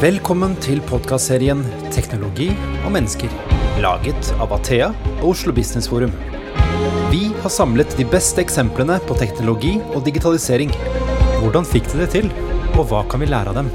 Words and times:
Velkommen 0.00 0.54
til 0.64 0.78
podkastserien 0.88 1.58
'Teknologi 1.92 2.46
og 2.86 2.92
mennesker', 2.94 3.34
laget 3.84 4.30
av 4.40 4.54
Athea 4.56 4.86
og 5.18 5.26
Oslo 5.34 5.52
Business 5.52 5.90
Forum. 5.92 6.14
Vi 7.12 7.26
har 7.42 7.52
samlet 7.52 7.92
de 7.98 8.06
beste 8.08 8.40
eksemplene 8.40 8.96
på 9.04 9.18
teknologi 9.20 9.74
og 9.92 10.00
digitalisering. 10.06 10.72
Hvordan 11.42 11.68
fikk 11.68 11.92
de 11.92 12.00
det 12.00 12.08
til, 12.14 12.30
og 12.78 12.88
hva 12.88 13.02
kan 13.10 13.20
vi 13.20 13.28
lære 13.28 13.52
av 13.52 13.60
dem? 13.60 13.68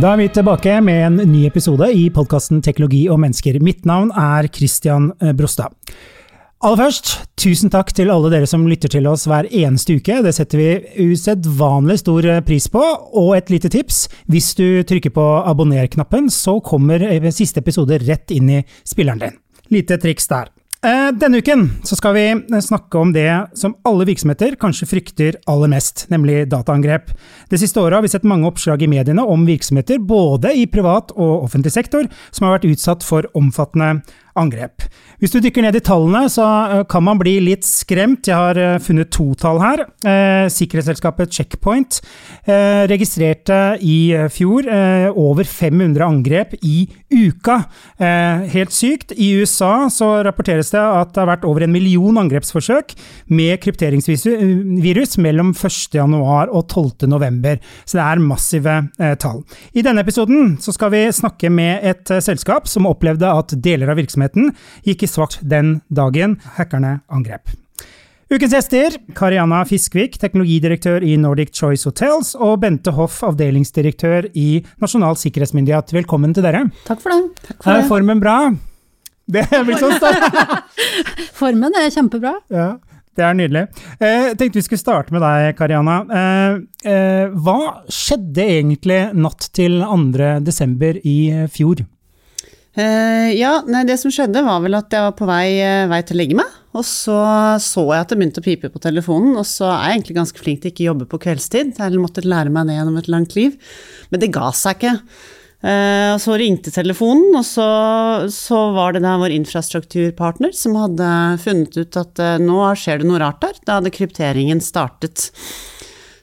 Da 0.00 0.14
er 0.14 0.16
vi 0.16 0.28
tilbake 0.28 0.80
med 0.80 1.04
en 1.04 1.32
ny 1.34 1.44
episode 1.44 1.92
i 1.92 2.08
podkasten 2.08 2.62
Teknologi 2.64 3.10
og 3.10 3.20
mennesker. 3.20 3.60
Mitt 3.60 3.84
navn 3.84 4.08
er 4.08 4.48
Christian 4.48 5.12
Brostad. 5.36 5.68
Aller 6.64 6.78
først, 6.80 7.10
tusen 7.36 7.68
takk 7.68 7.90
til 7.92 8.08
alle 8.08 8.30
dere 8.32 8.46
som 8.48 8.62
lytter 8.64 8.88
til 8.88 9.04
oss 9.10 9.26
hver 9.28 9.44
eneste 9.52 9.98
uke. 9.98 10.22
Det 10.24 10.30
setter 10.32 10.56
vi 10.56 11.10
usedvanlig 11.10 11.98
stor 12.00 12.24
pris 12.46 12.70
på. 12.72 12.80
Og 13.20 13.34
et 13.36 13.52
lite 13.52 13.68
tips, 13.68 14.06
hvis 14.32 14.48
du 14.56 14.80
trykker 14.88 15.12
på 15.12 15.26
abonner-knappen, 15.44 16.32
så 16.32 16.56
kommer 16.64 17.04
siste 17.36 17.60
episode 17.60 18.00
rett 18.06 18.32
inn 18.32 18.48
i 18.48 18.62
spilleren 18.80 19.20
din. 19.26 19.36
Lite 19.76 20.00
triks 20.00 20.30
der. 20.32 20.48
Eh, 20.84 21.10
denne 21.16 21.40
uken 21.44 21.66
skal 21.84 22.16
vi 22.16 22.24
snakke 22.64 22.98
om 23.00 23.12
det 23.12 23.28
som 23.56 23.76
alle 23.88 24.04
virksomheter 24.08 24.56
kanskje 24.60 24.88
frykter 24.88 25.38
aller 25.48 25.68
mest, 25.72 26.06
nemlig 26.12 26.46
dataangrep. 26.52 27.12
Det 27.48 27.60
siste 27.60 27.80
året 27.80 27.96
har 27.96 28.04
vi 28.04 28.12
sett 28.12 28.24
mange 28.28 28.48
oppslag 28.48 28.84
i 28.84 28.88
mediene 28.92 29.24
om 29.24 29.46
virksomheter, 29.48 30.00
både 30.00 30.52
i 30.56 30.66
privat 30.68 31.12
og 31.16 31.46
offentlig 31.46 31.72
sektor, 31.72 32.08
som 32.32 32.48
har 32.48 32.58
vært 32.58 32.68
utsatt 32.72 33.04
for 33.04 33.28
omfattende 33.36 34.02
angrep. 34.38 34.84
Hvis 35.22 35.32
du 35.32 35.38
dykker 35.42 35.62
ned 35.64 35.76
i 35.78 35.82
tallene, 35.84 36.26
så 36.32 36.44
eh, 36.44 36.82
kan 36.90 37.04
man 37.06 37.20
bli 37.20 37.36
litt 37.42 37.66
skremt. 37.66 38.26
Jeg 38.28 38.34
har 38.34 38.58
eh, 38.60 38.80
funnet 38.82 39.12
to 39.14 39.30
tall 39.38 39.60
her. 39.62 39.84
Eh, 40.04 40.46
sikkerhetsselskapet 40.52 41.32
Checkpoint 41.34 42.00
registrerte 42.44 43.56
i 43.80 44.12
fjor 44.32 44.66
over 45.16 45.46
500 45.48 46.02
angrep 46.04 46.52
i 46.66 46.84
uka. 47.08 47.56
Helt 48.52 48.74
sykt. 48.74 49.14
I 49.16 49.30
USA 49.40 49.86
så 49.92 50.08
rapporteres 50.26 50.72
det 50.74 50.82
at 50.82 51.14
det 51.14 51.22
har 51.22 51.30
vært 51.30 51.46
over 51.48 51.64
en 51.64 51.72
million 51.72 52.18
angrepsforsøk 52.20 52.92
med 53.32 53.56
krypteringsvirus 53.64 55.16
mellom 55.24 55.54
1.1 55.56 56.18
og 56.20 56.74
12.11. 56.74 57.64
Så 57.86 57.98
det 57.98 58.04
er 58.04 58.24
massive 58.26 58.76
tall. 59.22 59.40
I 59.72 59.86
denne 59.86 60.04
episoden 60.04 60.56
så 60.62 60.74
skal 60.76 60.92
vi 60.94 61.06
snakke 61.16 61.52
med 61.54 61.86
et 61.94 62.14
selskap 62.24 62.68
som 62.70 62.90
opplevde 62.90 63.30
at 63.30 63.56
deler 63.64 63.94
av 63.94 64.02
virksomheten 64.02 64.23
virksomheten 64.24 64.54
gikk 64.84 65.04
i 65.04 65.10
svart 65.10 65.38
den 65.42 65.80
dagen 65.88 66.40
hackerne 66.56 67.00
angrep. 67.08 67.50
Ukens 68.32 68.54
gjester 68.54 68.96
Karianna 69.14 69.64
Fiskvik, 69.68 70.16
teknologidirektør 70.18 71.04
i 71.04 71.16
Nordic 71.16 71.52
Choice 71.54 71.84
Hotels, 71.84 72.34
og 72.34 72.62
Bente 72.62 72.90
Hoff, 72.90 73.22
avdelingsdirektør 73.22 74.30
i 74.34 74.64
Nasjonal 74.80 75.16
sikkerhetsmyndighet. 75.20 75.92
Velkommen 75.92 76.32
til 76.34 76.42
dere. 76.42 76.64
Takk 76.88 77.02
for 77.02 77.12
det. 77.12 77.44
Takk 77.44 77.60
for 77.62 77.76
er 77.76 77.86
formen 77.86 78.22
bra? 78.22 78.38
Det 79.28 79.44
er 79.44 79.62
vel 79.64 79.78
sånn 79.78 79.94
stolt! 80.00 80.40
formen 81.40 81.76
er 81.78 81.92
kjempebra. 81.92 82.34
Ja. 82.52 82.74
Det 83.14 83.22
er 83.22 83.36
nydelig. 83.38 83.68
Eh, 84.00 84.32
jeg 84.32 84.38
tenkte 84.40 84.58
vi 84.58 84.64
skulle 84.66 84.82
starte 84.82 85.14
med 85.14 85.22
deg, 85.22 85.52
Karianna. 85.54 86.00
Eh, 86.10 86.56
eh, 86.90 87.36
hva 87.44 87.84
skjedde 87.86 88.48
egentlig 88.56 88.98
natt 89.14 89.52
til 89.54 89.78
2. 89.84 90.40
desember 90.42 90.98
i 91.06 91.18
fjor? 91.54 91.84
Uh, 92.74 93.30
ja, 93.30 93.60
nei, 93.70 93.84
det 93.86 94.00
som 94.00 94.10
skjedde 94.10 94.42
var 94.42 94.58
vel 94.64 94.74
at 94.74 94.90
jeg 94.90 95.04
var 95.04 95.12
på 95.14 95.28
vei, 95.28 95.46
uh, 95.62 95.86
vei, 95.92 96.00
til 96.02 96.16
å 96.16 96.20
legge 96.20 96.38
meg. 96.40 96.56
Og 96.74 96.82
så 96.82 97.14
så 97.62 97.84
jeg 97.92 98.02
at 98.02 98.10
det 98.10 98.18
begynte 98.18 98.42
å 98.42 98.46
pipe 98.46 98.70
på 98.72 98.82
telefonen, 98.82 99.36
og 99.38 99.46
så 99.46 99.68
er 99.70 99.84
jeg 99.84 100.00
egentlig 100.00 100.16
ganske 100.16 100.42
flink 100.42 100.62
til 100.62 100.72
ikke 100.72 100.82
å 100.82 100.88
jobbe 100.90 101.06
på 101.12 101.20
kveldstid. 101.22 101.76
Jeg 101.78 102.02
måtte 102.02 102.26
lære 102.26 102.50
meg 102.50 102.66
det 102.66 102.80
gjennom 102.80 102.98
et 102.98 103.10
langt 103.14 103.36
liv. 103.38 103.54
Men 104.10 104.24
det 104.24 104.32
ga 104.34 104.50
seg 104.58 104.80
ikke. 104.80 104.94
Uh, 105.64 106.18
så 106.20 106.34
ringte 106.36 106.74
telefonen, 106.74 107.30
og 107.38 107.46
så, 107.46 107.68
så, 108.34 108.58
var 108.74 108.96
det 108.96 109.04
da 109.06 109.14
vår 109.22 109.36
infrastrukturpartner 109.38 110.50
som 110.58 110.74
hadde 110.76 111.12
funnet 111.46 111.78
ut 111.78 112.00
at 112.02 112.24
nå 112.42 112.58
skjer 112.76 113.00
det 113.00 113.08
noe 113.08 113.22
rart 113.22 113.38
der. 113.46 113.62
Da 113.62 113.78
hadde 113.78 113.94
krypteringen 113.94 114.60
startet. 114.64 115.30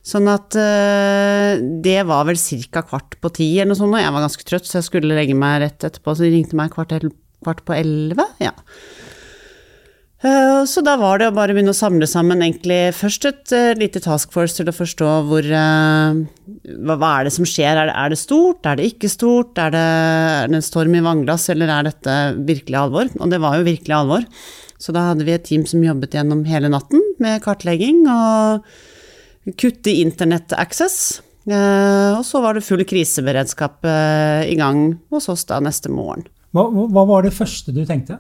Sånn 0.02 0.26
at 0.32 0.56
uh, 0.58 1.62
det 1.86 2.00
var 2.10 2.26
vel 2.26 2.40
ca. 2.74 2.82
kvart 2.90 3.20
på 3.22 3.30
ti 3.38 3.52
eller 3.60 3.76
noe 3.76 3.80
sånt, 3.80 3.94
og 3.94 4.02
jeg 4.02 4.16
var 4.16 4.26
ganske 4.26 4.48
trøtt, 4.48 4.66
så 4.66 4.80
jeg 4.80 4.88
skulle 4.90 5.18
legge 5.18 5.38
meg 5.38 5.62
rett 5.62 5.86
etterpå, 5.86 6.16
så 6.18 6.26
de 6.26 6.34
ringte 6.34 6.58
meg 6.58 6.74
kvart, 6.74 6.96
kvart 7.46 7.62
på 7.68 7.76
elleve. 7.78 8.26
Ja. 8.42 8.56
Uh, 10.22 10.66
så 10.70 10.82
da 10.86 10.96
var 11.02 11.22
det 11.22 11.30
å 11.30 11.36
bare 11.38 11.54
begynne 11.54 11.74
å 11.74 11.78
samle 11.78 12.10
sammen 12.10 12.42
egentlig 12.46 12.80
først 12.94 13.30
et 13.30 13.54
uh, 13.58 13.78
lite 13.78 14.02
task 14.02 14.34
force 14.34 14.58
til 14.58 14.70
å 14.70 14.76
forstå 14.76 15.14
hvor 15.30 15.48
hva, 15.50 16.98
hva, 16.98 17.12
er 17.12 17.30
det 17.30 17.34
som 17.38 17.46
skjer, 17.46 17.74
er 17.74 17.90
det, 17.90 17.96
er 17.98 18.14
det, 18.14 18.22
stort, 18.22 18.66
er 18.66 18.78
det 18.78 18.90
ikke 18.90 19.10
stort, 19.10 19.54
er 19.62 19.74
det, 19.74 19.88
er 20.42 20.50
det 20.50 20.62
en 20.62 20.66
storm 20.66 20.98
i 20.98 21.06
vannglass, 21.06 21.50
eller 21.54 21.74
er 21.74 21.90
dette 21.90 22.18
virkelig 22.42 22.82
alvor? 22.88 23.14
Og 23.22 23.34
det 23.34 23.42
var 23.42 23.58
jo 23.58 23.70
virkelig 23.70 23.98
alvor. 23.98 24.26
Så 24.82 24.94
da 24.98 25.12
hadde 25.12 25.28
vi 25.28 25.38
et 25.38 25.46
team 25.46 25.68
som 25.70 25.84
jobbet 25.86 26.18
gjennom 26.18 26.42
hele 26.50 26.70
natten 26.74 27.06
med 27.22 27.44
kartlegging 27.46 28.02
og 28.10 28.66
kutte 29.58 29.94
internett-access. 30.04 31.22
Eh, 31.50 32.12
og 32.18 32.26
så 32.26 32.42
var 32.44 32.58
det 32.58 32.66
full 32.66 32.84
kriseberedskap 32.86 33.86
eh, 33.90 34.52
i 34.52 34.58
gang 34.60 34.92
hos 35.14 35.30
oss 35.32 35.48
da 35.50 35.58
neste 35.64 35.90
morgen. 35.94 36.28
Hva, 36.54 36.68
hva 36.70 37.06
var 37.10 37.26
det 37.26 37.34
første 37.34 37.74
du 37.74 37.82
tenkte? 37.88 38.20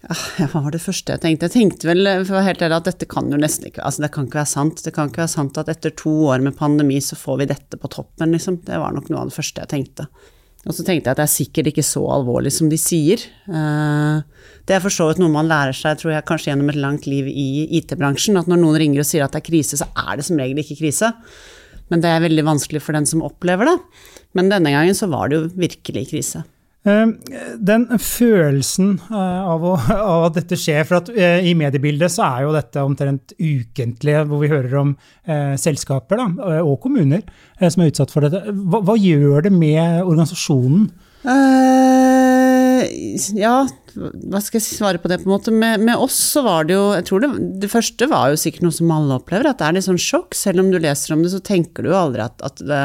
Ja, 0.00 0.46
hva 0.48 0.62
var 0.64 0.72
det 0.72 0.80
første 0.80 1.12
jeg 1.12 1.20
tenkte? 1.20 1.50
Jeg 1.50 1.56
tenkte 1.58 1.90
vel 1.90 2.08
for 2.22 2.32
å 2.32 2.38
være 2.38 2.46
helt 2.46 2.62
ærlig, 2.64 2.78
at 2.78 2.88
dette 2.88 3.08
kan 3.10 3.28
jo 3.28 3.40
nesten 3.40 3.68
ikke 3.68 3.84
altså 3.84 4.06
det 4.06 4.12
kan 4.14 4.28
ikke 4.28 4.40
være 4.40 4.52
sant. 4.54 4.84
Det 4.86 4.94
kan 4.96 5.10
ikke 5.10 5.24
være 5.26 5.34
sant 5.34 5.60
at 5.60 5.68
etter 5.72 5.92
to 5.92 6.14
år 6.32 6.44
med 6.46 6.56
pandemi 6.56 7.00
så 7.04 7.18
får 7.20 7.42
vi 7.42 7.50
dette 7.50 7.80
på 7.80 7.90
toppen, 7.92 8.32
liksom. 8.32 8.62
Det 8.64 8.80
var 8.80 8.96
nok 8.96 9.10
noe 9.12 9.26
av 9.26 9.32
det 9.32 9.36
første 9.36 9.66
jeg 9.66 9.72
tenkte. 9.74 10.08
Og 10.68 10.76
så 10.76 10.84
tenkte 10.84 11.08
jeg 11.08 11.14
at 11.14 11.20
det 11.22 11.24
er 11.24 11.32
sikkert 11.32 11.70
ikke 11.70 11.84
så 11.86 12.02
alvorlig 12.12 12.52
som 12.52 12.68
de 12.68 12.76
sier. 12.80 13.22
Uh, 13.48 14.20
det 14.68 14.76
er 14.76 14.82
for 14.84 14.92
så 14.92 15.06
vidt 15.08 15.22
noe 15.22 15.32
man 15.32 15.48
lærer 15.48 15.76
seg 15.76 15.96
tror 16.00 16.12
jeg, 16.12 16.26
kanskje 16.28 16.50
gjennom 16.50 16.68
et 16.72 16.80
langt 16.80 17.08
liv 17.08 17.30
i 17.32 17.64
IT-bransjen. 17.80 18.36
At 18.40 18.50
når 18.50 18.60
noen 18.60 18.76
ringer 18.82 19.00
og 19.00 19.08
sier 19.08 19.24
at 19.24 19.32
det 19.32 19.40
er 19.40 19.48
krise, 19.48 19.80
så 19.80 19.88
er 19.96 20.20
det 20.20 20.26
som 20.28 20.40
regel 20.40 20.60
ikke 20.60 20.82
krise. 20.82 21.14
Men 21.90 22.04
det 22.04 22.12
er 22.12 22.24
veldig 22.26 22.44
vanskelig 22.46 22.84
for 22.84 22.96
den 22.96 23.08
som 23.08 23.24
opplever 23.26 23.72
det. 23.72 23.78
Men 24.36 24.52
denne 24.52 24.74
gangen 24.74 24.96
så 24.96 25.08
var 25.10 25.30
det 25.30 25.40
jo 25.40 25.48
virkelig 25.64 26.10
krise. 26.12 26.44
Eh, 26.80 27.10
den 27.60 27.82
følelsen 28.00 28.94
eh, 29.10 29.42
av, 29.52 29.64
å, 29.68 29.74
av, 29.96 30.30
at 30.30 30.38
dette 30.38 30.56
skjer, 30.56 30.86
for 30.88 31.12
eh, 31.12 31.44
i 31.44 31.52
mediebildet 31.58 32.14
så 32.14 32.24
er 32.24 32.46
jo 32.46 32.54
dette 32.56 32.84
omtrent 32.86 33.34
ukentlig, 33.36 34.16
hvor 34.30 34.40
vi 34.40 34.52
hører 34.52 34.78
om 34.80 34.94
eh, 35.28 35.58
selskaper 35.60 36.22
da, 36.22 36.58
og 36.64 36.78
kommuner 36.80 37.20
eh, 37.58 37.68
som 37.68 37.84
er 37.84 37.92
utsatt 37.92 38.14
for 38.14 38.24
dette. 38.24 38.46
Hva, 38.48 38.80
hva 38.88 38.96
gjør 38.96 39.48
det 39.48 39.54
med 39.54 40.00
organisasjonen? 40.06 40.88
Uh, 41.20 42.80
ja, 43.36 43.56
hva 43.92 44.40
skal 44.40 44.56
jeg 44.56 44.64
svare 44.64 45.00
på 45.02 45.10
det, 45.10 45.18
på 45.20 45.28
en 45.28 45.34
måte. 45.34 45.52
Med, 45.52 45.82
med, 45.84 46.00
oss 46.00 46.16
så 46.32 46.40
var 46.46 46.64
det 46.64 46.78
jo 46.78 46.84
Jeg 46.96 47.04
tror 47.10 47.24
det, 47.24 47.30
det 47.60 47.68
første 47.68 48.08
var 48.08 48.30
jo 48.32 48.38
sikkert 48.40 48.64
noe 48.64 48.76
som 48.76 48.94
alle 48.94 49.18
opplever, 49.20 49.50
at 49.50 49.60
det 49.60 49.66
er 49.68 49.76
litt 49.76 49.88
sånn 49.88 50.00
sjokk. 50.00 50.32
Selv 50.38 50.64
om 50.64 50.70
du 50.72 50.78
leser 50.80 51.12
om 51.12 51.24
det, 51.24 51.34
så 51.34 51.42
tenker 51.44 51.84
du 51.84 51.92
jo 51.92 51.98
aldri 52.00 52.24
at, 52.24 52.40
at, 52.46 52.64
det, 52.64 52.80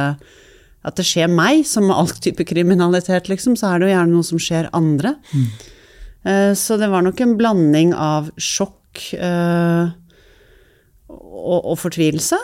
at 0.86 1.00
det 1.00 1.06
skjer 1.08 1.32
meg, 1.32 1.64
som 1.68 1.88
med 1.88 1.98
all 1.98 2.12
type 2.22 2.46
kriminalitet, 2.48 3.30
liksom. 3.32 3.56
Så 3.58 3.72
er 3.72 3.82
det 3.82 3.90
jo 3.90 3.96
gjerne 3.96 4.14
noe 4.14 4.28
som 4.28 4.42
skjer 4.42 4.70
andre. 4.76 5.16
Mm. 5.34 5.48
Så 6.58 6.80
det 6.82 6.88
var 6.90 7.04
nok 7.06 7.20
en 7.22 7.36
blanding 7.38 7.92
av 7.94 8.32
sjokk 8.42 8.98
uh, 9.14 9.92
og, 11.06 11.60
og, 11.60 11.76
fortvilelse. 11.78 12.40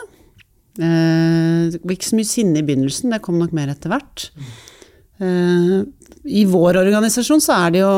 det 0.78 1.80
var 1.82 1.96
ikke 1.96 2.12
så 2.12 2.20
mye 2.20 2.30
sinne 2.30 2.62
i 2.62 2.66
begynnelsen, 2.68 3.10
det 3.10 3.24
kom 3.26 3.40
nok 3.42 3.56
mer 3.58 3.74
etter 3.74 3.90
hvert. 3.90 4.28
Eh, 5.22 5.82
I 6.24 6.44
vår 6.50 6.80
organisasjon 6.82 7.44
så 7.44 7.58
er 7.66 7.76
det 7.76 7.84
jo 7.84 7.96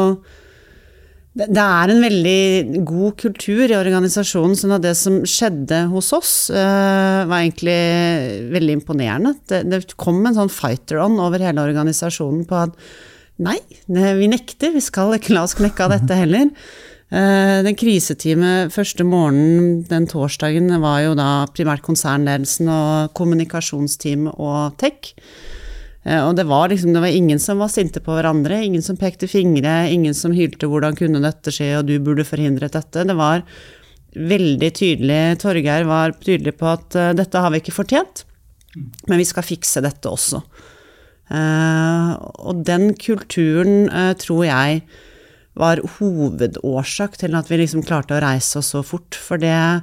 det 1.33 1.57
er 1.57 1.89
en 1.89 2.03
veldig 2.03 2.83
god 2.85 3.15
kultur 3.17 3.63
i 3.65 3.77
organisasjonen, 3.77 4.53
sånn 4.57 4.75
at 4.75 4.83
det 4.85 4.93
som 4.99 5.15
skjedde 5.25 5.79
hos 5.89 6.11
oss, 6.13 6.33
uh, 6.53 7.25
var 7.25 7.39
egentlig 7.39 7.77
veldig 8.53 8.75
imponerende. 8.77 9.33
Det, 9.49 9.63
det 9.71 9.81
kom 9.97 10.21
en 10.21 10.37
sånn 10.37 10.53
fighter-on 10.53 11.17
over 11.23 11.41
hele 11.41 11.65
organisasjonen 11.65 12.45
på 12.49 12.59
at 12.67 12.77
nei, 13.41 13.57
vi 13.89 14.29
nekter, 14.29 14.75
vi 14.75 14.83
skal 14.83 15.17
ikke 15.17 15.33
la 15.33 15.47
oss 15.47 15.57
knekke 15.57 15.87
av 15.87 15.95
dette 15.95 16.19
heller. 16.21 16.53
Uh, 17.13 17.65
den 17.65 17.77
kriseteamet 17.81 18.73
første 18.73 19.05
morgenen 19.05 19.81
den 19.89 20.05
torsdagen 20.09 20.69
var 20.85 21.01
jo 21.01 21.17
da 21.17 21.47
primært 21.53 21.81
konsernledelsen 21.85 22.69
og 22.69 23.17
kommunikasjonsteam 23.17 24.29
og 24.35 24.77
tech. 24.81 25.15
Eh, 26.03 26.19
og 26.19 26.35
det 26.35 26.45
var 26.49 26.71
liksom, 26.71 26.93
det 26.95 27.03
var 27.03 27.15
ingen 27.15 27.39
som 27.39 27.61
var 27.63 27.71
sinte 27.71 28.01
på 28.03 28.15
hverandre, 28.15 28.59
ingen 28.65 28.83
som 28.83 28.99
pekte 28.99 29.29
fingre, 29.31 29.87
ingen 29.91 30.13
som 30.13 30.35
hylte 30.35 30.67
'hvordan 30.67 30.97
kunne 30.99 31.23
dette 31.23 31.51
skje', 31.51 31.79
og 31.79 31.87
'du 31.87 31.99
burde 31.99 32.27
forhindret 32.27 32.75
dette'. 32.75 33.07
Det 33.07 33.15
var 33.15 33.43
veldig 34.13 34.71
tydelig, 34.73 35.39
Torgeir 35.39 35.85
var 35.85 36.11
tydelig 36.11 36.57
på 36.57 36.67
at 36.69 36.95
uh, 36.95 37.13
dette 37.13 37.33
har 37.33 37.49
vi 37.49 37.57
ikke 37.57 37.73
fortjent, 37.73 38.25
men 39.07 39.17
vi 39.17 39.25
skal 39.25 39.41
fikse 39.41 39.81
dette 39.81 40.05
også. 40.05 40.43
Uh, 41.33 42.13
og 42.45 42.61
den 42.63 42.93
kulturen 42.93 43.89
tror 44.19 44.45
jeg 44.45 44.83
var 45.57 45.81
hovedårsak 45.97 47.17
til 47.17 47.33
at 47.33 47.49
vi 47.49 47.57
liksom 47.57 47.81
klarte 47.81 48.13
å 48.13 48.21
reise 48.21 48.59
oss 48.59 48.69
så 48.73 48.83
fort. 48.85 49.15
For 49.15 49.37
det 49.37 49.81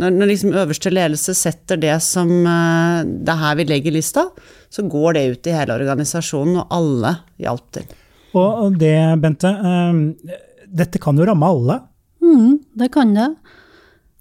Når, 0.00 0.14
når 0.16 0.30
liksom 0.30 0.54
øverste 0.56 0.92
ledelse 0.92 1.34
setter 1.36 1.80
det 1.80 1.96
som 2.04 2.30
eh, 2.48 3.00
det 3.04 3.34
er 3.34 3.42
her 3.42 3.58
vi 3.60 3.66
legger 3.68 3.94
lista, 3.94 4.26
så 4.72 4.84
går 4.88 5.16
det 5.16 5.26
ut 5.34 5.50
i 5.50 5.56
hele 5.56 5.76
organisasjonen, 5.76 6.62
og 6.62 6.76
alle 6.76 7.16
hjalp 7.42 7.66
til. 7.76 7.90
Og, 8.30 8.48
og 8.48 8.78
det, 8.80 8.96
Bente, 9.22 9.50
eh, 9.50 10.36
dette 10.80 11.02
kan 11.02 11.18
jo 11.18 11.26
ramme 11.28 11.50
alle. 11.50 11.80
Mm, 12.24 12.60
det 12.80 12.90
kan 12.94 13.12
det. 13.16 13.28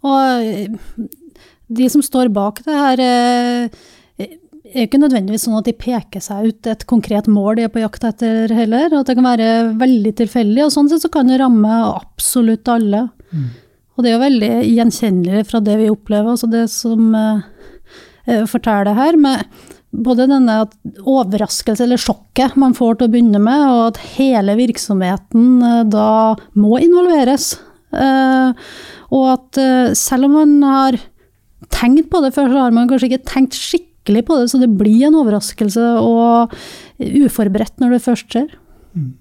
Og 0.07 0.43
eh, 0.43 1.07
de 1.69 1.89
som 1.91 2.03
står 2.03 2.31
bak 2.33 2.63
det 2.65 2.75
her, 2.75 3.03
eh, 3.05 3.87
er 4.69 4.83
jo 4.83 4.89
ikke 4.89 5.01
nødvendigvis 5.01 5.47
sånn 5.47 5.57
at 5.57 5.69
de 5.69 5.73
peker 5.77 6.21
seg 6.21 6.51
ut 6.51 6.67
et 6.69 6.83
konkret 6.89 7.29
mål 7.31 7.57
de 7.57 7.65
er 7.65 7.71
på 7.73 7.81
jakt 7.81 8.05
etter 8.05 8.51
heller. 8.53 8.93
At 8.93 9.09
det 9.09 9.15
kan 9.17 9.25
være 9.25 9.49
veldig 9.79 10.13
tilfeldig. 10.21 10.65
Og 10.65 10.73
sånn 10.73 10.91
sett 10.91 11.05
så 11.05 11.11
kan 11.13 11.29
det 11.29 11.39
ramme 11.41 11.79
absolutt 11.87 12.69
alle. 12.69 13.07
Mm. 13.33 13.49
Og 13.99 14.05
det 14.05 14.13
er 14.13 14.15
jo 14.15 14.21
veldig 14.23 14.53
gjenkjennelig 14.63 15.41
fra 15.49 15.59
det 15.59 15.75
vi 15.81 15.89
opplever, 15.91 16.31
altså 16.31 16.47
det 16.47 16.69
som 16.71 17.11
jeg 18.23 18.45
forteller 18.47 18.95
her. 18.95 19.17
med 19.19 19.43
både 19.89 20.27
denne 20.29 20.55
overraskelse 21.09 21.83
eller 21.83 21.99
sjokket 21.99 22.55
man 22.61 22.75
får 22.77 22.99
til 22.99 23.09
å 23.09 23.11
begynne 23.11 23.41
med, 23.41 23.63
og 23.73 23.81
at 23.89 24.01
hele 24.15 24.53
virksomheten 24.55 25.63
uh, 25.65 25.81
da 25.83 26.37
må 26.53 26.77
involveres. 26.79 27.55
Og 27.89 29.23
at 29.25 29.57
selv 29.97 30.27
om 30.27 30.35
man 30.37 30.51
har 30.61 30.99
tenkt 31.73 32.11
på 32.11 32.21
det 32.21 32.35
før, 32.35 32.51
så 32.51 32.65
har 32.67 32.75
man 32.75 32.89
kanskje 32.89 33.09
ikke 33.09 33.31
tenkt 33.31 33.57
skikkelig 33.57 34.25
på 34.27 34.37
det, 34.37 34.51
så 34.51 34.59
det 34.61 34.69
blir 34.77 35.07
en 35.07 35.17
overraskelse 35.17 35.87
og 35.97 36.53
uforberedt 37.01 37.81
når 37.81 37.95
det 37.95 38.03
først 38.05 38.29
skjer. 38.29 38.53
Mm. 38.93 39.15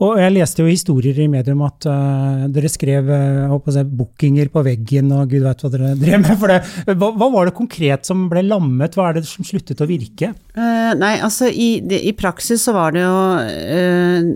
Og 0.00 0.16
jeg 0.16 0.32
leste 0.32 0.62
jo 0.62 0.70
historier 0.70 1.18
i 1.20 1.26
medium 1.28 1.60
at 1.66 1.84
uh, 1.84 2.46
dere 2.52 2.70
skrev 2.72 3.10
uh, 3.12 3.52
jeg, 3.68 3.84
bookinger 3.84 4.48
på 4.52 4.62
veggen 4.64 5.10
og 5.12 5.28
gud 5.28 5.44
vet 5.44 5.64
hva 5.64 5.70
dere 5.74 5.90
drev 6.00 6.22
med. 6.22 6.32
for 6.40 6.52
det. 6.52 6.60
Hva, 6.94 7.10
hva, 7.20 7.28
var 7.34 7.50
det 7.50 7.56
konkret 7.58 8.08
som 8.08 8.24
ble 8.30 8.46
lammet, 8.46 8.96
hva 8.96 9.10
er 9.10 9.18
det 9.18 9.26
som 9.28 9.44
sluttet 9.44 9.82
å 9.84 9.88
virke? 9.90 10.32
Uh, 10.56 10.92
nei, 10.96 11.18
altså 11.20 11.50
i, 11.52 11.68
det, 11.84 12.00
i, 12.08 12.14
praksis 12.16 12.64
så 12.64 12.74
var 12.76 12.96
det 12.96 13.04
jo 13.04 13.18
uh, 13.44 14.30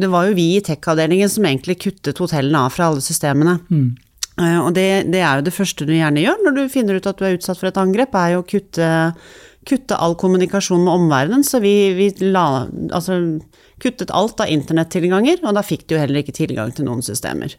Det 0.00 0.08
var 0.10 0.30
jo 0.30 0.38
vi 0.38 0.46
i 0.56 0.64
tech-avdelingen 0.64 1.32
som 1.32 1.44
egentlig 1.50 1.76
kuttet 1.84 2.20
hotellene 2.20 2.64
av 2.64 2.72
fra 2.72 2.88
alle 2.88 3.04
systemene. 3.04 3.58
Mm. 3.68 3.90
og 4.64 4.72
det, 4.72 4.88
det, 5.12 5.20
er 5.20 5.38
jo 5.38 5.46
det 5.50 5.52
første 5.52 5.84
du 5.84 5.92
gjerne 5.92 6.24
gjør 6.24 6.44
når 6.46 6.56
du 6.56 6.72
finner 6.72 6.96
ut 6.96 7.08
at 7.10 7.20
du 7.20 7.28
er 7.28 7.36
utsatt 7.36 7.60
for 7.60 7.68
et 7.68 7.80
angrep, 7.80 8.16
er 8.16 8.38
jo 8.38 8.40
å 8.40 8.48
kutte, 8.48 8.88
kutte 9.68 10.00
all 10.00 10.16
kommunikasjon 10.16 10.80
med 10.86 10.94
omverdenen. 10.94 11.44
Så 11.44 11.60
vi, 11.60 11.74
vi 11.98 12.08
la 12.24 12.64
Altså 12.96 13.20
kuttet 13.82 14.12
alt 14.14 14.40
av 14.42 14.52
internettilganger, 14.52 15.42
og 15.44 15.56
da 15.56 15.64
fikk 15.66 15.86
de 15.88 15.96
jo 15.96 16.02
heller 16.02 16.22
ikke 16.22 16.36
tilgang 16.36 16.72
til 16.76 16.88
noen 16.88 17.04
systemer. 17.04 17.56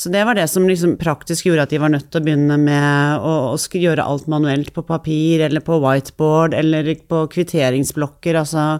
Så 0.00 0.08
det 0.08 0.22
var 0.24 0.38
det 0.38 0.46
som 0.48 0.64
liksom 0.68 0.94
praktisk 1.00 1.48
gjorde 1.48 1.66
at 1.66 1.72
de 1.74 1.80
var 1.82 1.92
nødt 1.92 2.06
til 2.08 2.22
å 2.22 2.24
begynne 2.24 2.56
med 2.60 3.24
å, 3.26 3.32
å 3.52 3.80
gjøre 3.84 4.06
alt 4.06 4.30
manuelt 4.32 4.70
på 4.72 4.84
papir 4.88 5.42
eller 5.44 5.60
på 5.64 5.76
whiteboard 5.82 6.54
eller 6.56 6.94
på 7.10 7.24
kvitteringsblokker. 7.34 8.38
Altså 8.40 8.78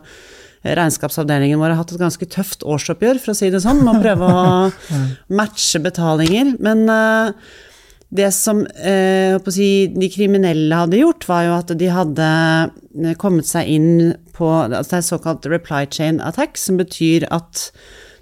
regnskapsavdelingen 0.64 1.60
vår 1.60 1.74
har 1.74 1.82
hatt 1.82 1.92
et 1.92 2.00
ganske 2.00 2.28
tøft 2.32 2.64
årsoppgjør, 2.68 3.20
for 3.20 3.34
å 3.34 3.36
si 3.36 3.50
det 3.52 3.62
sånn, 3.64 3.82
med 3.84 3.98
å 3.98 4.02
prøve 4.06 4.30
å 4.30 4.54
matche 5.36 5.82
betalinger. 5.84 6.54
Men 6.62 6.86
uh, 6.88 7.34
det 8.10 8.32
som 8.34 8.64
eh, 8.66 9.36
si, 9.54 9.68
de 9.94 10.08
kriminelle 10.10 10.82
hadde 10.82 10.98
gjort, 10.98 11.28
var 11.30 11.44
jo 11.46 11.52
at 11.60 11.70
de 11.78 11.90
hadde 11.94 12.30
kommet 13.20 13.46
seg 13.46 13.68
inn 13.70 14.14
på 14.34 14.48
altså 14.48 14.96
det 14.96 14.98
er 14.98 15.06
såkalt 15.06 15.48
reply 15.50 15.84
chain 15.90 16.20
attack, 16.24 16.58
som 16.58 16.80
betyr 16.80 17.26
at 17.30 17.68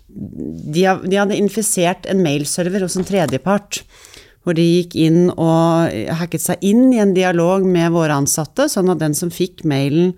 de, 0.09 0.85
de 0.85 1.17
hadde 1.17 1.39
infisert 1.39 2.09
en 2.09 2.23
mailserver 2.25 2.85
hos 2.85 2.97
en 2.99 3.09
tredjepart. 3.09 3.83
Hvor 4.47 4.57
de 4.57 4.65
gikk 4.65 4.95
inn 4.97 5.29
og 5.35 5.93
hacket 6.21 6.41
seg 6.41 6.63
inn 6.65 6.93
i 6.95 7.01
en 7.03 7.13
dialog 7.17 7.67
med 7.69 7.93
våre 7.93 8.17
ansatte, 8.17 8.69
sånn 8.73 8.89
at 8.93 9.03
den 9.03 9.17
som 9.17 9.33
fikk 9.35 9.65
mailen, 9.69 10.15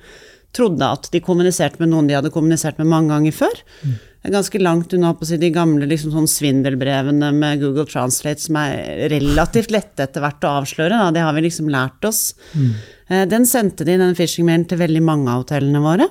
trodde 0.55 0.87
at 0.87 1.08
de 1.14 1.23
kommuniserte 1.23 1.79
med 1.79 1.93
noen 1.93 2.08
de 2.11 2.17
hadde 2.19 2.32
kommunisert 2.35 2.79
med 2.79 2.91
mange 2.91 3.14
ganger 3.14 3.35
før. 3.35 3.61
Mm 3.87 3.99
ganske 4.29 4.58
langt 4.58 4.93
unna 4.93 5.14
på 5.14 5.25
de 5.25 5.50
gamle 5.50 5.87
liksom 5.88 6.12
sånn 6.12 6.29
svindelbrevene 6.29 7.31
med 7.32 7.62
Google 7.62 7.87
Translate 7.88 8.43
som 8.43 8.58
er 8.61 9.08
relativt 9.12 9.73
lette 9.73 10.05
etter 10.05 10.20
hvert 10.20 10.44
å 10.44 10.56
avsløre. 10.61 10.93
Da. 10.93 11.11
Det 11.14 11.25
har 11.25 11.37
vi 11.37 11.47
liksom 11.47 11.70
lært 11.73 12.05
oss. 12.05 12.35
Mm. 12.52 12.75
Eh, 13.11 13.27
den 13.29 13.47
sendte 13.49 13.87
de, 13.87 13.99
den 14.01 14.17
phishing-mailen, 14.19 14.69
til 14.71 14.81
veldig 14.81 15.03
mange 15.05 15.33
av 15.33 15.45
hotellene 15.45 15.83
våre. 15.83 16.09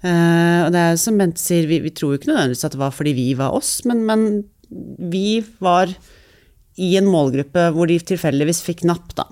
Uh, 0.00 0.64
og 0.64 0.70
det 0.72 0.80
er 0.80 0.94
som 0.96 1.18
Bente 1.20 1.42
sier, 1.42 1.66
vi, 1.68 1.76
vi, 1.84 1.90
tror 1.92 2.14
jo 2.14 2.18
ikke 2.20 2.30
nødvendigvis 2.30 2.64
at 2.64 2.72
det 2.72 2.78
var 2.80 2.94
fordi 2.96 3.12
vi 3.12 3.26
var 3.36 3.52
oss, 3.52 3.82
men, 3.84 3.98
men 4.08 4.22
vi 5.12 5.42
var 5.60 5.92
i 6.80 6.94
en 6.96 7.10
målgruppe 7.10 7.66
hvor 7.74 7.90
de 7.90 7.98
tilfeldigvis 8.08 8.62
fikk 8.64 8.86
napp, 8.88 9.12
da. 9.18 9.26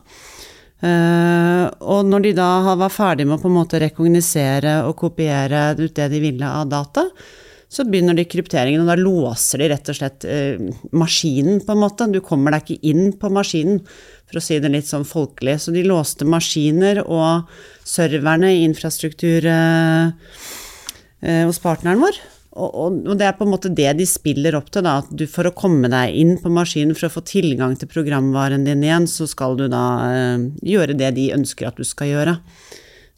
Uh, 0.84 1.64
og 1.88 2.04
når 2.06 2.26
de 2.26 2.34
da 2.36 2.76
var 2.78 2.92
ferdig 2.92 3.24
med 3.26 3.38
å 3.38 3.42
på 3.42 3.48
en 3.48 3.56
måte 3.56 3.80
rekognosere 3.80 4.82
og 4.86 4.92
kopiere 5.00 5.70
ut 5.80 5.96
det 5.96 6.10
de 6.12 6.20
ville 6.22 6.52
av 6.60 6.68
data, 6.68 7.06
så 7.68 7.84
begynner 7.84 8.16
de 8.16 8.24
krypteringen, 8.24 8.80
og 8.80 8.88
da 8.88 8.96
låser 8.96 9.60
de 9.60 9.68
rett 9.74 9.90
og 9.92 9.98
slett 9.98 10.24
eh, 10.24 10.56
maskinen, 10.96 11.60
på 11.60 11.74
en 11.74 11.82
måte. 11.82 12.06
Du 12.08 12.22
kommer 12.24 12.54
deg 12.54 12.64
ikke 12.64 12.92
inn 12.92 13.12
på 13.20 13.28
maskinen, 13.32 13.82
for 14.28 14.40
å 14.40 14.44
si 14.44 14.56
det 14.60 14.70
litt 14.72 14.88
sånn 14.88 15.04
folkelig. 15.08 15.58
Så 15.60 15.74
de 15.76 15.84
låste 15.84 16.24
maskiner 16.28 17.02
og 17.04 17.52
serverne 17.88 18.54
i 18.56 18.64
infrastruktur 18.64 19.44
eh, 19.52 20.32
eh, 21.20 21.44
hos 21.44 21.60
partneren 21.60 22.00
vår. 22.00 22.20
Og, 22.58 22.72
og, 22.72 22.96
og, 23.04 23.14
det 23.20 23.28
er 23.28 23.36
på 23.36 23.44
en 23.44 23.52
måte 23.52 23.70
det 23.70 23.90
de 24.00 24.08
spiller 24.08 24.56
opp 24.58 24.72
til, 24.72 24.86
da. 24.88 24.98
At 25.02 25.12
du 25.12 25.28
for 25.30 25.46
å 25.46 25.54
komme 25.54 25.92
deg 25.92 26.16
inn 26.16 26.38
på 26.40 26.50
maskinen, 26.52 26.96
for 26.96 27.10
å 27.10 27.16
få 27.18 27.26
tilgang 27.28 27.76
til 27.78 27.92
programvaren 27.92 28.64
din 28.66 28.82
igjen, 28.86 29.06
så 29.10 29.28
skal 29.30 29.60
du 29.60 29.68
da 29.68 29.86
eh, 30.08 30.48
gjøre 30.72 30.96
det 30.98 31.12
de 31.20 31.30
ønsker 31.36 31.68
at 31.68 31.76
du 31.76 31.84
skal 31.86 32.14
gjøre. 32.16 32.38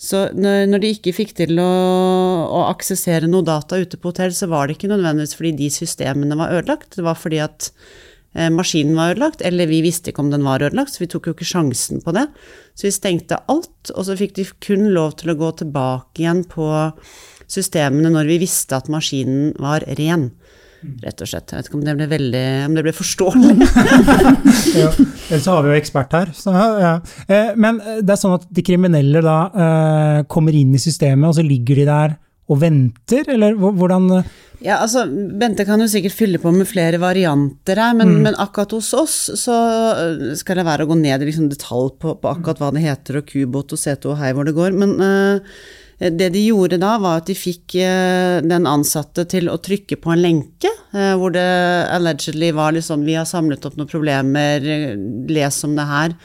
Så 0.01 0.23
når 0.33 0.81
de 0.81 0.93
ikke 0.95 1.13
fikk 1.13 1.35
til 1.37 1.59
å, 1.61 1.71
å, 2.49 2.61
aksessere 2.71 3.29
noe 3.29 3.45
data 3.45 3.77
ute 3.77 3.99
på 4.01 4.15
hotell, 4.15 4.33
så 4.33 4.49
var 4.49 4.67
det 4.67 4.79
ikke 4.79 4.89
nødvendigvis 4.89 5.37
fordi 5.37 5.53
de 5.59 5.69
systemene 5.75 6.39
var 6.41 6.55
ødelagt, 6.57 6.95
det 6.97 7.05
var 7.05 7.19
fordi 7.21 7.43
at 7.45 7.69
eh, 8.33 8.49
maskinen 8.49 8.97
var 8.97 9.13
ødelagt, 9.13 9.45
eller 9.45 9.69
vi 9.69 9.83
visste 9.85 10.09
ikke 10.09 10.25
om 10.25 10.33
den 10.33 10.47
var 10.47 10.65
ødelagt, 10.65 10.95
så 10.95 11.05
vi 11.05 11.11
tok 11.13 11.29
jo 11.29 11.35
ikke 11.37 11.51
sjansen 11.51 12.01
på 12.01 12.17
det. 12.17 12.31
Så 12.73 12.89
vi 12.89 12.95
stengte 12.97 13.43
alt, 13.53 13.93
og 13.93 14.07
så 14.09 14.17
fikk 14.17 14.39
de 14.41 14.49
kun 14.65 14.89
lov 14.97 15.19
til 15.21 15.35
å 15.35 15.39
gå 15.43 15.53
tilbake 15.61 16.25
igjen 16.25 16.47
på 16.49 16.71
systemene 17.51 18.13
når 18.15 18.31
vi 18.31 18.41
visste 18.47 18.79
at 18.79 18.89
maskinen 18.89 19.53
var 19.61 19.85
ren 19.99 20.31
rett 21.05 21.23
og 21.23 21.29
slett. 21.29 21.53
Jeg 21.53 21.61
vet 21.61 21.69
ikke 21.69 21.79
om 21.79 21.85
det 21.87 21.95
ble 21.99 22.09
veldig 22.11 22.45
om 22.67 22.77
det 22.79 22.85
ble 22.87 22.95
forståelig. 22.97 23.55
ja, 24.81 24.91
ellers 25.29 25.49
har 25.53 25.63
vi 25.65 25.73
jo 25.73 25.79
ekspert 25.79 26.17
her. 26.17 26.35
Så, 26.37 26.55
ja. 26.55 26.95
Eh, 27.29 27.55
men 27.61 27.81
eh, 27.85 28.03
det 28.05 28.15
er 28.15 28.21
sånn 28.21 28.37
at 28.39 28.47
de 28.49 28.65
kriminelle 28.67 29.23
da 29.25 29.39
eh, 29.51 30.21
kommer 30.31 30.57
inn 30.57 30.75
i 30.77 30.83
systemet, 30.83 31.29
og 31.31 31.39
så 31.39 31.47
ligger 31.47 31.83
de 31.83 31.89
der 31.91 32.17
og 32.51 32.59
venter, 32.59 33.29
eller 33.31 33.55
hvordan 33.55 34.09
ja, 34.61 34.81
altså, 34.83 35.05
Bente 35.09 35.63
kan 35.65 35.81
jo 35.81 35.87
sikkert 35.89 36.17
fylle 36.19 36.41
på 36.43 36.51
med 36.53 36.67
flere 36.69 36.99
varianter 37.01 37.79
her, 37.79 37.95
men, 37.97 38.11
mm. 38.11 38.25
men 38.27 38.39
akkurat 38.43 38.75
hos 38.75 38.91
oss 38.99 39.15
så 39.39 39.55
skal 40.37 40.59
det 40.59 40.67
være 40.67 40.85
å 40.85 40.91
gå 40.91 40.99
ned 40.99 41.23
i 41.23 41.29
liksom 41.31 41.47
detalj 41.49 41.95
på, 42.03 42.17
på, 42.19 42.33
akkurat 42.35 42.61
hva 42.61 42.73
det 42.75 42.83
heter, 42.85 43.21
og 43.23 43.31
kubåt 43.31 43.73
og 43.77 43.81
seto 43.81 44.13
og 44.13 44.19
hei 44.21 44.35
hvor 44.37 44.51
det 44.51 44.57
går. 44.59 44.75
Men 44.83 44.99
uh, 44.99 45.39
Eh, 45.41 45.80
det 46.01 46.31
de 46.33 46.41
gjorde 46.47 46.79
da, 46.81 46.95
var 46.99 47.19
at 47.21 47.29
de 47.29 47.35
fikk 47.37 47.75
eh, 47.77 48.39
den 48.41 48.69
ansatte 48.69 49.27
til 49.29 49.51
å 49.53 49.59
trykke 49.61 49.99
på 50.01 50.15
en 50.15 50.23
lenke, 50.23 50.71
eh, 50.97 51.13
hvor 51.21 51.35
det 51.35 51.45
allegedly 51.93 52.49
var 52.57 52.79
sånn 52.81 53.05
Vi 53.05 53.19
har 53.19 53.29
samlet 53.29 53.67
opp 53.69 53.77
noen 53.77 53.91
problemer, 53.91 54.65
les 55.29 55.61
om 55.69 55.77
det 55.77 55.87
her. 55.91 56.17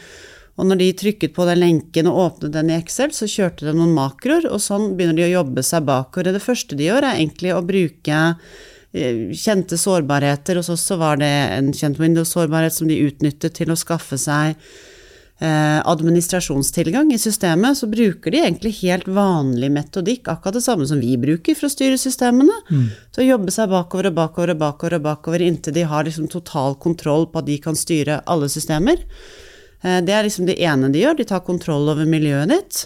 Og 0.55 0.70
når 0.70 0.79
de 0.79 0.88
trykket 1.01 1.36
på 1.36 1.50
den 1.50 1.60
lenken 1.60 2.08
og 2.08 2.22
åpnet 2.24 2.55
den 2.55 2.72
i 2.72 2.77
Excel, 2.77 3.12
så 3.12 3.27
kjørte 3.27 3.67
de 3.67 3.75
noen 3.75 3.91
makroer, 3.98 4.48
og 4.48 4.63
sånn 4.63 4.94
begynner 4.96 5.20
de 5.20 5.27
å 5.27 5.34
jobbe 5.41 5.65
seg 5.67 5.84
bakover. 5.89 6.32
Det 6.32 6.46
første 6.46 6.79
de 6.79 6.88
gjør, 6.88 7.03
er 7.03 7.20
egentlig 7.20 7.51
å 7.51 7.65
bruke 7.65 8.24
kjente 8.96 9.75
sårbarheter. 9.75 10.62
Oss 10.63 10.72
så 10.88 10.96
var 10.96 11.20
det 11.20 11.27
en 11.27 11.74
kjent 11.75 12.00
Windows-sårbarhet 12.00 12.72
som 12.72 12.88
de 12.88 13.01
utnyttet 13.03 13.60
til 13.60 13.74
å 13.74 13.75
skaffe 13.75 14.15
seg 14.15 14.55
Eh, 14.55 14.95
administrasjonstilgang 15.36 17.10
i 17.12 17.18
systemet, 17.20 17.75
så 17.75 17.89
bruker 17.92 18.32
de 18.32 18.39
egentlig 18.39 18.72
helt 18.77 19.10
vanlig 19.12 19.68
metodikk, 19.75 20.30
akkurat 20.32 20.56
det 20.56 20.62
samme 20.63 20.88
som 20.88 21.01
vi 21.04 21.18
bruker 21.20 21.58
for 21.60 21.68
å 21.68 21.74
styre 21.74 21.98
systemene. 22.00 22.56
Mm. 22.70 22.86
Til 23.12 23.25
å 23.25 23.27
jobbe 23.34 23.51
seg 23.51 23.74
bakover 23.74 24.08
og 24.08 24.15
bakover 24.15 24.54
og 24.54 24.62
bakover 24.62 24.96
og 24.96 25.04
bakover 25.10 25.44
inntil 25.44 25.75
de 25.75 25.84
har 25.92 26.08
liksom 26.08 26.30
total 26.32 26.80
kontroll 26.80 27.27
på 27.27 27.44
at 27.44 27.50
de 27.50 27.60
kan 27.60 27.75
styre 27.75 28.22
alle 28.32 28.48
systemer. 28.54 29.04
Eh, 29.84 30.01
det 30.06 30.15
er 30.15 30.27
liksom 30.27 30.48
det 30.48 30.58
ene 30.63 30.92
de 30.94 31.04
gjør, 31.04 31.20
de 31.20 31.30
tar 31.30 31.44
kontroll 31.46 31.89
over 31.92 32.08
miljøet 32.10 32.51
ditt. 32.54 32.86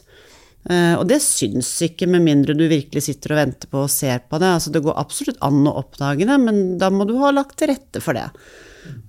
Eh, 0.69 0.95
og 0.99 1.05
det 1.09 1.21
syns 1.23 1.69
ikke 1.85 2.09
med 2.11 2.25
mindre 2.25 2.55
du 2.57 2.65
virkelig 2.67 3.05
sitter 3.05 3.35
og 3.35 3.39
venter 3.43 3.71
på 3.71 3.85
og 3.85 3.93
ser 3.93 4.25
på 4.25 4.41
det. 4.41 4.55
Altså 4.57 4.73
det 4.73 4.83
går 4.85 4.99
absolutt 4.99 5.39
an 5.45 5.61
å 5.69 5.77
oppdage 5.83 6.27
det, 6.27 6.39
men 6.41 6.79
da 6.81 6.91
må 6.93 7.07
du 7.07 7.15
ha 7.21 7.31
lagt 7.35 7.59
til 7.61 7.71
rette 7.71 8.03
for 8.03 8.17
det. 8.17 8.27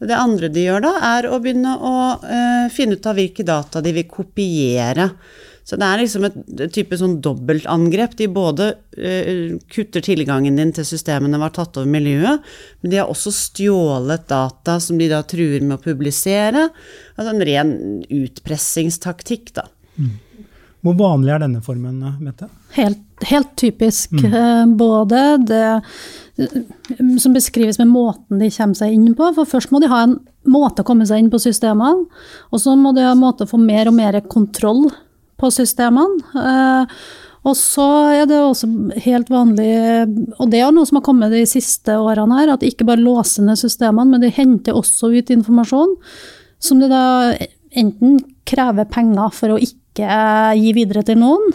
Det 0.01 0.17
andre 0.17 0.51
de 0.53 0.65
gjør 0.65 0.85
da, 0.87 0.97
er 1.13 1.29
å 1.29 1.39
begynne 1.43 1.77
å 1.77 1.95
uh, 2.23 2.67
finne 2.73 2.99
ut 2.99 3.09
av 3.09 3.19
hvilke 3.19 3.47
data 3.47 3.83
de 3.85 3.95
vil 3.97 4.09
kopiere. 4.11 5.11
Så 5.65 5.77
det 5.79 5.87
er 5.87 6.01
liksom 6.01 6.25
et, 6.27 6.39
et 6.67 6.73
type 6.75 6.97
sånn 6.99 7.19
dobbeltangrep. 7.23 8.17
De 8.19 8.31
både 8.33 8.71
uh, 8.97 9.59
kutter 9.71 10.05
tilgangen 10.05 10.57
din 10.59 10.73
til 10.75 10.89
systemene 10.89 11.41
var 11.43 11.53
tatt 11.55 11.79
over 11.79 11.91
miljøet, 11.91 12.49
men 12.81 12.95
de 12.95 13.03
har 13.03 13.13
også 13.13 13.35
stjålet 13.37 14.27
data 14.31 14.79
som 14.83 14.99
de 14.99 15.11
da 15.13 15.21
truer 15.29 15.61
med 15.63 15.79
å 15.79 15.85
publisere. 15.85 16.69
Altså 17.17 17.35
en 17.35 17.47
ren 17.47 17.77
utpressingstaktikk, 18.09 19.55
da. 19.61 19.69
Hvor 20.81 20.97
vanlig 20.97 21.35
er 21.35 21.43
denne 21.43 21.61
formen, 21.61 22.01
Mette? 22.25 22.49
Helt, 22.73 23.03
helt 23.29 23.53
typisk. 23.61 24.15
Mm. 24.17 24.77
Både 24.81 25.21
det 25.45 25.61
eh, 25.61 25.99
som 27.21 27.35
beskrives 27.37 27.79
med 27.81 27.91
måten 27.93 28.41
de 28.41 28.51
kommer 28.55 28.79
seg 28.79 28.97
inn 28.97 29.15
på. 29.19 29.31
For 29.37 29.49
først 29.49 29.73
må 29.75 29.81
de 29.83 29.91
ha 29.93 30.03
en 30.07 30.19
måte 30.49 30.85
å 30.85 30.89
komme 30.89 31.07
seg 31.09 31.23
inn 31.23 31.33
på 31.33 31.41
systemene, 31.43 32.07
og 32.51 32.63
så 32.63 32.77
må 32.79 32.95
de 32.97 33.05
ha 33.07 33.15
en 33.15 33.23
måte 33.23 33.47
å 33.47 33.51
få 33.51 33.61
mer 33.61 33.91
og 33.91 33.99
mer 33.99 34.21
kontroll 34.31 34.89
på 35.41 35.51
systemene. 35.55 36.23
Eh, 36.37 37.03
Og 37.41 37.57
så 37.57 37.87
er 38.13 38.27
det 38.29 38.37
også 38.37 38.69
helt 39.01 39.31
vanlig, 39.33 39.71
og 40.37 40.51
det 40.53 40.61
er 40.61 40.75
noe 40.77 40.85
som 40.85 40.99
har 40.99 41.07
kommet 41.07 41.33
de 41.33 41.47
siste 41.49 41.95
årene 41.97 42.37
her, 42.37 42.53
at 42.53 42.67
ikke 42.67 42.85
bare 42.85 43.01
låser 43.01 43.47
ned 43.47 43.57
systemene, 43.57 44.13
men 44.13 44.21
de 44.21 44.29
henter 44.37 44.77
også 44.77 45.09
ut 45.15 45.33
informasjon 45.33 45.95
som 46.61 46.83
de 46.83 46.91
da 46.93 47.33
enten 47.81 48.19
krever 48.45 48.85
penger 48.93 49.33
for 49.33 49.55
å 49.55 49.61
ikke 49.63 50.19
gi 50.61 50.75
videre 50.77 51.05
til 51.07 51.17
noen, 51.23 51.49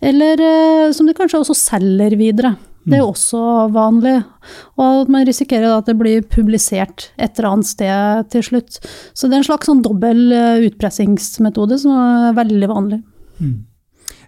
eller 0.00 0.40
eh, 0.40 0.96
som 0.96 1.04
de 1.04 1.16
kanskje 1.18 1.42
også 1.42 1.58
selger 1.60 2.16
videre. 2.16 2.54
Det 2.88 2.98
er 2.98 3.02
jo 3.02 3.10
også 3.12 3.42
vanlig. 3.74 4.16
Og 4.80 5.02
at 5.04 5.12
man 5.12 5.26
risikerer 5.28 5.70
at 5.74 5.88
det 5.88 5.96
blir 6.00 6.24
publisert 6.26 7.10
et 7.16 7.38
eller 7.38 7.50
annet 7.52 7.70
sted 7.70 8.30
til 8.34 8.46
slutt. 8.50 8.80
Så 9.12 9.28
det 9.28 9.36
er 9.36 9.42
en 9.42 9.48
slags 9.50 9.70
sånn 9.70 9.84
dobbel 9.84 10.32
eh, 10.34 10.64
utpressingsmetode 10.68 11.80
som 11.82 11.96
er 11.96 12.38
veldig 12.38 12.70
vanlig. 12.70 13.02
Mm. 13.38 13.58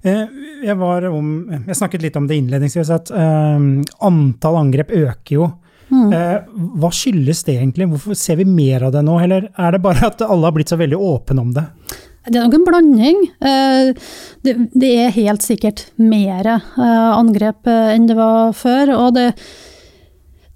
Jeg, 0.01 0.77
var 0.81 1.05
om, 1.11 1.33
jeg 1.53 1.77
snakket 1.77 2.05
litt 2.07 2.15
om 2.17 2.29
det 2.29 2.39
innledningsvis, 2.41 2.93
at 2.95 3.11
eh, 3.13 3.67
antall 4.09 4.61
angrep 4.63 4.95
øker 4.97 5.37
jo. 5.37 5.51
Eh, 5.91 6.37
hva 6.79 6.91
skyldes 6.95 7.43
det 7.49 7.57
egentlig? 7.59 7.89
Hvorfor 7.91 8.19
ser 8.19 8.39
vi 8.39 8.47
mer 8.47 8.87
av 8.87 8.95
det 8.95 9.03
nå, 9.07 9.17
eller 9.25 9.49
er 9.51 9.75
det 9.75 9.83
bare 9.83 10.13
at 10.13 10.23
alle 10.23 10.47
har 10.47 10.55
blitt 10.55 10.71
så 10.71 10.79
veldig 10.81 10.99
åpne 11.11 11.43
om 11.43 11.51
det? 11.57 11.67
Det 12.29 12.37
er 12.37 12.45
nok 12.45 12.59
en 12.59 12.67
blanding. 12.69 13.23
Eh, 13.41 13.93
Det, 14.45 14.55
det 14.73 14.91
er 15.03 15.17
helt 15.17 15.45
sikkert 15.45 15.87
mer 16.01 16.47
eh, 16.49 17.11
angrep 17.17 17.67
eh, 17.69 17.95
enn 17.95 18.07
det 18.09 18.17
var 18.17 18.53
før. 18.57 18.93
Og 18.97 19.15
det, 19.17 19.27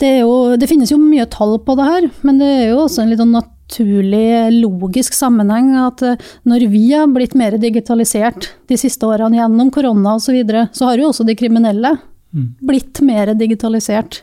det, 0.00 0.12
jo, 0.22 0.56
det 0.60 0.68
finnes 0.68 0.92
jo 0.92 1.00
mye 1.00 1.26
tall 1.28 1.58
på 1.64 1.76
det 1.76 1.88
her, 1.88 2.08
men 2.24 2.40
det 2.40 2.48
er 2.48 2.70
jo 2.72 2.84
også 2.84 3.02
en 3.02 3.12
litt 3.12 3.20
sånn 3.20 3.36
naturlig, 3.36 4.52
logisk 4.60 5.16
sammenheng 5.16 5.72
at 5.80 6.02
når 6.44 6.66
vi 6.72 6.82
har 6.92 7.08
blitt 7.12 7.36
mer 7.36 7.56
digitalisert 7.60 8.50
de 8.68 8.76
siste 8.80 9.08
årene 9.08 9.40
gjennom 9.40 9.72
korona 9.72 10.16
osv., 10.18 10.26
så, 10.26 10.36
videre, 10.36 10.66
så 10.72 10.90
har 10.90 11.00
jo 11.00 11.08
også 11.12 11.24
de 11.28 11.36
kriminelle 11.38 11.94
blitt 12.64 13.00
mer 13.04 13.32
digitalisert. 13.38 14.22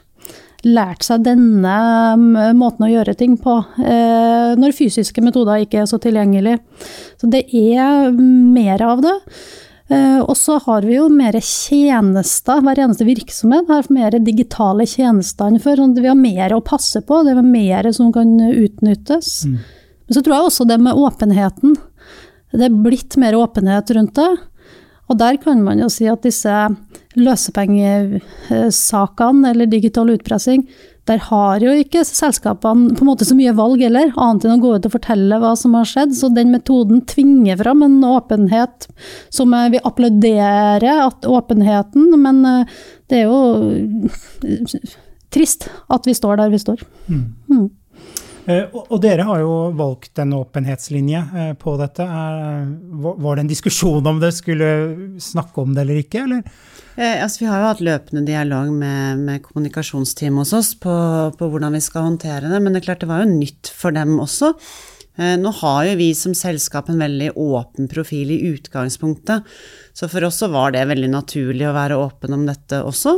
Lært 0.68 1.06
seg 1.08 1.24
denne 1.26 1.78
mm, 2.20 2.58
måten 2.60 2.86
å 2.86 2.92
gjøre 2.92 3.16
ting 3.18 3.34
på, 3.42 3.56
eh, 3.82 4.54
når 4.62 4.76
fysiske 4.78 5.24
metoder 5.26 5.64
ikke 5.64 5.82
er 5.82 5.90
så 5.90 5.98
tilgjengelig. 6.02 6.60
Så 7.18 7.30
det 7.34 7.48
er 7.50 8.12
mer 8.14 8.84
av 8.86 9.02
det. 9.02 9.16
Eh, 9.92 10.20
og 10.22 10.36
så 10.38 10.60
har 10.64 10.86
vi 10.88 10.96
jo 11.00 11.10
mer 11.12 11.36
tjenester. 11.42 12.62
Hver 12.64 12.84
eneste 12.86 13.08
virksomhet 13.08 13.72
har 13.74 13.90
mer 13.92 14.20
digitale 14.22 14.86
tjenester 14.88 15.50
enn 15.50 15.60
før. 15.64 15.82
sånn 15.82 15.98
Vi 15.98 16.08
har 16.08 16.20
mer 16.20 16.54
å 16.56 16.64
passe 16.64 17.02
på, 17.02 17.24
det 17.26 17.36
er 17.36 17.42
mer 17.42 17.92
som 17.96 18.14
kan 18.14 18.38
utnyttes. 18.52 19.34
Men 19.50 20.14
så 20.16 20.22
tror 20.22 20.38
jeg 20.38 20.52
også 20.52 20.70
det 20.70 20.80
med 20.80 20.96
åpenheten. 21.00 21.76
Det 22.52 22.68
er 22.68 22.82
blitt 22.84 23.18
mer 23.18 23.36
åpenhet 23.40 23.92
rundt 23.96 24.16
det. 24.16 24.30
Og 25.12 25.20
der 25.20 25.36
kan 25.44 25.60
man 25.66 25.82
jo 25.84 25.90
si 25.92 26.06
at 26.08 26.24
disse 26.24 26.54
løsepengesakene 27.20 29.50
eller 29.52 29.68
digital 29.68 30.08
utpressing, 30.14 30.64
der 31.10 31.18
har 31.26 31.64
jo 31.64 31.72
ikke 31.82 32.04
selskapene 32.06 32.94
på 32.96 33.02
en 33.04 33.10
måte 33.10 33.26
så 33.28 33.36
mye 33.36 33.54
valg 33.58 33.82
heller, 33.84 34.14
annet 34.22 34.46
enn 34.46 34.60
å 34.60 34.62
gå 34.62 34.70
ut 34.78 34.86
og 34.88 34.94
fortelle 34.94 35.40
hva 35.42 35.54
som 35.60 35.74
har 35.76 35.88
skjedd. 35.90 36.12
Så 36.16 36.26
den 36.32 36.52
metoden 36.54 37.02
tvinger 37.10 37.58
fram 37.60 37.80
en 37.86 37.98
åpenhet 38.06 38.88
som 39.34 39.52
vi 39.74 39.80
applauderer 39.82 41.02
at 41.08 41.26
åpenheten, 41.28 42.04
men 42.22 42.46
eh, 42.48 42.66
det 43.12 43.18
er 43.24 43.28
jo 43.28 43.40
trist 45.34 45.62
at 45.92 46.08
vi 46.08 46.14
står 46.16 46.36
der 46.40 46.50
vi 46.54 46.60
står. 46.62 46.80
Mm. 47.10 47.70
Eh, 48.50 48.64
Og 48.74 48.98
dere 49.04 49.26
har 49.28 49.42
jo 49.44 49.56
valgt 49.78 50.18
en 50.22 50.34
åpenhetslinje 50.34 51.22
eh, 51.38 51.54
på 51.62 51.76
dette. 51.80 52.06
Var- 52.06 53.36
det 53.36 53.44
en 53.46 53.52
diskusjon 53.52 54.08
om 54.08 54.20
det 54.20 54.32
skulle 54.34 55.20
snakke 55.22 55.62
om 55.62 55.74
det 55.76 55.82
eller 55.86 56.02
ikke, 56.02 56.24
eller? 56.26 56.44
Eh, 56.98 57.22
altså, 57.24 57.44
vi 57.44 57.50
har 57.52 57.62
jo 57.62 57.68
hatt 57.70 57.84
løpende 57.86 58.26
dialog 58.26 58.72
med, 58.74 59.20
med 59.20 59.44
kommunikasjonsteamet 59.46 60.42
hos 60.46 60.54
oss 60.58 60.72
på, 60.76 60.96
på 61.38 61.52
hvordan 61.54 61.78
vi 61.78 61.84
skal 61.86 62.08
håndtere 62.10 62.50
det, 62.50 62.62
men 62.62 62.74
det 62.74 62.82
er 62.82 62.88
klart 62.90 63.06
det 63.06 63.12
var 63.12 63.24
jo 63.24 63.30
nytt 63.36 63.72
for 63.78 63.92
dem 63.96 64.18
også. 64.20 64.56
Nå 65.22 65.52
har 65.60 65.86
jo 65.86 65.96
vi 66.00 66.14
som 66.16 66.32
selskap 66.34 66.88
en 66.90 67.02
veldig 67.04 67.34
åpen 67.38 67.90
profil 67.92 68.30
i 68.32 68.38
utgangspunktet, 68.56 69.44
så 69.94 70.08
for 70.10 70.24
oss 70.24 70.40
så 70.40 70.48
var 70.50 70.72
det 70.72 70.86
veldig 70.88 71.10
naturlig 71.12 71.68
å 71.68 71.74
være 71.76 71.98
åpen 72.00 72.34
om 72.34 72.46
dette 72.48 72.80
også. 72.88 73.18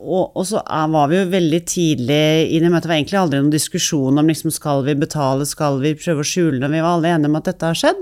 Og, 0.00 0.32
og 0.32 0.46
så 0.48 0.62
var 0.64 1.10
vi 1.10 1.18
jo 1.18 1.28
veldig 1.28 1.60
tidlig 1.68 2.24
i 2.48 2.60
det 2.62 2.70
møtet, 2.72 2.86
det 2.86 2.92
var 2.92 2.96
egentlig 2.96 3.18
aldri 3.20 3.40
noen 3.42 3.52
diskusjon 3.52 4.20
om 4.20 4.30
liksom, 4.30 4.52
skal 4.54 4.84
vi 4.86 4.94
betale, 4.96 5.44
skal 5.44 5.76
vi 5.82 5.92
prøve 5.98 6.24
å 6.24 6.28
skjule 6.30 6.60
det, 6.62 6.70
vi 6.72 6.80
var 6.80 6.96
alle 6.96 7.10
enige 7.12 7.28
om 7.28 7.36
at 7.36 7.50
dette 7.50 7.68
har 7.68 7.76
skjedd. 7.76 8.00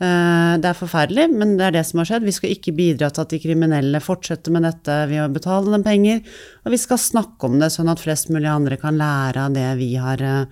Eh, 0.00 0.54
Det 0.60 0.70
er 0.70 0.76
forferdelig, 0.76 1.26
men 1.32 1.54
det 1.56 1.66
er 1.66 1.76
det 1.76 1.84
som 1.88 2.00
har 2.00 2.08
skjedd. 2.08 2.24
Vi 2.24 2.34
skal 2.36 2.52
ikke 2.52 2.74
bidra 2.76 3.10
til 3.12 3.24
at 3.24 3.32
de 3.32 3.40
kriminelle 3.40 4.00
fortsetter 4.04 4.52
med 4.52 4.64
dette 4.68 4.96
ved 5.12 5.22
å 5.24 5.32
betale 5.32 5.72
dem 5.72 5.84
penger. 5.84 6.24
Og 6.64 6.72
vi 6.72 6.80
skal 6.80 7.00
snakke 7.00 7.48
om 7.48 7.60
det, 7.60 7.70
sånn 7.72 7.92
at 7.92 8.00
flest 8.00 8.32
mulig 8.32 8.48
andre 8.52 8.76
kan 8.80 8.96
lære 8.96 9.46
av 9.46 9.54
det 9.56 9.68
vi 9.80 9.94
har, 10.00 10.20
eh, 10.20 10.44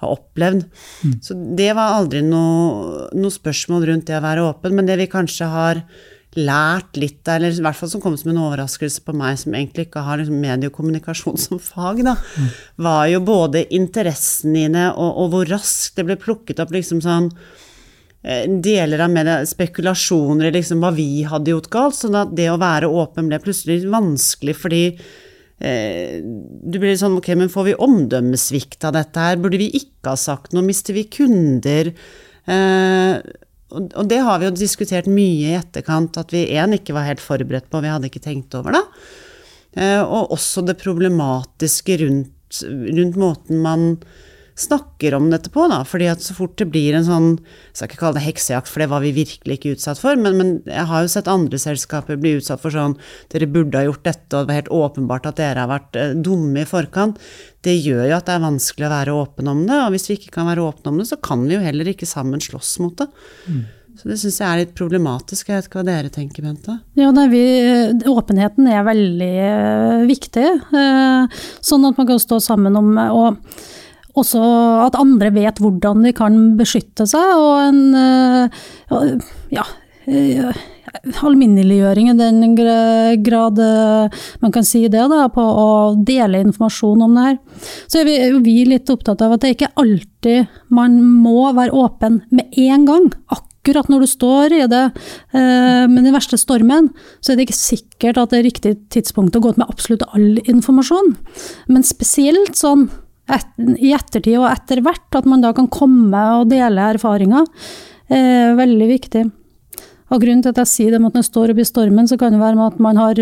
har 0.00 0.14
opplevd. 0.14 0.64
Så 1.22 1.34
det 1.56 1.74
var 1.74 1.98
aldri 1.98 2.22
noe, 2.22 3.10
noe 3.14 3.30
spørsmål 3.30 3.86
rundt 3.90 4.06
det 4.06 4.16
å 4.18 4.24
være 4.24 4.46
åpen, 4.46 4.74
men 4.74 4.86
det 4.86 4.96
vi 4.98 5.06
kanskje 5.06 5.50
har 5.50 5.82
lært 6.38 6.98
litt, 7.00 7.26
eller 7.26 7.50
i 7.50 7.62
hvert 7.64 7.78
fall 7.78 7.90
som 7.90 8.02
kom 8.02 8.14
som 8.18 8.30
en 8.30 8.42
overraskelse 8.44 9.02
på 9.02 9.14
meg, 9.18 9.38
som 9.40 9.54
egentlig 9.56 9.88
ikke 9.88 10.04
har 10.06 10.20
liksom 10.20 10.38
mediekommunikasjon 10.42 11.40
som 11.46 11.62
fag, 11.62 12.04
da, 12.06 12.14
var 12.78 13.08
jo 13.10 13.22
både 13.26 13.64
interessen 13.74 14.54
det, 14.60 14.86
og, 14.92 15.10
og 15.24 15.34
hvor 15.34 15.50
raskt 15.50 15.98
det 15.98 16.06
ble 16.06 16.18
plukket 16.20 16.62
opp 16.62 16.74
liksom 16.74 17.02
sånn 17.02 17.32
eh, 18.22 18.46
deler 18.46 19.02
av 19.06 19.10
media, 19.10 19.40
spekulasjoner 19.48 20.50
i 20.50 20.54
liksom 20.60 20.84
hva 20.84 20.92
vi 20.94 21.24
hadde 21.26 21.54
gjort 21.54 21.72
galt, 21.72 21.98
sånn 21.98 22.18
at 22.22 22.36
det 22.38 22.50
å 22.52 22.60
være 22.62 22.90
åpen 22.90 23.30
ble 23.30 23.42
plutselig 23.42 23.82
vanskelig 23.90 24.54
fordi 24.62 24.84
eh, 24.94 26.22
du 26.22 26.78
blir 26.78 26.94
sånn, 27.00 27.18
ok, 27.18 27.34
men 27.42 27.50
får 27.50 27.72
vi 27.72 27.78
omdømmesvikt 27.90 28.86
av 28.86 28.94
dette 29.00 29.28
her? 29.30 29.42
Burde 29.42 29.58
vi 29.58 29.72
ikke 29.82 30.14
ha 30.14 30.18
sagt 30.20 30.54
noe? 30.54 30.66
Mister 30.66 30.94
vi 30.94 31.08
kunder? 31.10 31.90
Eh, 32.46 33.18
og, 33.70 34.04
det 34.10 34.20
har 34.26 34.40
vi 34.40 34.48
jo 34.48 34.54
diskutert 34.56 35.08
mye 35.10 35.52
i 35.52 35.58
etterkant, 35.58 36.18
at 36.20 36.34
vi 36.34 36.46
en 36.58 36.74
ikke 36.76 36.94
var 36.96 37.06
helt 37.08 37.22
forberedt 37.22 37.70
på, 37.70 37.82
vi 37.82 37.92
hadde 37.92 38.10
ikke 38.10 38.22
tenkt 38.24 38.56
over 38.58 38.76
det. 38.76 38.84
Eh, 39.78 40.02
og 40.02 40.34
også 40.34 40.64
det 40.66 40.80
problematiske 40.80 42.00
rundt, 42.02 42.62
rundt 42.66 43.20
måten 43.20 43.62
man 43.62 43.86
snakker 44.60 45.14
om 45.16 45.28
dette 45.32 45.50
på, 45.52 45.64
da. 45.70 45.80
Fordi 45.88 46.08
at 46.12 46.24
så 46.24 46.36
fort 46.36 46.56
det 46.60 46.68
blir 46.72 46.96
en 46.96 47.06
sånn 47.06 47.28
Jeg 47.40 47.78
skal 47.78 47.88
ikke 47.88 48.00
kalle 48.02 48.18
det 48.18 48.26
heksejakt, 48.26 48.70
for 48.70 48.82
det 48.82 48.90
var 48.92 49.04
vi 49.04 49.12
virkelig 49.16 49.58
ikke 49.58 49.74
utsatt 49.76 50.00
for, 50.02 50.18
men, 50.20 50.36
men 50.38 50.52
jeg 50.68 50.86
har 50.90 51.04
jo 51.04 51.12
sett 51.12 51.30
andre 51.30 51.60
selskaper 51.60 52.20
bli 52.20 52.36
utsatt 52.38 52.62
for 52.62 52.74
sånn 52.74 52.96
Dere 53.32 53.50
burde 53.50 53.80
ha 53.80 53.86
gjort 53.88 54.04
dette, 54.06 54.30
og 54.34 54.44
det 54.44 54.50
var 54.50 54.60
helt 54.60 54.72
åpenbart 54.80 55.30
at 55.30 55.40
dere 55.40 55.64
har 55.64 55.72
vært 55.72 55.98
eh, 55.98 56.14
dumme 56.14 56.64
i 56.64 56.68
forkant. 56.68 57.20
Det 57.64 57.76
gjør 57.76 58.06
jo 58.06 58.16
at 58.16 58.28
det 58.28 58.36
er 58.36 58.46
vanskelig 58.46 58.88
å 58.88 58.94
være 58.94 59.18
åpen 59.18 59.50
om 59.52 59.66
det, 59.68 59.76
og 59.82 59.92
hvis 59.94 60.08
vi 60.10 60.16
ikke 60.20 60.34
kan 60.38 60.48
være 60.48 60.64
åpne 60.64 60.92
om 60.92 61.02
det, 61.02 61.10
så 61.10 61.20
kan 61.20 61.44
vi 61.46 61.56
jo 61.56 61.64
heller 61.64 61.92
ikke 61.92 62.08
sammen 62.08 62.42
slåss 62.42 62.78
mot 62.84 62.96
det. 63.00 63.10
Så 64.00 64.08
det 64.08 64.16
syns 64.16 64.38
jeg 64.40 64.48
er 64.48 64.60
litt 64.62 64.70
problematisk. 64.78 65.50
Jeg 65.50 65.58
vet 65.58 65.66
ikke 65.68 65.80
hva 65.82 65.88
dere 65.90 66.12
tenker, 66.14 66.44
Bente? 66.46 66.78
Ja, 66.96 67.10
nei, 67.12 67.26
vi, 67.28 67.42
åpenheten 68.08 68.70
er 68.70 68.86
veldig 68.86 69.34
eh, 69.44 70.06
viktig, 70.08 70.46
eh, 70.80 71.42
sånn 71.60 71.84
at 71.88 72.00
man 72.00 72.08
kan 72.08 72.22
stå 72.22 72.38
sammen 72.44 72.78
om 72.80 72.94
og 72.96 73.42
også 74.20 74.42
at 74.86 74.98
andre 74.98 75.30
vet 75.34 75.60
hvordan 75.62 76.04
de 76.06 76.14
kan 76.16 76.36
beskytte 76.58 77.06
seg, 77.08 77.32
og 77.36 77.54
en 77.68 77.80
eh, 77.98 79.26
ja, 79.54 79.66
eh, 80.06 80.62
alminneliggjøring 81.24 82.10
i 82.10 82.16
den 82.18 82.56
grad 83.26 83.60
eh, 83.64 84.22
man 84.42 84.54
kan 84.54 84.66
si 84.66 84.84
det, 84.88 85.04
da, 85.12 85.26
på 85.32 85.42
å 85.42 85.68
dele 86.06 86.42
informasjon 86.46 87.04
om 87.06 87.18
det 87.18 87.28
her. 87.28 87.38
Så 87.86 88.02
er 88.02 88.08
vi, 88.08 88.16
er 88.22 88.40
vi 88.44 88.56
litt 88.68 88.90
opptatt 88.92 89.22
av 89.24 89.36
at 89.36 89.44
det 89.44 89.54
ikke 89.56 89.72
alltid 89.80 90.50
man 90.74 90.98
må 91.02 91.52
være 91.56 91.76
åpen 91.76 92.24
med 92.34 92.58
en 92.60 92.88
gang. 92.88 93.12
Akkurat 93.32 93.90
når 93.92 94.04
du 94.04 94.08
står 94.08 94.56
i 94.56 94.64
det 94.72 94.86
med 95.34 95.98
den 96.00 96.14
verste 96.14 96.38
stormen, 96.40 96.88
så 97.20 97.32
er 97.32 97.36
det 97.36 97.44
ikke 97.48 97.58
sikkert 97.58 98.20
at 98.22 98.32
det 98.32 98.38
er 98.38 98.46
riktig 98.48 98.72
tidspunkt 98.92 99.36
å 99.36 99.42
gå 99.44 99.52
ut 99.52 99.60
med 99.60 99.68
absolutt 99.68 100.06
all 100.08 100.40
informasjon. 100.48 101.12
Men 101.68 101.84
spesielt 101.84 102.56
sånn 102.56 102.88
et, 103.36 103.50
i 103.78 103.92
ettertid 103.96 104.38
og 104.38 104.48
etter 104.50 104.82
hvert, 104.84 105.08
at 105.18 105.28
man 105.28 105.44
da 105.44 105.52
kan 105.56 105.68
komme 105.72 106.22
og 106.40 106.48
dele 106.52 106.90
erfaringer, 106.94 107.46
er 108.10 108.56
veldig 108.58 108.88
viktig. 108.90 109.26
Og 110.10 110.22
grunnen 110.22 110.42
til 110.42 110.50
at 110.50 110.58
jeg 110.64 110.70
sier 110.70 110.94
det 110.94 110.98
med 111.02 111.12
at 111.12 111.20
det 111.20 111.28
står 111.28 111.52
opp 111.52 111.60
i 111.62 111.68
stormen, 111.68 112.08
så 112.10 112.18
kan 112.18 112.34
det 112.34 112.40
være 112.42 112.58
med 112.58 112.72
at 112.72 112.80
man 112.82 112.98
har 112.98 113.20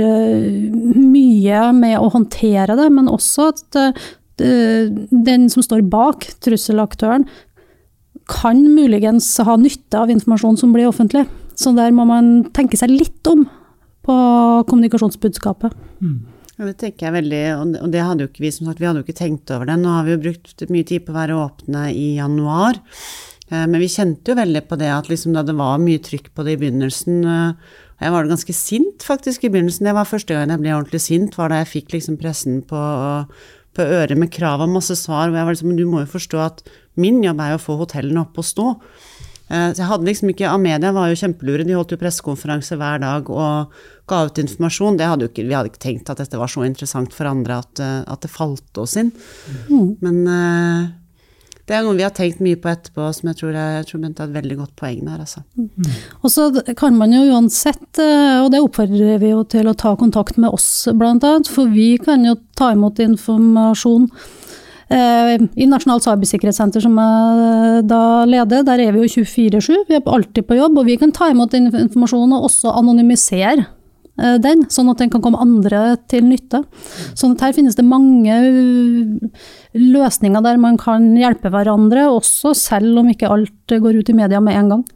mye 0.97 1.67
med 1.77 1.99
å 2.01 2.09
håndtere 2.15 2.79
det, 2.79 2.89
men 2.95 3.11
også 3.13 3.51
at 3.53 3.83
den 4.39 5.49
som 5.53 5.65
står 5.67 5.85
bak 5.91 6.25
trusselaktøren, 6.45 7.27
kan 8.29 8.61
muligens 8.75 9.29
ha 9.45 9.57
nytte 9.57 10.01
av 10.01 10.11
informasjon 10.13 10.59
som 10.61 10.73
blir 10.75 10.89
offentlig. 10.89 11.25
Så 11.57 11.73
der 11.77 11.95
må 11.97 12.05
man 12.09 12.49
tenke 12.57 12.77
seg 12.79 12.93
litt 12.93 13.29
om 13.31 13.47
på 14.05 14.17
kommunikasjonsbudskapet. 14.69 15.73
Mm. 16.05 16.19
Ja, 16.59 16.67
det 16.67 16.81
tenker 16.81 17.07
jeg 17.07 17.15
veldig, 17.15 17.41
og 17.79 17.91
det 17.95 18.01
hadde 18.03 18.25
jo 18.25 18.29
ikke 18.33 18.43
vi 18.43 18.51
som 18.51 18.67
sagt, 18.67 18.81
vi 18.83 18.89
hadde 18.89 18.99
jo 18.99 19.07
ikke 19.07 19.21
tenkt 19.21 19.51
over 19.55 19.69
det. 19.69 19.77
Nå 19.79 19.93
har 19.95 20.07
vi 20.07 20.17
jo 20.17 20.23
brukt 20.25 20.65
mye 20.75 20.87
tid 20.89 21.05
på 21.07 21.13
å 21.15 21.19
være 21.21 21.37
åpne 21.39 21.85
i 21.95 22.07
januar. 22.17 22.81
Eh, 23.49 23.63
men 23.63 23.79
vi 23.79 23.91
kjente 23.93 24.33
jo 24.33 24.39
veldig 24.41 24.65
på 24.67 24.79
det 24.81 24.89
at 24.91 25.11
liksom 25.11 25.37
da 25.37 25.45
det 25.47 25.55
var 25.59 25.79
mye 25.79 26.01
trykk 26.03 26.33
på 26.35 26.47
det 26.47 26.57
i 26.57 26.63
begynnelsen 26.65 27.21
og 27.23 27.71
Jeg 27.99 28.13
var 28.15 28.29
ganske 28.31 28.55
sint 28.55 29.03
faktisk 29.03 29.43
i 29.43 29.49
begynnelsen. 29.51 29.89
Det 29.89 29.95
var 29.95 30.07
første 30.07 30.35
gang 30.35 30.53
jeg 30.53 30.63
ble 30.63 30.75
ordentlig 30.77 31.01
sint, 31.03 31.35
var 31.35 31.51
da 31.51 31.57
jeg 31.65 31.71
fikk 31.73 31.97
liksom 31.97 32.19
pressen 32.21 32.61
på, 32.63 32.83
på 33.75 33.87
øret 33.99 34.15
med 34.19 34.31
krav 34.31 34.63
om 34.63 34.77
masse 34.79 34.95
svar. 34.95 35.29
hvor 35.29 35.39
jeg 35.39 35.49
var 35.49 35.57
liksom, 35.57 35.73
du 35.75 35.87
må 35.87 36.05
jo 36.05 36.13
forstå 36.13 36.39
at 36.45 36.63
min 36.95 37.19
jobb 37.25 37.43
er 37.43 37.55
jo 37.55 37.59
å 37.59 37.65
få 37.65 37.79
hotellene 37.81 38.23
opp 38.23 38.39
og 38.39 38.47
stå. 38.47 38.69
Eh, 39.51 39.71
så 39.73 39.83
jeg 39.83 39.91
hadde 39.91 40.07
liksom 40.07 40.31
ikke, 40.31 40.47
Amedia 40.47 40.93
var 40.95 41.11
jo 41.11 41.19
kjempelure, 41.19 41.67
de 41.67 41.75
holdt 41.75 41.97
jo 41.97 41.99
pressekonferanse 41.99 42.79
hver 42.79 43.03
dag 43.03 43.31
og 43.35 43.75
ga 44.09 44.25
ut 44.29 44.41
informasjon. 44.43 45.01
Hadde 45.01 45.29
ikke, 45.31 45.47
vi 45.49 45.57
hadde 45.57 45.73
ikke 45.73 45.85
tenkt 45.85 46.13
at 46.13 46.23
dette 46.23 46.41
var 46.41 46.51
så 46.53 46.65
interessant 46.67 47.15
for 47.15 47.29
andre 47.31 47.61
at, 47.63 47.83
eh, 47.83 48.01
at 48.07 48.25
det 48.25 48.33
falt 48.33 48.81
oss 48.81 48.97
inn. 49.01 49.13
Mm. 49.69 49.91
Men 50.05 50.19
uh, 50.27 50.89
det 51.69 51.77
er 51.77 51.85
noe 51.85 51.99
vi 51.99 52.07
har 52.07 52.15
tenkt 52.17 52.43
mye 52.45 52.59
på 52.61 52.71
etterpå, 52.73 53.11
som 53.17 53.31
jeg 53.31 53.41
tror, 53.41 53.53
jeg, 53.57 53.77
jeg 53.77 53.89
tror 53.91 54.03
Bente 54.05 54.25
har 54.25 54.33
et 54.33 54.39
veldig 54.39 54.59
godt 54.63 54.75
poeng 54.81 55.05
der. 55.05 55.21
Altså. 55.25 55.45
Mm. 55.59 56.01
Og 56.23 56.33
så 56.33 56.49
kan 56.81 56.97
man 56.97 57.13
jo 57.13 57.27
uansett, 57.29 57.89
og 58.01 58.51
det 58.55 58.65
oppfordrer 58.65 59.21
vi 59.23 59.35
jo 59.35 59.45
til 59.53 59.69
å 59.69 59.77
ta 59.77 59.95
kontakt 60.01 60.41
med 60.41 60.55
oss 60.57 60.89
bl.a., 60.97 61.37
for 61.49 61.71
vi 61.73 61.95
kan 62.01 62.25
jo 62.25 62.39
ta 62.59 62.73
imot 62.77 63.03
informasjon 63.05 64.09
Eh, 64.89 65.35
I 65.37 65.67
Nasjonalt 65.69 66.07
cybersikkerhetssenter, 66.07 66.81
som 66.81 66.95
jeg 66.97 67.83
da 67.91 68.03
leder, 68.25 68.65
der 68.65 68.81
er 68.87 68.95
vi 68.95 69.05
jo 69.05 69.21
24-7. 69.21 69.83
Vi 69.89 69.99
er 69.99 70.07
alltid 70.09 70.47
på 70.49 70.57
jobb, 70.57 70.81
og 70.81 70.89
vi 70.89 70.97
kan 71.01 71.13
ta 71.13 71.29
imot 71.29 71.57
informasjon 71.59 72.33
og 72.33 72.47
også 72.49 72.73
anonymisere 72.81 73.67
eh, 73.67 73.69
den, 74.19 74.65
sånn 74.73 74.91
at 74.91 75.03
den 75.03 75.13
kan 75.13 75.23
komme 75.23 75.41
andre 75.43 75.97
til 76.11 76.27
nytte. 76.27 76.65
Sånn 77.19 77.37
at 77.37 77.45
her 77.47 77.57
finnes 77.57 77.79
det 77.79 77.87
mange 77.87 78.35
eh, 78.35 79.43
løsninger 79.79 80.45
der 80.45 80.59
man 80.61 80.79
kan 80.81 81.13
hjelpe 81.19 81.53
hverandre, 81.55 82.09
også 82.11 82.55
selv 82.59 83.03
om 83.03 83.13
ikke 83.13 83.31
alt 83.31 83.79
går 83.79 84.01
ut 84.01 84.11
i 84.11 84.17
media 84.19 84.43
med 84.43 84.59
en 84.59 84.73
gang. 84.75 84.87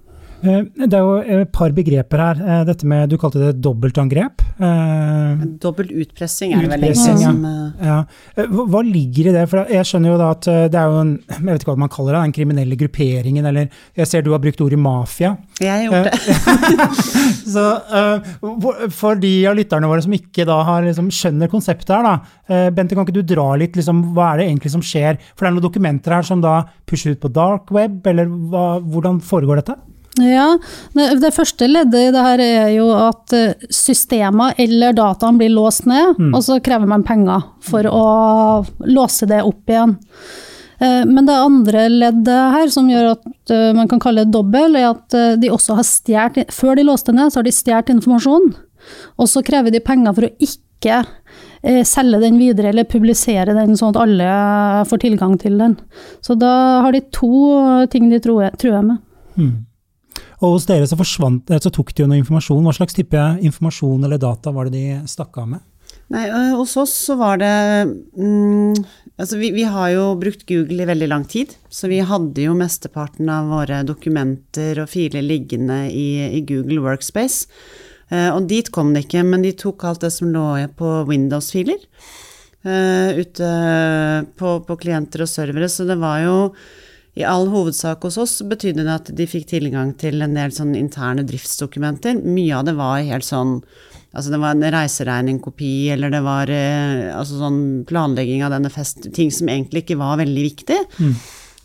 Eh, 0.43 0.63
det 0.75 0.97
er 0.99 1.03
jo 1.05 1.43
et 1.45 1.51
par 1.55 1.71
begreper 1.75 2.19
her. 2.19 2.41
Eh, 2.43 2.63
dette 2.67 2.87
med, 2.89 3.09
Du 3.13 3.17
kalte 3.21 3.39
det 3.39 3.61
dobbeltangrep. 3.63 4.43
Eh, 4.59 5.45
Dobbelt 5.63 5.93
utpressing 5.95 6.55
er 6.57 6.65
det 6.65 6.71
vel 6.73 6.87
egentlig 6.89 7.19
som 7.23 7.45
ja. 7.83 7.99
Hva 8.51 8.83
ligger 8.87 9.31
i 9.31 9.35
det? 9.37 9.45
For 9.51 9.71
jeg 9.71 9.87
skjønner 9.87 10.13
jo 10.13 10.19
da 10.21 10.31
at 10.35 10.49
det 10.73 10.79
er 10.79 10.91
jo 10.91 11.01
en 11.03 11.13
jeg 11.23 11.47
vet 11.47 11.65
ikke 11.65 11.73
hva 11.73 11.83
man 11.85 11.93
kaller 11.93 12.17
det, 12.17 12.23
den 12.23 12.35
kriminelle 12.37 12.79
grupperingen, 12.79 13.47
eller 13.47 13.69
Jeg 13.99 14.09
ser 14.09 14.23
du 14.23 14.33
har 14.33 14.41
brukt 14.43 14.61
ordet 14.65 14.79
mafia. 14.79 15.37
Jeg 15.61 15.71
har 15.71 15.83
gjort 15.87 16.11
det. 16.11 16.87
Så 17.53 17.65
For 18.95 19.19
de 19.21 19.33
av 19.51 19.57
lytterne 19.59 19.91
våre 19.91 20.03
som 20.05 20.15
ikke 20.17 20.47
da 20.49 20.59
har, 20.67 20.87
liksom, 20.87 21.11
skjønner 21.13 21.51
konseptet 21.53 21.95
her, 21.95 22.07
da. 22.07 22.69
Bente, 22.75 22.97
kan 22.97 23.07
ikke 23.07 23.19
du 23.21 23.35
dra 23.35 23.53
litt 23.61 23.77
liksom, 23.79 24.03
Hva 24.17 24.33
er 24.33 24.43
det 24.43 24.49
egentlig 24.51 24.75
som 24.75 24.85
skjer? 24.85 25.21
For 25.35 25.45
det 25.45 25.53
er 25.53 25.57
noen 25.57 25.69
dokumenter 25.69 26.17
her 26.19 26.27
som 26.27 26.43
da 26.43 26.63
pusher 26.89 27.15
ut 27.15 27.23
på 27.23 27.33
dark 27.33 27.71
web, 27.75 28.01
eller 28.07 28.31
hva, 28.31 28.67
hvordan 28.83 29.21
foregår 29.25 29.63
dette? 29.63 29.79
Ja, 30.21 30.59
det, 30.93 31.31
første 31.33 31.65
leddet 31.71 32.11
i 32.11 32.13
det 32.13 32.23
her 32.27 32.41
er 32.45 32.67
jo 32.75 32.91
at 32.93 33.33
eh, 33.33 33.69
systemer 33.73 34.53
eller 34.61 34.93
dataen 34.97 35.39
blir 35.41 35.55
låst 35.55 35.87
ned, 35.89 36.19
mm. 36.19 36.35
og 36.37 36.43
så 36.45 36.59
krever 36.65 36.91
man 36.91 37.05
penger 37.07 37.47
for 37.65 37.89
å 37.89 38.03
låse 38.85 39.29
det 39.31 39.41
opp 39.47 39.73
igjen. 39.73 39.95
Eh, 40.85 41.01
men 41.09 41.25
det 41.31 41.39
andre 41.39 41.87
leddet 41.89 42.59
her, 42.59 42.69
som 42.75 42.93
gjør 42.93 43.15
at 43.15 43.55
eh, 43.57 43.71
man 43.79 43.89
kan 43.89 44.05
kalle 44.05 44.27
det 44.27 44.37
dobbel, 44.37 44.77
er 44.77 44.91
at 44.91 45.17
de 45.41 45.53
også 45.55 45.79
har 45.81 45.89
stjålet 45.89 46.53
Før 46.53 46.77
de 46.77 46.85
låste 46.91 47.17
ned, 47.17 47.33
så 47.33 47.41
har 47.41 47.49
de 47.49 47.57
stjålet 47.57 47.97
informasjon. 47.97 48.53
Og 49.17 49.33
så 49.33 49.41
krever 49.47 49.73
de 49.73 49.81
penger 49.81 50.13
for 50.13 50.29
å 50.29 50.35
ikke 50.45 51.03
selge 51.87 52.19
den 52.19 52.41
videre 52.41 52.73
eller 52.73 52.89
publisere 52.91 53.55
den 53.55 53.77
sånn 53.79 53.93
at 53.93 54.01
alle 54.03 54.31
får 54.91 55.05
tilgang 55.05 55.37
til 55.39 55.61
den. 55.63 55.77
Så 56.19 56.35
da 56.35 56.83
har 56.83 56.91
de 56.91 57.05
to 57.15 57.87
ting 57.93 58.11
de 58.11 58.19
truer 58.19 58.83
med. 58.83 58.99
Mm. 59.39 59.61
Og 60.43 60.57
hos 60.57 60.67
dere 60.67 60.89
så, 60.91 60.99
forsvant, 60.99 61.53
så 61.63 61.71
tok 61.71 61.93
de 61.95 62.03
jo 62.03 62.09
noe 62.11 62.19
informasjon. 62.19 62.65
Hva 62.67 62.75
slags 62.75 62.97
type 62.97 63.27
informasjon 63.47 64.03
eller 64.03 64.19
data 64.23 64.51
var 64.55 64.67
det 64.69 64.75
de 64.75 65.11
stakk 65.11 65.39
av 65.39 65.53
med? 65.55 65.63
Nei, 66.13 66.27
hos 66.59 66.75
oss 66.77 66.93
så 67.07 67.17
var 67.17 67.39
det 67.41 67.53
mm, 68.19 68.75
Altså 69.21 69.39
vi, 69.39 69.53
vi, 69.55 69.63
har 69.69 69.93
jo 69.95 70.05
brukt 70.19 70.43
Google 70.49 70.83
i 70.83 70.89
veldig 70.89 71.07
lang 71.09 71.25
tid, 71.29 71.53
så 71.71 71.87
vi 71.89 72.01
hadde 72.05 72.43
jo 72.43 72.57
mesteparten 72.59 73.29
av 73.31 73.53
våre 73.53 73.83
dokumenter 73.87 74.81
og 74.83 74.91
filer 74.91 75.23
liggende 75.23 75.85
i, 75.93 76.09
i 76.39 76.41
Google 76.49 76.81
Workspace. 76.83 77.47
Uh, 78.11 78.33
og 78.33 78.49
dit 78.51 78.67
kom 78.75 78.91
det 78.97 79.05
ikke, 79.07 79.23
men 79.29 79.45
de 79.45 79.53
tok 79.57 79.85
alt 79.87 80.03
det 80.03 80.11
som 80.17 80.33
lå 80.33 80.47
på 80.79 80.95
Windows-filer. 81.09 81.85
Uh, 82.67 83.21
ute 83.21 83.53
på, 84.41 84.57
på 84.67 84.79
klienter 84.81 85.23
og 85.23 85.31
servere, 85.31 85.71
så 85.71 85.87
det 85.87 86.01
var 86.03 86.25
jo 86.25 86.37
i 87.15 87.25
all 87.29 87.51
hovedsak 87.53 88.07
hos 88.07 88.17
oss 88.21 88.39
betydde 88.49 88.87
det 88.87 88.93
at 88.95 89.11
de 89.17 89.27
fikk 89.29 89.51
tilgang 89.51 89.93
til 90.01 90.25
en 90.25 90.37
del 90.37 90.55
sånn 90.55 90.73
interne 90.79 91.27
driftsdokumenter. 91.29 92.23
Mye 92.25 92.57
av 92.57 92.69
det 92.69 92.77
var 92.79 93.03
helt 93.05 93.29
sånn 93.29 93.61
Altså 94.13 94.29
det 94.29 94.43
var 94.43 94.53
en 94.53 94.73
reiseregningkopi, 94.75 95.89
eller 95.95 96.11
det 96.13 96.19
var 96.21 96.51
eh, 96.53 97.07
altså 97.17 97.39
sånn 97.39 97.61
planlegging 97.89 98.43
av 98.45 98.51
denne 98.53 98.69
fest 98.69 99.07
Ting 99.17 99.31
som 99.33 99.49
egentlig 99.49 99.87
ikke 99.87 99.97
var 100.03 100.19
veldig 100.21 100.43
viktig. 100.45 100.77
Mm. 101.01 101.15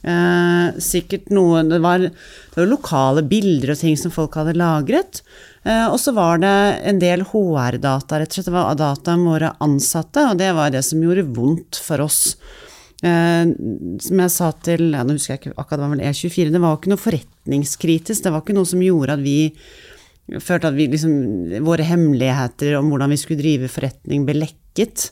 Eh, 0.08 0.78
sikkert 0.80 1.28
noe 1.36 1.66
det 1.68 1.82
var, 1.84 2.06
det 2.06 2.56
var, 2.56 2.70
lokale 2.70 3.26
bilder 3.28 3.74
og 3.74 3.82
ting 3.82 3.98
som 4.00 4.14
folk 4.16 4.38
hadde 4.40 4.56
lagret. 4.56 5.20
Eh, 5.68 5.90
og 5.90 5.98
så 6.00 6.14
var 6.16 6.40
det 6.40 6.56
en 6.88 7.04
del 7.04 7.26
HR-data, 7.28 8.22
rett 8.22 8.32
og 8.32 8.40
slett. 8.40 8.48
Det 8.48 8.56
var 8.56 8.80
data 8.80 9.18
om 9.18 9.28
våre 9.28 9.52
ansatte, 9.64 10.30
og 10.30 10.40
det 10.40 10.54
var 10.56 10.72
det 10.72 10.86
som 10.88 11.04
gjorde 11.04 11.28
vondt 11.36 11.82
for 11.84 12.06
oss. 12.08 12.22
Eh, 13.06 13.50
som 14.02 14.22
jeg 14.24 14.34
sa 14.34 14.48
til 14.66 14.88
ja, 14.90 15.04
nå 15.06 15.18
husker 15.18 15.36
jeg 15.36 15.42
ikke 15.44 15.54
akkurat 15.54 15.78
det 15.78 15.84
var 15.84 15.94
vel 15.94 16.08
E24, 16.10 16.54
det 16.54 16.62
var 16.64 16.80
ikke 16.80 16.94
noe 16.94 17.04
forretningskritisk. 17.04 18.24
Det 18.26 18.34
var 18.34 18.46
ikke 18.46 18.58
noe 18.58 18.70
som 18.70 18.82
gjorde 18.82 19.18
at 19.18 19.26
vi 19.26 19.38
følte 20.44 20.72
at 20.72 20.76
vi 20.76 20.90
liksom 20.92 21.14
Våre 21.64 21.86
hemmeligheter 21.88 22.76
om 22.80 22.90
hvordan 22.92 23.14
vi 23.14 23.20
skulle 23.22 23.40
drive 23.40 23.70
forretning, 23.72 24.26
ble 24.28 24.40
lekket. 24.42 25.12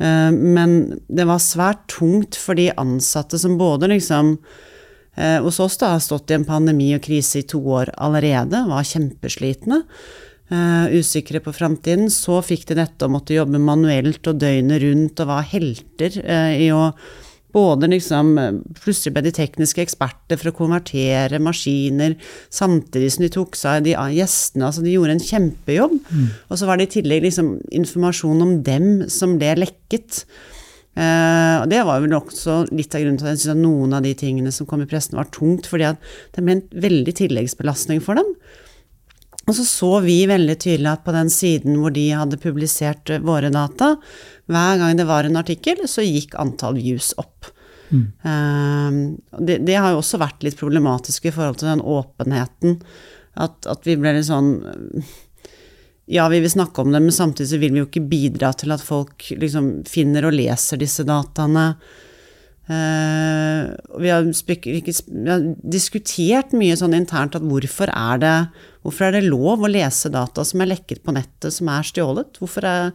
Eh, 0.00 0.30
men 0.32 0.80
det 1.08 1.28
var 1.28 1.44
svært 1.44 1.86
tungt 1.92 2.38
for 2.40 2.58
de 2.58 2.70
ansatte 2.80 3.38
som 3.40 3.58
både 3.60 3.92
liksom 3.92 4.38
eh, 5.16 5.38
hos 5.44 5.60
oss 5.62 5.78
da 5.82 5.94
har 5.94 6.02
stått 6.04 6.32
i 6.32 6.38
en 6.38 6.48
pandemi 6.48 6.90
og 6.96 7.04
krise 7.04 7.42
i 7.42 7.46
to 7.48 7.60
år 7.60 7.92
allerede, 8.00 8.64
var 8.70 8.88
kjempeslitne 8.88 9.84
uh, 10.52 10.86
usikre 10.92 11.40
på 11.44 11.54
framtiden, 11.54 12.10
så 12.12 12.40
fikk 12.44 12.68
de 12.70 12.80
dette 12.82 13.06
å 13.06 13.12
måtte 13.12 13.36
jobbe 13.36 13.60
manuelt 13.62 14.26
og 14.30 14.38
døgnet 14.42 14.82
rundt 14.84 15.22
og 15.22 15.32
var 15.32 15.48
helter 15.50 16.20
uh, 16.24 16.52
i 16.54 16.70
å 16.74 16.90
både 17.50 17.88
liksom 17.90 18.28
Plutselig 18.78 19.14
ble 19.16 19.24
de 19.26 19.32
tekniske 19.34 19.82
eksperter 19.82 20.38
for 20.38 20.52
å 20.52 20.54
konvertere 20.54 21.40
maskiner, 21.42 22.14
samtidig 22.46 23.10
som 23.10 23.24
de 23.24 23.32
tok 23.34 23.58
seg 23.58 23.80
av 23.80 23.88
de 23.88 23.96
gjestene. 24.20 24.68
Altså 24.68 24.84
de 24.84 24.94
gjorde 24.94 25.16
en 25.16 25.24
kjempejobb. 25.24 25.96
Mm. 25.98 26.28
Og 26.46 26.60
så 26.60 26.68
var 26.68 26.78
det 26.78 26.86
i 26.86 26.92
tillegg 26.94 27.26
liksom 27.26 27.56
informasjon 27.80 28.46
om 28.46 28.54
dem 28.66 28.88
som 29.10 29.34
ble 29.40 29.56
lekket. 29.64 30.22
Uh, 30.94 31.62
og 31.62 31.68
det 31.70 31.82
var 31.86 32.00
vel 32.02 32.16
også 32.18 32.64
litt 32.74 32.94
av 32.94 33.04
grunnen 33.04 33.20
til 33.20 33.28
at 33.28 33.36
jeg 33.36 33.44
synes 33.44 33.54
at 33.54 33.62
noen 33.62 33.98
av 33.98 34.06
de 34.06 34.14
tingene 34.18 34.50
som 34.54 34.66
kom 34.70 34.82
i 34.82 34.88
pressen, 34.90 35.18
var 35.18 35.30
tungt, 35.34 35.68
fordi 35.70 35.90
at 35.92 36.10
det 36.34 36.46
ble 36.46 36.58
en 36.58 36.66
veldig 36.86 37.14
tilleggsbelastning 37.22 38.02
for 38.04 38.18
dem. 38.18 38.34
Og 39.50 39.56
så 39.58 39.64
så 39.66 39.90
vi 40.04 40.20
veldig 40.30 40.54
tydelig 40.62 40.92
at 40.92 41.06
på 41.06 41.14
den 41.14 41.30
siden 41.32 41.80
hvor 41.82 41.90
de 41.94 42.06
hadde 42.14 42.38
publisert 42.38 43.10
eh, 43.10 43.22
våre 43.24 43.50
data, 43.50 43.96
hver 44.50 44.76
gang 44.78 44.98
det 44.98 45.08
var 45.08 45.26
en 45.26 45.40
artikkel, 45.40 45.82
så 45.90 46.04
gikk 46.06 46.36
antall 46.38 46.78
views 46.78 47.10
opp. 47.18 47.50
Mm. 47.90 48.04
Uh, 48.22 49.40
det, 49.42 49.58
det, 49.66 49.74
har 49.74 49.90
jo 49.90 50.02
også 50.04 50.20
vært 50.22 50.44
litt 50.46 50.58
problematisk 50.60 51.26
i 51.26 51.32
forhold 51.34 51.58
til 51.58 51.72
den 51.72 51.82
åpenheten. 51.82 52.78
At, 53.34 53.66
at, 53.66 53.82
vi 53.86 53.96
ble 53.98 54.12
litt 54.16 54.26
sånn 54.26 54.56
Ja, 56.10 56.24
vi 56.30 56.40
vil 56.42 56.50
snakke 56.50 56.82
om 56.82 56.90
det, 56.90 56.98
men 57.02 57.14
samtidig 57.14 57.50
så 57.52 57.60
vil 57.62 57.74
vi 57.74 57.82
jo 57.82 57.88
ikke 57.88 58.06
bidra 58.10 58.50
til 58.58 58.74
at 58.74 58.82
folk 58.82 59.28
liksom 59.38 59.80
finner 59.86 60.26
og 60.26 60.34
leser 60.34 60.80
disse 60.80 61.06
dataene. 61.06 61.72
Uh, 62.70 63.72
vi, 63.98 64.12
har 64.12 64.22
vi, 64.22 64.90
har 65.26 65.46
diskutert 65.66 66.52
mye 66.54 66.76
sånn 66.78 66.94
internt 66.94 67.34
at 67.34 67.42
hvorfor 67.42 67.90
er 67.90 68.20
det 68.22 68.34
Hvorfor 68.80 69.08
er 69.08 69.16
det 69.18 69.26
lov 69.26 69.60
å 69.60 69.68
lese 69.68 70.08
data 70.08 70.40
som 70.46 70.62
er 70.62 70.70
lekket 70.70 71.02
på 71.04 71.12
nettet, 71.12 71.52
som 71.52 71.68
er 71.68 71.84
stjålet? 71.84 72.38
Hvorfor 72.40 72.64
er, 72.64 72.94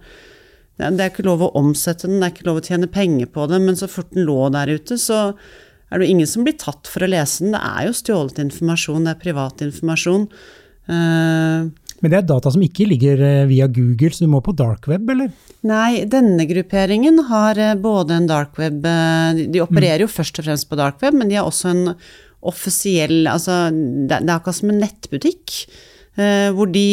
det 0.81 0.87
er 0.89 1.11
ikke 1.11 1.27
lov 1.27 1.43
å 1.45 1.51
omsette 1.59 2.07
den, 2.09 2.17
det 2.17 2.25
er 2.25 2.33
ikke 2.33 2.47
lov 2.47 2.57
å 2.57 2.63
tjene 2.65 2.89
penger 2.89 3.29
på 3.29 3.45
det, 3.51 3.59
men 3.61 3.77
så 3.77 3.85
fort 3.91 4.09
den 4.15 4.25
lå 4.25 4.47
der 4.55 4.71
ute, 4.73 4.97
så 4.97 5.19
er 5.29 6.01
det 6.01 6.07
jo 6.07 6.15
ingen 6.15 6.31
som 6.31 6.47
blir 6.47 6.57
tatt 6.57 6.89
for 6.89 7.05
å 7.05 7.11
lese 7.11 7.45
den. 7.45 7.53
Det 7.53 7.61
er 7.61 7.85
jo 7.85 7.99
stjålet 7.99 8.41
informasjon, 8.47 9.05
det 9.05 9.13
er 9.13 9.21
privat 9.21 9.61
informasjon. 9.67 10.25
Uh, 10.89 11.69
men 12.03 12.11
det 12.11 12.19
er 12.19 12.27
data 12.27 12.51
som 12.51 12.63
ikke 12.63 12.87
ligger 12.89 13.21
eh, 13.23 13.47
via 13.49 13.67
Google, 13.71 14.11
så 14.11 14.25
du 14.25 14.31
må 14.31 14.41
på 14.43 14.55
dark 14.57 14.89
web, 14.91 15.07
eller? 15.13 15.31
Nei, 15.65 16.03
denne 16.11 16.45
grupperingen 16.49 17.21
har 17.29 17.59
eh, 17.61 17.73
både 17.79 18.19
en 18.19 18.29
dark 18.29 18.59
web 18.59 18.83
De 18.83 19.63
opererer 19.63 20.03
jo 20.03 20.11
først 20.11 20.41
og 20.41 20.47
fremst 20.49 20.69
på 20.69 20.79
dark 20.79 21.01
web, 21.03 21.15
men 21.17 21.31
de 21.31 21.39
har 21.39 21.47
også 21.47 21.71
en 21.71 21.83
offisiell 22.45 23.25
Altså, 23.31 23.69
det 23.73 24.19
er 24.19 24.35
akkurat 24.35 24.59
som 24.59 24.69
en 24.73 24.81
nettbutikk. 24.83 25.61
Hvor 26.15 26.69
de 26.71 26.83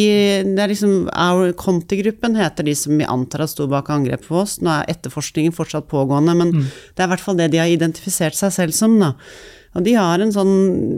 det 0.43 0.59
er 0.59 0.71
liksom 0.71 1.05
Our 1.07 1.53
Conti-gruppen 1.55 2.33
heter 2.35 2.65
de 2.67 2.73
som 2.75 2.97
vi 2.99 3.05
antar 3.07 3.45
har 3.45 3.51
sto 3.51 3.69
bak 3.71 3.87
angrepet 3.93 4.25
på 4.27 4.41
oss. 4.41 4.57
Nå 4.59 4.71
er 4.73 4.89
etterforskningen 4.91 5.53
fortsatt 5.55 5.85
pågående, 5.91 6.33
men 6.35 6.51
mm. 6.57 6.65
det 6.65 7.05
er 7.05 7.07
i 7.07 7.11
hvert 7.13 7.23
fall 7.23 7.37
det 7.39 7.51
de 7.53 7.61
har 7.61 7.71
identifisert 7.71 8.35
seg 8.35 8.51
selv 8.57 8.75
som. 8.75 8.97
Da. 8.99 9.13
Og 9.73 9.85
de 9.85 9.95
har 9.97 10.21
en 10.21 10.33
sånn 10.33 10.53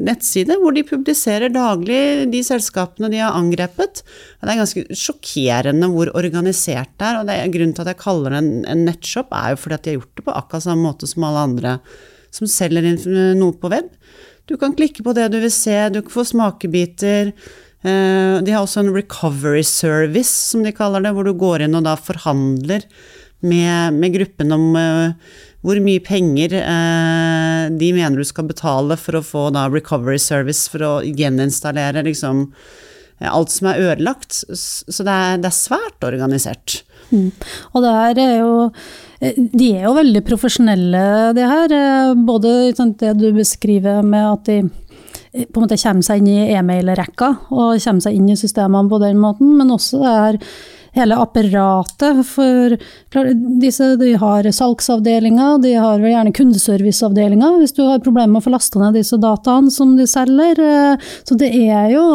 nettside 0.08 0.58
hvor 0.60 0.76
de 0.76 0.84
publiserer 0.88 1.54
daglig 1.54 2.28
de 2.32 2.42
selskapene 2.44 3.10
de 3.14 3.22
har 3.24 3.38
angrepet. 3.38 4.02
Og 4.40 4.44
det 4.44 4.54
er 4.54 4.62
ganske 4.62 4.98
sjokkerende 5.00 5.90
hvor 5.94 6.12
organisert 6.18 6.92
det 7.00 7.08
er. 7.08 7.22
Og 7.22 7.30
det 7.30 7.38
er 7.40 7.54
grunnen 7.54 7.76
til 7.78 7.86
at 7.86 7.94
jeg 7.94 8.02
kaller 8.04 8.36
det 8.36 8.42
en, 8.44 8.52
en 8.74 8.86
nettshop, 8.90 9.32
er 9.32 9.54
jo 9.54 9.62
fordi 9.64 9.78
at 9.78 9.86
de 9.86 9.94
har 9.94 10.00
gjort 10.02 10.20
det 10.20 10.28
på 10.28 10.36
akkurat 10.42 10.68
samme 10.68 10.90
måte 10.90 11.10
som 11.10 11.28
alle 11.30 11.48
andre 11.50 11.78
som 12.36 12.50
selger 12.52 12.90
noe 13.40 13.56
på 13.56 13.72
web. 13.72 13.88
Du 14.46 14.58
kan 14.62 14.76
klikke 14.78 15.06
på 15.06 15.14
det 15.18 15.30
du 15.34 15.40
vil 15.42 15.54
se, 15.54 15.78
du 15.90 16.02
kan 16.04 16.14
få 16.14 16.26
smakebiter. 16.28 17.32
Eh, 17.86 18.36
de 18.44 18.54
har 18.54 18.62
også 18.62 18.84
en 18.84 18.94
recovery 18.94 19.64
service, 19.66 20.34
som 20.52 20.66
de 20.66 20.74
kaller 20.76 21.06
det, 21.06 21.16
hvor 21.16 21.26
du 21.26 21.34
går 21.38 21.66
inn 21.66 21.78
og 21.78 21.86
da 21.88 21.96
forhandler 21.98 22.86
med, 23.46 23.98
med 24.00 24.14
gruppen 24.16 24.54
om 24.56 24.70
uh, 24.74 25.36
hvor 25.66 25.82
mye 25.82 26.02
penger 26.06 26.54
eh, 26.62 27.62
de 27.74 27.92
mener 27.96 28.22
du 28.22 28.28
skal 28.28 28.50
betale 28.50 28.98
for 29.02 29.18
å 29.18 29.26
få 29.26 29.48
da 29.56 29.66
recovery 29.72 30.20
service, 30.22 30.68
for 30.70 30.86
å 30.86 30.92
gjeninstallere 31.06 32.06
liksom 32.06 32.52
alt 33.24 33.52
som 33.54 33.70
er 33.72 33.80
ødelagt. 33.80 34.44
Så 34.52 35.06
det 35.08 35.12
er, 35.12 35.38
det 35.42 35.50
er 35.50 35.56
svært 35.56 36.06
organisert. 36.06 36.82
Mm. 37.10 37.30
Og 37.74 37.86
det 37.86 37.92
her 37.94 38.20
er 38.20 38.34
jo 38.40 38.54
De 39.22 39.68
er 39.78 39.84
jo 39.86 39.94
veldig 39.96 40.22
profesjonelle, 40.28 41.04
det 41.38 41.46
her. 41.48 41.76
Både 42.28 42.74
det 43.00 43.14
du 43.22 43.30
beskriver 43.34 44.04
med 44.04 44.26
at 44.34 44.50
de 44.50 44.58
på 45.36 45.60
en 45.60 45.66
måte 45.66 45.80
kommer 45.82 46.06
seg 46.06 46.22
inn 46.22 46.30
i 46.32 46.56
e-mail-rekka 46.56 47.30
og 47.52 47.82
kommer 47.84 48.04
seg 48.04 48.16
inn 48.16 48.30
i 48.32 48.38
systemene 48.40 48.92
på 48.92 49.00
den 49.02 49.20
måten, 49.20 49.52
men 49.58 49.74
også 49.74 50.00
det 50.00 50.14
her 50.14 50.38
hele 50.96 51.18
apparatet. 51.20 52.22
For 52.28 52.76
klar, 53.14 53.32
disse, 53.62 53.92
de 54.02 54.14
har 54.22 54.48
salgsavdelinga, 54.58 55.56
de 55.64 55.76
har 55.80 56.00
vel 56.02 56.14
gjerne 56.14 56.36
kundeserviceavdelinga 56.36 57.52
hvis 57.60 57.76
du 57.78 57.84
har 57.88 58.04
problemer 58.06 58.36
med 58.36 58.44
å 58.44 58.48
få 58.48 58.56
lasta 58.56 58.82
ned 58.82 58.98
disse 59.00 59.20
dataene 59.22 59.74
som 59.74 59.96
de 60.00 60.08
selger. 60.10 60.62
Eh, 60.62 61.12
så 61.28 61.38
det 61.40 61.52
er 61.52 61.92
jo 61.96 62.06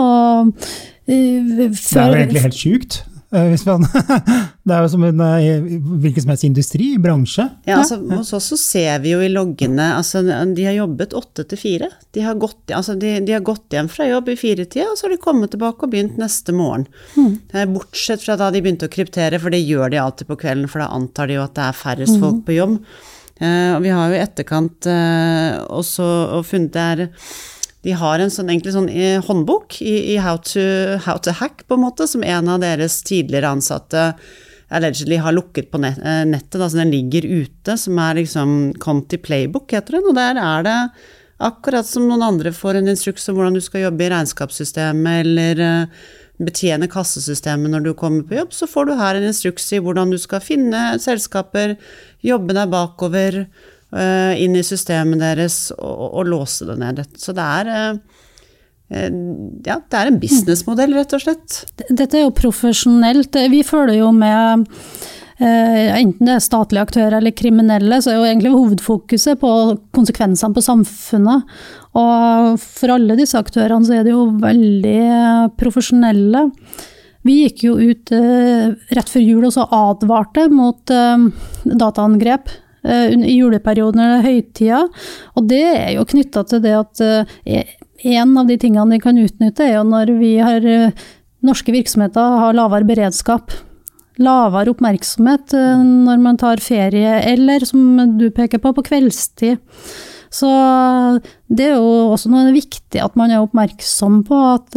før, 0.51 1.13
eh, 1.13 1.47
Det 1.61 1.71
er 1.71 2.11
jo 2.11 2.21
egentlig 2.25 2.47
helt 2.49 2.61
sjukt. 2.65 3.01
Eh, 3.33 3.53
man, 3.67 3.85
det 4.67 4.75
er 4.75 4.83
jo 4.83 4.89
som 4.91 5.05
en 5.07 5.21
eh, 5.23 5.67
hvilken 6.03 6.25
som 6.25 6.33
helst 6.33 6.47
industri, 6.49 6.89
bransje. 6.99 7.45
Ja, 7.69 7.77
altså, 7.79 8.01
Hos 8.11 8.33
oss 8.35 8.49
så 8.51 8.59
ser 8.59 9.05
vi 9.05 9.13
jo 9.13 9.21
i 9.23 9.29
loggene 9.31 9.93
altså 9.95 10.25
De 10.25 10.65
har 10.67 10.75
jobbet 10.75 11.15
åtte 11.15 11.45
til 11.53 11.61
fire. 11.61 11.93
De 12.11 12.25
har, 12.27 12.35
gått, 12.43 12.73
altså, 12.75 12.97
de, 12.99 13.13
de 13.23 13.37
har 13.37 13.45
gått 13.47 13.71
hjem 13.77 13.91
fra 13.93 14.09
jobb 14.09 14.33
i 14.33 14.37
firetida, 14.41 14.89
og 14.91 14.99
så 14.99 15.07
har 15.07 15.15
de 15.15 15.21
kommet 15.23 15.55
tilbake 15.55 15.87
og 15.87 15.95
begynt 15.95 16.19
neste 16.19 16.55
morgen. 16.57 16.89
Mm. 17.15 17.39
Bortsett 17.77 18.27
fra 18.27 18.35
da 18.41 18.51
de 18.51 18.65
begynte 18.65 18.91
å 18.91 18.93
kryptere, 18.93 19.39
for 19.39 19.55
det 19.55 19.63
gjør 19.63 19.95
de 19.95 20.03
alltid 20.03 20.31
på 20.31 20.41
kvelden, 20.43 20.67
for 20.71 20.83
da 20.83 20.91
antar 20.97 21.31
de 21.31 21.39
jo 21.39 21.47
at 21.47 21.55
det 21.55 21.69
er 21.69 21.81
færrest 21.85 22.19
mm. 22.19 22.25
folk 22.25 22.43
på 22.49 22.59
jobb. 22.59 22.77
Uh, 23.41 23.79
og 23.79 23.81
vi 23.87 23.95
har 23.95 24.11
jo 24.11 24.19
i 24.19 24.21
etterkant 24.21 24.91
uh, 24.91 25.63
også 25.73 26.43
funnet 26.45 26.75
det 26.75 26.83
er 26.91 27.07
de 27.87 27.95
har 27.97 28.21
en 28.21 28.33
sånn, 28.33 28.51
egentlig 28.53 28.75
sånn 28.75 28.91
eh, 28.93 29.23
håndbok 29.25 29.81
i, 29.81 29.95
i 30.13 30.19
how, 30.21 30.37
to, 30.45 30.63
how, 31.07 31.17
to, 31.23 31.33
hack, 31.39 31.65
på 31.67 31.79
en 31.79 31.85
måte, 31.87 32.09
som 32.11 32.25
en 32.27 32.51
av 32.53 32.61
deres 32.61 33.01
tidligere 33.09 33.55
ansatte 33.55 34.11
allegedly 34.71 35.17
har 35.19 35.35
lukket 35.35 35.71
på 35.73 35.81
eh, 35.89 36.23
nettet. 36.29 36.61
Altså 36.61 36.83
den 36.83 36.93
ligger 36.93 37.27
ute, 37.27 37.79
som 37.81 37.99
er 37.99 38.21
liksom 38.21 38.59
Conti 38.83 39.19
Playbook, 39.19 39.73
heter 39.73 39.99
den. 39.99 40.11
Og 40.13 40.19
der 40.19 40.41
er 40.41 40.67
det 40.67 40.79
akkurat 41.41 41.89
som 41.89 42.05
noen 42.09 42.23
andre 42.23 42.53
får 42.53 42.79
en 42.79 42.93
instruks 42.93 43.29
om 43.31 43.39
hvordan 43.39 43.57
du 43.57 43.65
skal 43.65 43.87
jobbe 43.87 44.05
i 44.05 44.11
regnskapssystemet 44.13 45.23
eller 45.23 45.63
uh, 45.65 46.09
betjene 46.41 46.89
kassesystemet 46.91 47.73
når 47.73 47.85
du 47.85 47.91
kommer 47.97 48.27
på 48.29 48.37
jobb, 48.37 48.53
så 48.57 48.69
får 48.69 48.89
du 48.89 48.95
her 48.99 49.17
en 49.17 49.29
instruks 49.29 49.71
i 49.77 49.81
hvordan 49.81 50.13
du 50.13 50.19
skal 50.21 50.45
finne 50.45 50.83
selskaper, 51.01 51.79
jobbe 52.25 52.57
deg 52.57 52.73
bakover 52.73 53.43
inn 53.91 54.55
i 54.55 54.65
systemet 54.67 55.19
deres 55.23 55.71
og, 55.75 56.03
og, 56.13 56.27
låse 56.31 56.67
det 56.69 56.79
ned. 56.79 57.03
Så 57.19 57.35
det 57.35 57.47
er 57.61 57.71
uh, 57.71 58.19
ja, 58.91 59.79
det 59.79 59.97
er 59.99 60.11
en 60.11 60.19
businessmodell, 60.23 60.95
rett 60.99 61.15
og 61.15 61.23
slett. 61.23 61.61
Dette 61.89 62.19
er 62.19 62.25
jo 62.25 62.35
profesjonelt. 62.35 63.39
Vi 63.53 63.63
følger 63.67 64.01
jo 64.03 64.13
med 64.15 64.69
Enten 65.41 66.29
det 66.29 66.35
er 66.35 66.43
statlige 66.45 66.83
aktører 66.85 67.15
eller 67.17 67.33
kriminelle, 67.33 67.97
så 68.05 68.11
er 68.11 68.17
jo 68.19 68.25
egentlig 68.27 68.51
hovedfokuset 68.53 69.39
på 69.41 69.53
konsekvensene 69.97 70.53
på 70.53 70.61
samfunnet. 70.67 71.55
Og 71.97 72.59
for 72.61 72.93
alle 72.93 73.17
disse 73.17 73.41
aktørene 73.41 73.89
så 73.89 73.95
er 73.97 74.05
de 74.05 74.13
jo 74.13 74.27
veldig 74.43 75.55
profesjonelle. 75.57 76.43
Vi 77.25 77.39
gikk 77.47 77.65
jo 77.71 77.79
ut 77.81 78.13
rett 78.13 79.15
før 79.15 79.25
jul 79.25 79.49
og 79.49 79.55
så 79.57 79.65
advarte 79.65 80.45
mot 80.53 80.93
dataangrep 81.65 82.53
Eh, 82.53 82.70
i 82.85 83.37
juleperioden 83.37 84.01
eller 84.01 84.25
høytida. 84.25 84.83
Og 85.37 85.49
det 85.51 85.65
er 85.69 85.95
jo 85.97 86.07
knytta 86.09 86.45
til 86.49 86.63
det 86.65 86.77
at 86.79 87.03
eh, 87.05 87.73
en 88.17 88.37
av 88.41 88.49
de 88.49 88.57
tingene 88.61 88.97
vi 88.97 89.01
kan 89.03 89.19
utnytte, 89.21 89.67
er 89.67 89.79
jo 89.79 89.89
når 89.89 90.15
vi 90.21 90.37
har 90.41 90.65
eh, 90.65 91.09
norske 91.47 91.75
virksomheter 91.75 92.39
har 92.45 92.57
lavere 92.57 92.89
beredskap. 92.89 93.53
Lavere 94.21 94.73
oppmerksomhet 94.75 95.55
når 95.81 96.19
man 96.21 96.37
tar 96.41 96.61
ferie, 96.61 97.21
eller 97.31 97.65
som 97.65 98.17
du 98.19 98.27
peker 98.37 98.61
på, 98.61 98.75
på 98.77 98.85
kveldstid. 98.91 99.63
Så 100.31 100.51
det 101.49 101.71
er 101.71 101.79
jo 101.79 102.13
også 102.13 102.31
noe 102.31 102.53
viktig 102.55 103.01
at 103.03 103.17
man 103.19 103.33
er 103.33 103.41
oppmerksom 103.43 104.21
på 104.29 104.43
at 104.53 104.77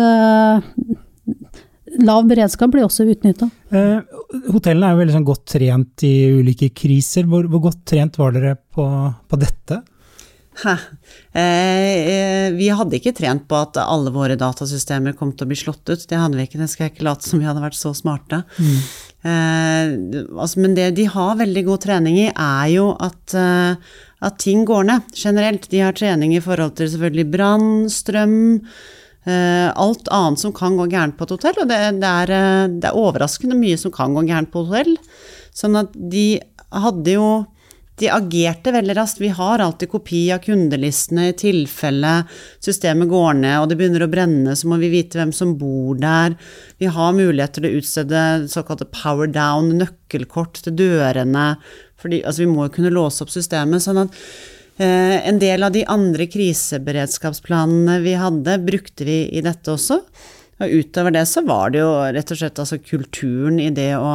lav 2.01 2.27
beredskap 2.29 2.73
blir 2.73 2.88
også 2.88 3.06
utnytta. 3.10 3.49
Eh, 3.73 4.19
hotellene 4.53 4.89
er 4.89 4.95
jo 4.95 5.01
veldig 5.03 5.17
sånn 5.17 5.27
godt 5.27 5.45
trent 5.53 6.06
i 6.08 6.13
ulike 6.39 6.71
kriser. 6.75 7.27
Hvor, 7.29 7.47
hvor 7.51 7.67
godt 7.69 7.84
trent 7.93 8.19
var 8.21 8.36
dere 8.36 8.56
på, 8.58 8.88
på 9.29 9.41
dette? 9.41 9.84
Eh, 11.34 12.53
vi 12.53 12.67
hadde 12.69 12.97
ikke 12.99 13.15
trent 13.17 13.47
på 13.49 13.58
at 13.58 13.79
alle 13.82 14.13
våre 14.13 14.38
datasystemer 14.39 15.15
kom 15.17 15.34
til 15.34 15.47
å 15.47 15.51
bli 15.51 15.58
slått 15.60 15.89
ut. 15.89 16.06
Det 16.10 16.19
hadde 16.19 16.38
vi 16.38 16.45
ikke, 16.47 16.62
det 16.62 16.69
skal 16.71 16.88
jeg 16.88 16.95
ikke 16.95 17.08
late 17.10 17.27
som 17.27 17.41
vi 17.41 17.47
hadde 17.49 17.63
vært 17.63 17.79
så 17.79 17.93
smarte. 17.97 18.43
Mm. 18.58 18.79
Eh, 19.23 19.93
altså, 20.38 20.63
men 20.63 20.75
det 20.77 20.91
de 20.99 21.08
har 21.10 21.39
veldig 21.41 21.65
god 21.69 21.86
trening 21.88 22.19
i, 22.25 22.29
er 22.32 22.73
jo 22.73 22.91
at, 23.01 23.38
eh, 23.38 24.01
at 24.23 24.41
ting 24.43 24.65
går 24.69 24.89
ned 24.91 25.15
generelt. 25.17 25.69
De 25.71 25.84
har 25.84 25.97
trening 25.97 26.36
i 26.38 26.43
forhold 26.43 26.77
til 26.79 26.91
selvfølgelig 26.93 27.29
brann, 27.34 27.71
strøm 27.91 28.38
alt 29.32 30.10
annet 30.12 30.42
som 30.42 30.54
kan 30.56 30.76
gå 30.78 30.90
gærent 30.92 31.16
på 31.18 31.28
et 31.28 31.34
hotell, 31.38 31.64
og 31.64 31.70
det, 31.70 31.80
det, 32.02 32.10
er, 32.10 32.34
eh, 32.36 32.68
det, 32.76 32.90
er, 32.90 33.00
overraskende 33.00 33.56
mye 33.56 33.80
som 33.80 33.94
kan 33.96 34.16
gå 34.16 34.26
gærent 34.28 34.52
på 34.52 34.66
hotell. 34.68 34.98
Sånn 35.56 35.80
at 35.80 35.96
de 35.96 36.28
hadde 36.74 37.20
jo 37.20 37.34
De 38.02 38.08
agerte 38.10 38.72
veldig 38.74 38.96
raskt. 38.98 39.20
Vi 39.22 39.30
har 39.30 39.62
alltid 39.62 39.92
kopi 39.92 40.24
av 40.34 40.40
kundelistene 40.42 41.28
i 41.30 41.36
tilfelle 41.38 42.24
systemet 42.58 43.06
går 43.12 43.36
ned 43.38 43.60
og 43.60 43.68
det 43.70 43.78
begynner 43.78 44.02
å 44.02 44.10
brenne, 44.10 44.56
så 44.58 44.66
må 44.72 44.80
vi 44.82 44.90
vite 44.90 45.20
hvem 45.20 45.30
som 45.30 45.52
bor 45.60 46.00
der. 46.02 46.34
Vi 46.82 46.90
har 46.90 47.14
muligheter 47.14 47.62
til 47.62 47.70
å 47.70 47.78
utstede 47.78 48.24
såkalte 48.50 48.90
power 48.90 49.30
down, 49.30 49.76
nøkkelkort 49.78 50.64
til 50.66 50.74
dørene. 50.82 51.46
Fordi, 52.02 52.24
altså, 52.26 52.48
vi 52.48 52.50
må 52.50 52.66
jo 52.66 52.74
kunne 52.80 52.96
låse 52.98 53.22
opp 53.22 53.30
systemet. 53.30 53.86
sånn 53.86 54.02
at 54.08 54.18
Eh, 54.18 54.62
en 54.82 55.38
del 55.38 55.64
av 55.66 55.74
de 55.76 55.84
andre 55.86 56.26
kriseberedskapsplanene 56.34 58.00
vi 58.02 58.16
hadde, 58.18 58.56
brukte 58.66 59.06
vi 59.06 59.18
i 59.30 59.44
dette 59.46 59.70
også. 59.70 60.00
Og 60.62 60.76
utover 60.84 61.14
det 61.16 61.26
så 61.30 61.44
var 61.46 61.74
det 61.74 61.82
jo 61.82 61.92
rett 62.16 62.34
og 62.34 62.40
slett 62.40 62.62
altså 62.62 62.80
kulturen 62.84 63.60
i 63.62 63.70
det 63.74 63.92
å, 63.98 64.14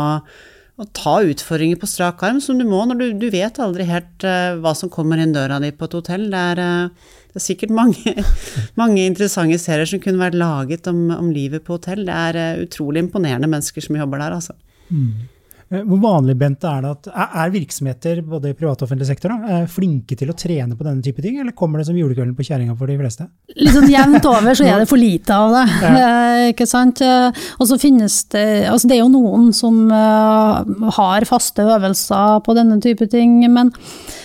å 0.79 0.89
ta 0.97 1.19
utfordringer 1.27 1.81
på 1.81 1.89
strak 1.91 2.23
arm, 2.27 2.41
som 2.43 2.61
du 2.61 2.67
må 2.69 2.85
når 2.87 3.01
du, 3.01 3.07
du 3.25 3.29
vet 3.35 3.59
aldri 3.63 3.89
helt 3.89 4.27
uh, 4.27 4.59
hva 4.63 4.75
som 4.79 4.93
kommer 4.93 5.21
inn 5.23 5.35
døra 5.35 5.61
di 5.63 5.73
på 5.75 5.89
et 5.89 5.97
hotell. 5.99 6.29
Det 6.33 6.45
er, 6.53 6.63
uh, 6.63 7.17
det 7.33 7.41
er 7.41 7.47
sikkert 7.49 7.75
mange, 7.75 8.15
mange, 8.81 9.03
interessante 9.05 9.59
serier 9.63 9.91
som 9.91 10.03
kunne 10.05 10.23
vært 10.23 10.39
laget 10.39 10.89
om, 10.91 11.09
om 11.17 11.33
livet 11.35 11.67
på 11.67 11.77
hotell. 11.79 12.07
Det 12.09 12.21
er 12.29 12.63
utrolig 12.65 13.05
imponerende 13.07 13.51
mennesker 13.51 13.85
som 13.85 13.99
jobber 13.99 14.23
der, 14.25 14.39
altså. 14.39 14.57
Mm. 14.89 15.27
Eh, 15.71 15.83
Hvor 15.85 16.01
vanlig 16.01 16.37
Bent, 16.41 16.65
er 16.65 16.81
det 16.85 16.91
at 16.95 17.09
er 17.13 17.35
er 17.45 17.51
virksomheter 17.53 18.23
både 18.25 18.51
i 18.51 18.57
privat 18.57 18.81
og 18.81 18.89
offentlig 18.89 19.09
sektor 19.11 19.35
da, 19.35 19.37
eh, 19.59 19.67
flinke 19.69 20.17
til 20.17 20.31
å 20.33 20.37
trene 20.37 20.77
på 20.79 20.87
denne 20.87 21.05
type 21.05 21.21
ting, 21.25 21.39
eller 21.41 21.53
kommer 21.53 21.79
det 21.83 21.87
som 21.91 21.99
julekvelden 21.99 22.35
på 22.39 22.47
kjerringa 22.49 22.77
for 22.79 22.87
de 22.89 22.97
fleste? 23.01 23.29
Litt 23.57 23.75
sånn 23.77 23.91
jevnt 23.93 24.25
over 24.31 24.57
så 24.57 24.65
er 24.65 24.79
det 24.83 24.89
for 24.89 24.97
lite 25.01 25.37
av 25.37 25.53
det. 25.59 25.67
Ja. 25.85 26.09
Ikke 26.55 26.67
sant? 26.67 27.03
Eh, 27.05 27.31
Og 27.61 27.69
så 27.69 27.79
finnes 27.81 28.23
det 28.33 28.47
Altså 28.71 28.89
det 28.89 28.97
er 28.97 29.03
jo 29.05 29.13
noen 29.13 29.53
som 29.53 29.91
eh, 29.93 30.91
har 30.97 31.29
faste 31.29 31.65
øvelser 31.65 32.41
på 32.47 32.55
denne 32.57 32.81
type 32.81 33.09
ting, 33.11 33.41
men 33.53 33.73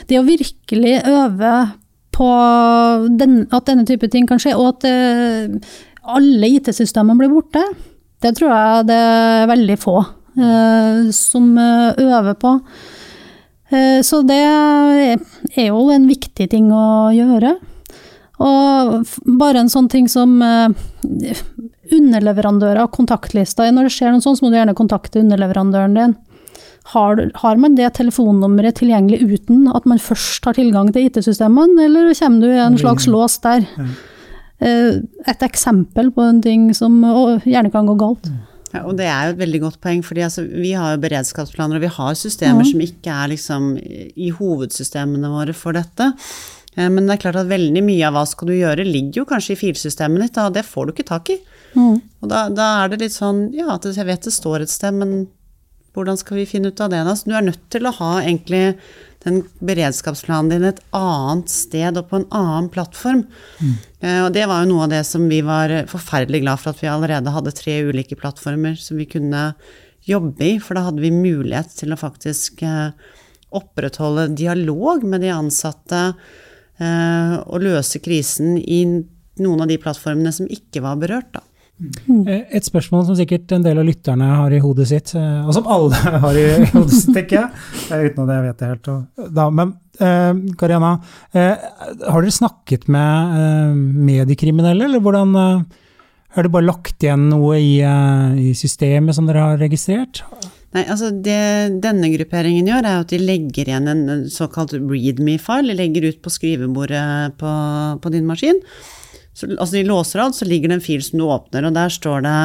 det 0.08 0.20
å 0.20 0.26
virkelig 0.28 1.02
øve 1.08 1.54
på 2.14 2.28
den, 3.18 3.48
at 3.52 3.66
denne 3.66 3.86
type 3.90 4.08
ting 4.12 4.28
kan 4.30 4.38
skje, 4.42 4.54
og 4.56 4.76
at 4.78 4.86
eh, 4.86 5.56
alle 6.04 6.50
IT-systemene 6.60 7.18
blir 7.18 7.32
borte, 7.34 7.64
det 8.22 8.36
tror 8.38 8.52
jeg 8.54 8.86
det 8.92 8.98
er 9.00 9.48
veldig 9.50 9.78
få 9.82 9.96
eh, 10.04 10.12
som 10.36 11.58
eh, 11.58 11.94
øver 12.02 12.34
på. 12.42 12.56
Eh, 13.70 14.02
Så 14.02 14.22
det 14.28 14.40
er 14.44 15.68
jo 15.68 15.90
en 15.94 16.08
viktig 16.10 16.50
ting 16.50 16.72
å 16.74 17.12
gjøre. 17.14 17.56
Og 18.44 19.08
bare 19.40 19.62
en 19.62 19.70
sånn 19.70 19.88
ting 19.90 20.08
som 20.10 20.42
eh, 20.42 20.70
underleverandører 21.94 22.82
og 22.84 22.92
kontaktlister. 22.96 23.70
Når 23.72 23.88
det 23.90 23.94
skjer 23.96 24.14
noe 24.14 24.24
sånt, 24.26 24.40
så 24.40 24.46
må 24.46 24.52
du 24.54 24.58
gjerne 24.58 24.76
kontakte 24.78 25.22
underleverandøren 25.22 25.98
din. 25.98 26.16
Har, 26.92 27.22
har 27.40 27.60
man 27.62 27.78
det 27.78 27.94
telefonnummeret 27.96 28.76
tilgjengelig 28.82 29.22
uten 29.24 29.70
at 29.72 29.86
man 29.88 30.02
først 30.04 30.44
har 30.50 30.58
tilgang 30.58 30.90
til 30.92 31.06
IT-systemene, 31.08 31.86
eller 31.86 32.10
kommer 32.20 32.42
du 32.44 32.50
i 32.52 32.60
en 32.60 32.76
slags 32.82 33.08
lås 33.08 33.38
der? 33.46 33.64
Eh, 34.60 35.00
Et 35.32 35.46
eksempel 35.48 36.12
på 36.12 36.26
en 36.28 36.42
ting 36.44 36.74
som 36.76 37.00
gjerne 37.46 37.72
kan 37.72 37.88
gå 37.88 37.96
galt. 38.02 38.28
Ja, 38.74 38.82
og 38.90 38.98
det 38.98 39.06
er 39.06 39.28
jo 39.28 39.34
et 39.36 39.42
veldig 39.44 39.60
godt 39.62 39.80
poeng, 39.84 40.02
fordi 40.04 40.24
altså, 40.26 40.44
vi 40.50 40.72
har 40.74 40.96
jo 40.96 41.02
beredskapsplaner, 41.04 41.78
og 41.78 41.84
vi 41.86 41.92
har 41.94 42.16
systemer 42.18 42.66
som 42.66 42.82
ikke 42.82 43.12
er 43.14 43.28
liksom 43.36 43.68
i 44.18 44.32
hovedsystemene 44.34 45.30
våre 45.30 45.54
for 45.54 45.74
dette. 45.78 46.08
Eh, 46.76 46.90
Men 46.90 47.06
det 47.06 47.14
er 47.20 47.22
klart 47.30 47.36
at 47.44 47.52
veldig 47.52 47.84
mye 47.86 48.08
av 48.08 48.14
hva 48.18 48.26
skal 48.26 48.50
du 48.50 48.56
gjøre, 48.58 48.86
ligger 48.88 49.22
jo 49.22 49.26
kanskje 49.30 49.54
i 49.54 49.62
filsystemet 49.62 50.26
ditt, 50.26 50.38
og 50.42 50.54
det 50.58 50.66
får 50.66 50.88
du 50.90 50.94
ikke 50.96 51.10
tak 51.12 51.30
i. 51.30 51.38
Og 52.22 52.30
da, 52.30 52.50
da 52.50 52.84
er 52.84 52.90
det 52.90 53.02
litt 53.02 53.14
sånn, 53.16 53.52
ja, 53.54 53.78
jeg 53.82 54.06
vet 54.10 54.22
det 54.26 54.34
står 54.34 54.62
et 54.66 54.70
sted, 54.74 54.94
men 54.94 55.28
hvordan 55.94 56.18
skal 56.18 56.38
vi 56.38 56.46
finne 56.50 56.72
ut 56.74 56.82
av 56.82 56.90
det? 56.90 57.04
da? 57.06 57.14
Du 57.14 57.34
er 57.38 57.46
nødt 57.46 57.70
til 57.70 57.86
å 57.86 57.94
ha 57.94 58.12
egentlig 58.24 58.76
den 59.24 59.42
beredskapsplanen 59.64 60.52
din 60.52 60.68
et 60.68 60.82
annet 60.96 61.52
sted 61.52 62.00
og 62.00 62.10
på 62.10 62.20
en 62.20 62.28
annen 62.36 62.70
plattform. 62.74 63.24
Mm. 63.60 63.76
Og 64.26 64.30
det 64.36 64.44
var 64.52 64.64
jo 64.64 64.70
noe 64.74 64.84
av 64.84 64.92
det 64.92 65.04
som 65.08 65.30
vi 65.32 65.40
var 65.48 65.72
forferdelig 65.88 66.42
glad 66.44 66.60
for 66.60 66.74
at 66.74 66.82
vi 66.84 66.90
allerede 66.92 67.32
hadde 67.32 67.54
tre 67.56 67.78
ulike 67.88 68.18
plattformer 68.20 68.76
som 68.76 69.00
vi 69.00 69.08
kunne 69.08 69.46
jobbe 70.08 70.46
i, 70.46 70.60
for 70.60 70.76
da 70.76 70.88
hadde 70.88 71.04
vi 71.04 71.12
mulighet 71.16 71.72
til 71.78 71.94
å 71.94 72.00
faktisk 72.00 72.64
eh, 72.68 72.92
opprettholde 73.54 74.32
dialog 74.36 75.06
med 75.08 75.24
de 75.24 75.32
ansatte 75.34 76.02
eh, 76.12 77.36
og 77.40 77.64
løse 77.64 78.02
krisen 78.04 78.58
i 78.60 78.84
noen 79.42 79.64
av 79.64 79.72
de 79.72 79.80
plattformene 79.82 80.34
som 80.36 80.50
ikke 80.52 80.84
var 80.84 81.00
berørt, 81.02 81.32
da. 81.36 81.44
Eh, 82.28 82.44
Et 82.58 82.64
spørsmål 82.66 83.06
som 83.08 83.18
sikkert 83.18 83.52
en 83.56 83.64
del 83.66 83.80
av 83.82 83.88
lytterne 83.88 84.28
har 84.40 84.54
i 84.56 84.62
hodet 84.64 84.88
sitt, 84.90 85.14
eh, 85.20 85.46
og 85.48 85.54
som 85.58 85.68
alle 85.68 86.00
har 86.26 86.40
i 86.40 86.46
hodet 86.72 86.94
sitt, 86.96 87.14
tenker 87.16 87.40
jeg, 87.40 87.62
eh, 87.90 88.06
uten 88.10 88.24
at 88.26 88.34
jeg 88.36 88.46
vet 88.48 88.64
det 88.64 88.72
helt. 88.72 88.90
Da, 89.40 89.50
men 89.50 89.74
eh, 90.00 90.34
Kariana, 90.60 90.94
eh, 91.34 91.68
har 92.08 92.24
dere 92.24 92.36
snakket 92.40 92.88
med 92.94 93.38
eh, 93.44 93.78
mediekriminelle, 94.10 94.90
eller 94.90 95.04
hvordan 95.04 95.36
eh, 95.36 95.80
Har 96.34 96.48
dere 96.48 96.50
bare 96.56 96.66
lagt 96.66 97.04
igjen 97.06 97.28
noe 97.30 97.60
i, 97.62 97.76
eh, 97.86 98.32
i 98.42 98.54
systemet 98.58 99.14
som 99.14 99.28
dere 99.30 99.44
har 99.52 99.60
registrert? 99.62 100.24
Nei, 100.74 100.82
altså 100.90 101.12
det 101.14 101.78
denne 101.84 102.10
grupperingen 102.10 102.66
gjør, 102.66 102.88
er 102.90 103.04
at 103.04 103.12
de 103.14 103.20
legger 103.22 103.70
igjen 103.70 103.86
en 103.92 104.02
en 104.10 104.24
såkalt 104.34 104.74
readme-file. 104.74 105.70
De 105.70 105.76
legger 105.78 106.08
ut 106.10 106.24
på 106.26 106.34
skrivebordet 106.34 107.36
på, 107.38 107.52
på 108.02 108.10
din 108.16 108.26
maskin. 108.26 108.58
Så, 109.34 109.50
altså 109.58 109.74
de 109.76 109.86
låser 109.88 110.22
alt, 110.22 110.38
så 110.38 110.46
ligger 110.46 110.70
det 110.70 110.80
en 110.80 110.86
fil 110.86 111.04
som 111.04 111.20
du 111.20 111.26
åpner, 111.26 111.66
og 111.66 111.74
der 111.78 111.90
står 111.94 112.22
det 112.26 112.36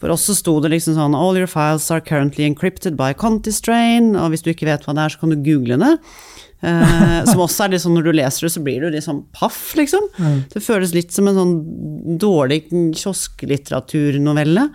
For 0.00 0.12
oss 0.12 0.26
så 0.28 0.36
sto 0.36 0.58
det 0.64 0.70
liksom 0.72 0.96
sånn 0.96 1.16
All 1.16 1.36
your 1.36 1.48
files 1.48 1.90
are 1.92 2.04
currently 2.04 2.44
encrypted 2.48 2.96
by 2.96 3.12
Contistrain, 3.16 4.14
og 4.16 4.32
hvis 4.32 4.44
du 4.44 4.50
ikke 4.52 4.68
vet 4.68 4.84
hva 4.84 4.96
det 4.96 5.04
er, 5.04 5.14
så 5.14 5.22
kan 5.22 5.32
du 5.32 5.38
google 5.44 5.78
det. 5.82 5.92
Eh, 6.64 7.20
som 7.28 7.42
også 7.44 7.66
er 7.66 7.74
litt 7.74 7.84
sånn 7.84 7.94
når 7.98 8.08
du 8.08 8.12
leser 8.16 8.46
det, 8.46 8.52
så 8.54 8.62
blir 8.64 8.80
du 8.80 8.88
litt 8.92 9.04
sånn 9.04 9.22
paff, 9.36 9.60
liksom. 9.76 10.08
Det 10.52 10.64
føles 10.64 10.94
litt 10.96 11.12
som 11.12 11.28
en 11.28 11.38
sånn 11.40 11.54
dårlig 12.20 12.62
kiosklitteraturnovelle. 12.96 14.68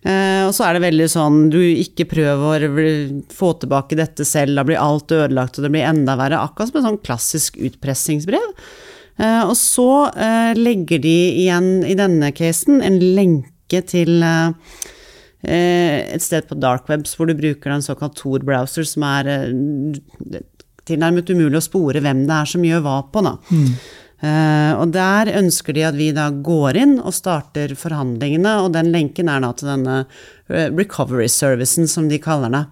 Eh, 0.00 0.42
og 0.46 0.54
så 0.56 0.64
er 0.64 0.78
det 0.78 0.84
veldig 0.86 1.08
sånn, 1.12 1.40
du 1.52 1.58
ikke 1.60 2.06
prøv 2.08 2.44
å 2.46 2.52
få 3.34 3.52
tilbake 3.60 3.98
dette 3.98 4.24
selv, 4.24 4.54
da 4.56 4.64
blir 4.64 4.80
alt 4.80 5.12
ødelagt 5.12 5.58
og 5.58 5.66
det 5.66 5.72
blir 5.74 5.88
enda 5.88 6.16
verre. 6.16 6.40
Akkurat 6.40 6.70
som 6.70 6.80
et 6.80 6.88
sånn 6.88 7.02
klassisk 7.04 7.58
utpressingsbrev. 7.60 8.54
Eh, 9.20 9.42
og 9.44 9.56
så 9.58 9.90
eh, 10.16 10.52
legger 10.56 11.02
de 11.02 11.16
igjen, 11.42 11.72
i 11.84 11.96
denne 11.98 12.32
casen, 12.36 12.80
en 12.84 12.98
lenke 13.16 13.82
til 13.90 14.22
eh, 14.24 14.52
et 15.44 16.24
sted 16.24 16.48
på 16.48 16.58
dark 16.60 16.88
webs 16.90 17.16
hvor 17.16 17.28
du 17.28 17.36
bruker 17.36 17.72
en 17.72 17.84
såkalt 17.84 18.16
Tor-browser, 18.20 18.86
som 18.88 19.04
er 19.08 19.30
tilnærmet 20.88 21.32
umulig 21.32 21.60
å 21.60 21.64
spore 21.64 22.02
hvem 22.02 22.24
det 22.28 22.38
er 22.38 22.50
som 22.54 22.64
gjør 22.64 22.84
hva 22.86 22.96
på. 23.12 23.24
Da. 23.26 23.34
Eh, 24.20 24.72
og 24.76 24.96
der 24.96 25.32
ønsker 25.40 25.76
de 25.76 25.84
at 25.88 25.96
vi 26.00 26.10
da 26.16 26.28
går 26.32 26.80
inn 26.80 26.98
og 26.98 27.16
starter 27.16 27.76
forhandlingene, 27.78 28.56
og 28.64 28.72
den 28.76 28.90
lenken 28.94 29.32
er 29.32 29.44
da 29.44 29.52
til 29.56 29.72
denne 29.74 30.02
recovery 30.48 31.28
servicen, 31.30 31.88
som 31.88 32.08
de 32.08 32.20
kaller 32.22 32.52
det. 32.56 32.64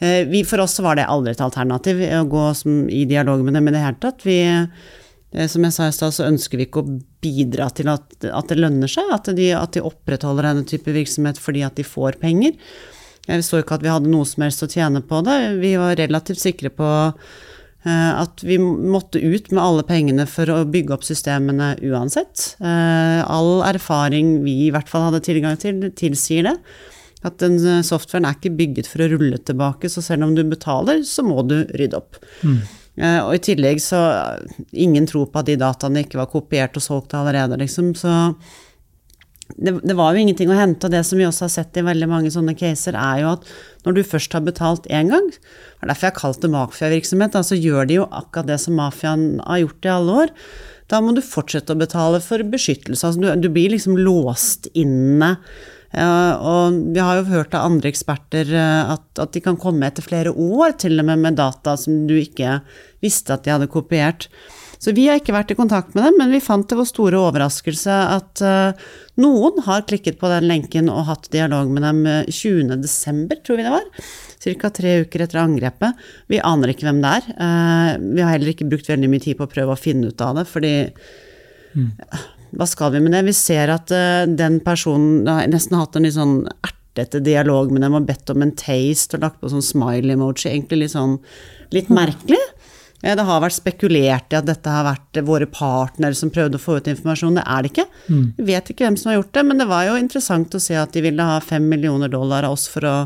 Uh, 0.00 0.22
vi, 0.30 0.40
for 0.48 0.62
oss 0.64 0.78
var 0.80 0.96
det 0.96 1.04
aldri 1.12 1.34
et 1.34 1.42
alternativ 1.44 1.98
å 2.00 2.22
gå 2.24 2.44
som, 2.56 2.86
i 2.88 3.02
dialog 3.04 3.42
med 3.44 3.58
dem 3.58 3.66
i 3.68 3.74
det 3.74 3.82
hele 3.84 4.00
tatt. 4.00 4.24
Vi, 4.24 4.38
eh, 5.32 5.48
som 5.50 5.66
jeg 5.66 5.76
sa 5.76 5.88
i 5.88 5.96
stad, 5.96 6.14
så 6.16 6.28
ønsker 6.28 6.60
vi 6.60 6.68
ikke 6.68 6.84
å 6.84 6.96
bidra 7.24 7.68
til 7.76 7.90
at, 7.92 8.08
at 8.26 8.50
det 8.50 8.60
lønner 8.60 8.90
seg, 8.90 9.10
at 9.14 9.30
de, 9.36 9.50
at 9.56 9.76
de 9.76 9.84
opprettholder 9.84 10.50
denne 10.50 10.66
type 10.68 10.94
virksomhet 10.94 11.40
fordi 11.40 11.64
at 11.66 11.78
de 11.80 11.86
får 11.86 12.20
penger. 12.22 12.56
Jeg 13.28 13.46
så 13.46 13.60
ikke 13.60 13.78
at 13.78 13.84
vi 13.84 13.92
hadde 13.92 14.10
noe 14.10 14.26
som 14.26 14.44
helst 14.46 14.64
å 14.64 14.70
tjene 14.70 15.02
på 15.06 15.20
det. 15.26 15.38
Vi 15.60 15.74
var 15.78 15.98
relativt 16.00 16.40
sikre 16.42 16.70
på 16.72 16.88
eh, 17.86 18.12
at 18.16 18.42
vi 18.46 18.56
måtte 18.60 19.20
ut 19.20 19.50
med 19.52 19.62
alle 19.62 19.84
pengene 19.86 20.26
for 20.30 20.50
å 20.50 20.62
bygge 20.68 20.96
opp 20.96 21.06
systemene 21.06 21.74
uansett. 21.84 22.54
Eh, 22.58 23.20
all 23.22 23.60
erfaring 23.68 24.40
vi 24.46 24.56
i 24.66 24.72
hvert 24.74 24.90
fall 24.90 25.08
hadde 25.08 25.22
tilgang 25.28 25.60
til, 25.60 25.84
tilsier 25.98 26.48
det. 26.48 26.56
At 27.26 27.36
den 27.42 27.58
eh, 27.60 27.82
softwaren 27.86 28.26
er 28.28 28.38
ikke 28.38 28.54
bygget 28.56 28.88
for 28.88 29.04
å 29.04 29.10
rulle 29.12 29.38
tilbake, 29.44 29.90
så 29.92 30.02
selv 30.04 30.26
om 30.26 30.34
du 30.36 30.42
betaler, 30.48 31.04
så 31.06 31.24
må 31.26 31.44
du 31.44 31.58
rydde 31.76 32.00
opp. 32.00 32.20
Eh, 32.48 32.76
og 32.98 33.30
i 33.36 33.40
tillegg 33.40 33.78
så 33.80 34.00
Ingen 34.72 35.06
tror 35.08 35.30
på 35.30 35.40
at 35.40 35.46
de 35.48 35.54
dataene 35.60 36.02
ikke 36.04 36.18
var 36.20 36.30
kopiert 36.32 36.74
og 36.76 36.84
solgt 36.84 37.14
allerede, 37.16 37.56
liksom. 37.60 37.94
Så 37.96 38.10
det, 39.56 39.74
det 39.86 39.96
var 39.98 40.14
jo 40.14 40.22
ingenting 40.22 40.50
å 40.52 40.58
hente. 40.58 40.86
Og 40.86 40.94
det 40.94 41.02
som 41.06 41.20
vi 41.20 41.26
også 41.26 41.46
har 41.46 41.54
sett 41.54 41.80
i 41.80 41.86
veldig 41.86 42.08
mange 42.10 42.32
sånne 42.34 42.56
caser, 42.58 42.98
er 42.98 43.22
jo 43.22 43.32
at 43.34 43.46
når 43.86 43.96
du 43.96 44.02
først 44.06 44.36
har 44.36 44.44
betalt 44.46 44.88
én 44.92 45.10
gang, 45.12 45.30
det 45.32 45.84
er 45.86 45.92
derfor 45.92 46.08
jeg 46.08 46.14
har 46.14 46.20
kalt 46.20 46.44
det 46.44 46.52
mafiavirksomhet, 46.54 47.40
så 47.46 47.58
gjør 47.58 47.88
de 47.88 48.00
jo 48.00 48.06
akkurat 48.10 48.50
det 48.50 48.60
som 48.62 48.78
mafiaen 48.78 49.26
har 49.46 49.64
gjort 49.64 49.88
i 49.88 49.92
alle 49.96 50.18
år. 50.24 50.34
Da 50.90 51.00
må 51.02 51.14
du 51.14 51.22
fortsette 51.24 51.74
å 51.74 51.80
betale 51.80 52.22
for 52.24 52.42
beskyttelse. 52.52 53.06
Altså, 53.06 53.22
du, 53.22 53.30
du 53.46 53.52
blir 53.52 53.72
liksom 53.74 53.98
låst 54.00 54.70
inne. 54.74 55.36
Og 55.98 56.78
vi 56.94 57.02
har 57.02 57.18
jo 57.18 57.30
hørt 57.32 57.54
av 57.58 57.66
andre 57.66 57.90
eksperter 57.90 58.52
eh, 58.54 58.92
at, 58.94 59.06
at 59.18 59.34
de 59.34 59.42
kan 59.42 59.58
komme 59.58 59.88
etter 59.88 60.06
flere 60.06 60.30
år 60.30 60.76
til 60.78 61.00
og 61.02 61.08
med 61.08 61.24
med 61.24 61.38
data 61.40 61.74
som 61.80 62.04
du 62.06 62.14
ikke 62.20 62.60
visste 63.02 63.34
at 63.34 63.46
de 63.46 63.54
hadde 63.56 63.70
kopiert. 63.72 64.28
Så 64.80 64.94
vi 64.96 65.04
har 65.10 65.18
ikke 65.20 65.34
vært 65.34 65.50
i 65.52 65.58
kontakt 65.58 65.92
med 65.92 66.06
dem, 66.06 66.16
men 66.16 66.30
vi 66.32 66.40
fant 66.40 66.64
til 66.68 66.78
vår 66.80 66.88
store 66.88 67.18
overraskelse 67.20 67.96
at 68.14 68.40
eh, 68.46 68.86
noen 69.20 69.60
har 69.66 69.84
klikket 69.88 70.16
på 70.22 70.30
den 70.32 70.46
lenken 70.48 70.88
og 70.88 71.04
hatt 71.10 71.28
dialog 71.34 71.68
med 71.68 71.84
dem 71.84 72.00
eh, 72.08 72.30
20.12., 72.32 73.42
tror 73.44 73.60
vi 73.60 73.66
det 73.66 73.74
var. 73.74 73.88
Ca. 74.40 74.70
tre 74.72 74.94
uker 75.04 75.26
etter 75.26 75.42
angrepet. 75.42 76.00
Vi 76.32 76.40
aner 76.40 76.72
ikke 76.72 76.88
hvem 76.88 77.02
det 77.04 77.12
er. 77.18 77.28
Eh, 77.34 77.90
vi 78.06 78.24
har 78.24 78.32
heller 78.32 78.54
ikke 78.54 78.70
brukt 78.72 78.88
veldig 78.88 79.10
mye 79.12 79.26
tid 79.26 79.36
på 79.36 79.44
å 79.44 79.52
prøve 79.52 79.76
å 79.76 79.80
finne 79.80 80.14
ut 80.14 80.24
av 80.24 80.40
det, 80.40 80.46
fordi 80.48 80.72
hva 82.56 82.66
skal 82.68 82.92
vi 82.94 83.00
med 83.04 83.12
det? 83.14 83.24
Vi 83.28 83.34
ser 83.36 83.72
at 83.74 83.90
eh, 83.94 84.26
den 84.26 84.60
personen 84.64 85.26
har 85.30 85.46
nesten 85.50 85.78
hatt 85.78 85.96
en 85.96 86.06
litt 86.06 86.16
sånn 86.16 86.38
ertete 86.66 87.20
dialog 87.22 87.70
med 87.72 87.82
dem 87.86 87.94
og 87.98 88.06
bedt 88.08 88.30
om 88.34 88.42
en 88.42 88.54
taste 88.58 89.16
og 89.18 89.22
lagt 89.26 89.40
på 89.42 89.50
sånn 89.52 89.62
smile-emoji. 89.64 90.48
Egentlig 90.50 90.84
litt 90.84 90.94
sånn 90.96 91.18
litt 91.74 91.88
merkelig. 91.94 92.40
Eh, 93.02 93.14
Det 93.16 93.24
har 93.24 93.40
vært 93.40 93.56
spekulert 93.56 94.34
i 94.34 94.38
at 94.40 94.48
dette 94.48 94.68
har 94.74 94.84
vært 94.88 95.20
våre 95.24 95.46
partnere 95.46 96.14
som 96.18 96.30
prøvde 96.34 96.58
å 96.58 96.64
få 96.64 96.78
ut 96.80 96.90
informasjon. 96.90 97.38
Det 97.38 97.44
er 97.46 97.62
det 97.62 97.70
ikke. 97.72 97.86
Vi 98.38 98.48
vet 98.50 98.72
ikke 98.74 98.84
hvem 98.88 98.98
som 99.00 99.10
har 99.12 99.20
gjort 99.20 99.32
det, 99.38 99.44
men 99.46 99.58
det 99.62 99.68
var 99.70 99.86
jo 99.88 99.96
interessant 100.00 100.54
å 100.58 100.60
se 100.60 100.74
at 100.76 100.92
de 100.92 101.00
ville 101.06 101.22
ha 101.30 101.38
fem 101.40 101.68
millioner 101.70 102.08
dollar 102.12 102.44
av 102.48 102.58
oss 102.58 102.66
for 102.68 102.84
å 102.84 102.96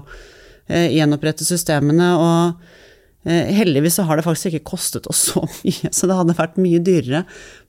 eh, 0.68 0.88
gjenopprette 0.96 1.44
systemene. 1.46 2.09
og 2.16 3.28
eh, 3.28 3.52
Heldigvis 3.54 4.00
så 4.00 4.09
har 4.09 4.16
det 4.18 4.24
faktisk 4.26 4.54
ikke 4.54 4.70
kostet 4.74 5.07
oss 5.07 5.28
så 5.30 5.44
mye, 5.44 5.92
så 5.92 6.09
det 6.11 6.16
hadde 6.18 6.38
vært 6.40 6.57
mye 6.59 6.80
dyrere. 6.83 7.24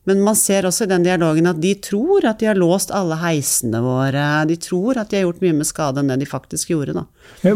Men 0.06 0.22
man 0.26 0.38
ser 0.38 0.68
også 0.70 0.86
i 0.86 0.92
den 0.92 1.06
dialogen 1.06 1.50
at 1.50 1.62
de 1.62 1.74
tror 1.82 2.28
at 2.30 2.42
de 2.42 2.50
har 2.52 2.60
låst 2.60 2.94
alle 2.94 3.18
heisene 3.22 3.82
våre. 3.82 4.26
De 4.50 4.58
tror 4.62 5.02
at 5.02 5.10
de 5.10 5.20
har 5.20 5.28
gjort 5.28 5.42
mye 5.42 5.58
med 5.58 5.70
skade 5.70 6.02
enn 6.02 6.14
det 6.14 6.20
de 6.22 6.30
faktisk 6.30 6.76
gjorde, 6.76 6.94
da. 6.98 7.06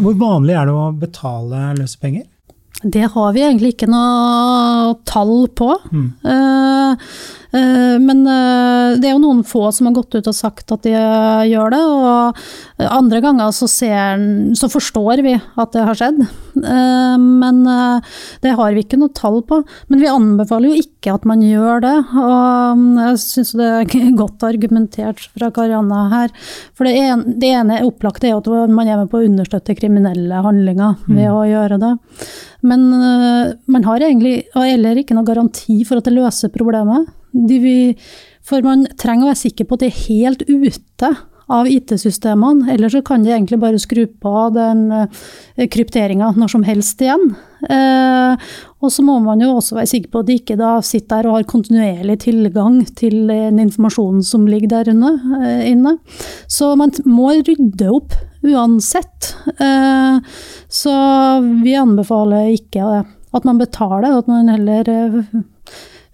Hvor 0.02 0.18
vanlig 0.18 0.56
er 0.58 0.66
det 0.66 0.74
å 0.74 0.90
betale 0.98 1.70
løsepenger? 1.78 2.26
Det 2.82 3.04
har 3.12 3.32
vi 3.36 3.42
egentlig 3.44 3.74
ikke 3.74 3.90
noe 3.92 4.94
tall 5.08 5.44
på. 5.52 5.68
Mm. 5.92 6.06
Uh, 6.24 7.10
men 7.50 8.22
uh, 8.28 8.94
det 9.00 9.08
er 9.08 9.14
jo 9.16 9.22
noen 9.22 9.42
få 9.46 9.64
som 9.74 9.88
har 9.88 9.96
gått 9.96 10.14
ut 10.14 10.28
og 10.30 10.36
sagt 10.36 10.70
at 10.70 10.84
de 10.86 10.92
gjør 10.94 11.72
det, 11.74 11.80
og 11.82 12.86
andre 12.86 13.20
ganger 13.24 13.50
så, 13.54 13.66
ser, 13.70 14.22
så 14.58 14.70
forstår 14.70 15.24
vi 15.26 15.34
at 15.34 15.74
det 15.74 15.86
har 15.88 15.98
skjedd. 15.98 16.22
Men 16.60 17.60
det 18.42 18.54
har 18.58 18.74
vi 18.74 18.82
ikke 18.82 18.98
noe 19.00 19.12
tall 19.16 19.38
på. 19.46 19.60
Men 19.88 20.02
vi 20.02 20.08
anbefaler 20.10 20.70
jo 20.70 20.82
ikke 20.82 21.14
at 21.14 21.26
man 21.28 21.42
gjør 21.44 21.82
det, 21.84 21.94
og 22.20 22.82
jeg 23.00 23.20
syns 23.22 23.52
det 23.58 23.68
er 23.68 24.16
godt 24.22 24.46
argumentert 24.48 25.22
fra 25.30 25.50
Karianna 25.54 26.06
her. 26.14 26.34
For 26.74 26.88
det 26.88 26.96
ene, 26.98 27.36
det 27.40 27.52
ene 27.60 27.82
opplagte 27.86 28.30
er 28.30 28.38
at 28.38 28.50
man 28.70 28.88
er 28.88 29.00
med 29.02 29.10
på 29.12 29.20
å 29.20 29.28
understøtte 29.28 29.78
kriminelle 29.78 30.42
handlinger 30.44 30.98
ved 31.08 31.26
mm. 31.26 31.36
å 31.36 31.46
gjøre 31.50 31.80
det. 31.82 31.94
Men 32.66 32.90
man 33.70 33.86
har 33.86 34.04
egentlig 34.04 34.42
heller 34.54 35.00
ikke 35.00 35.16
noe 35.16 35.28
garanti 35.28 35.80
for 35.88 36.00
at 36.00 36.08
det 36.08 36.16
løser 36.18 36.52
problemet. 36.52 37.08
De, 37.32 37.74
for 38.46 38.64
man 38.66 38.86
trenger 39.00 39.26
å 39.26 39.32
være 39.32 39.42
sikker 39.44 39.68
på 39.68 39.76
at 39.76 39.84
det 39.84 39.90
er 39.90 40.00
helt 40.06 40.46
ute 40.48 41.14
av 41.50 41.66
IT-systemene, 41.66 42.68
eller 42.72 42.92
så 42.92 43.00
kan 43.02 43.24
de 43.24 43.32
egentlig 43.32 43.58
bare 43.60 43.78
skru 43.82 44.04
på 44.22 44.34
den 44.54 44.84
uh, 44.94 45.22
krypteringa 45.70 46.30
når 46.38 46.52
som 46.52 46.64
helst 46.66 47.02
igjen. 47.02 47.32
Uh, 47.66 48.38
og 48.80 48.92
så 48.94 49.02
må 49.04 49.18
man 49.24 49.42
jo 49.42 49.50
også 49.56 49.76
være 49.80 49.90
sikker 49.90 50.12
på 50.12 50.22
at 50.22 50.30
de 50.30 50.38
ikke 50.38 50.58
da 50.60 50.76
sitter 50.86 51.24
der 51.24 51.30
og 51.30 51.40
har 51.40 51.48
kontinuerlig 51.50 52.20
tilgang 52.22 52.78
til 52.96 53.26
den 53.28 53.58
informasjonen 53.66 54.22
som 54.26 54.46
ligger 54.48 54.76
der 54.76 54.92
inne. 54.94 55.96
Uh. 55.98 56.18
Så 56.46 56.72
man 56.78 56.94
må 57.08 57.32
rydde 57.40 57.90
opp 57.90 58.14
uansett. 58.46 59.34
Så 60.72 60.92
vi 61.60 61.74
anbefaler 61.76 62.54
ikke 62.54 63.02
at 63.04 63.44
man 63.46 63.60
betaler, 63.60 64.14
at 64.16 64.30
man 64.30 64.48
heller 64.48 64.88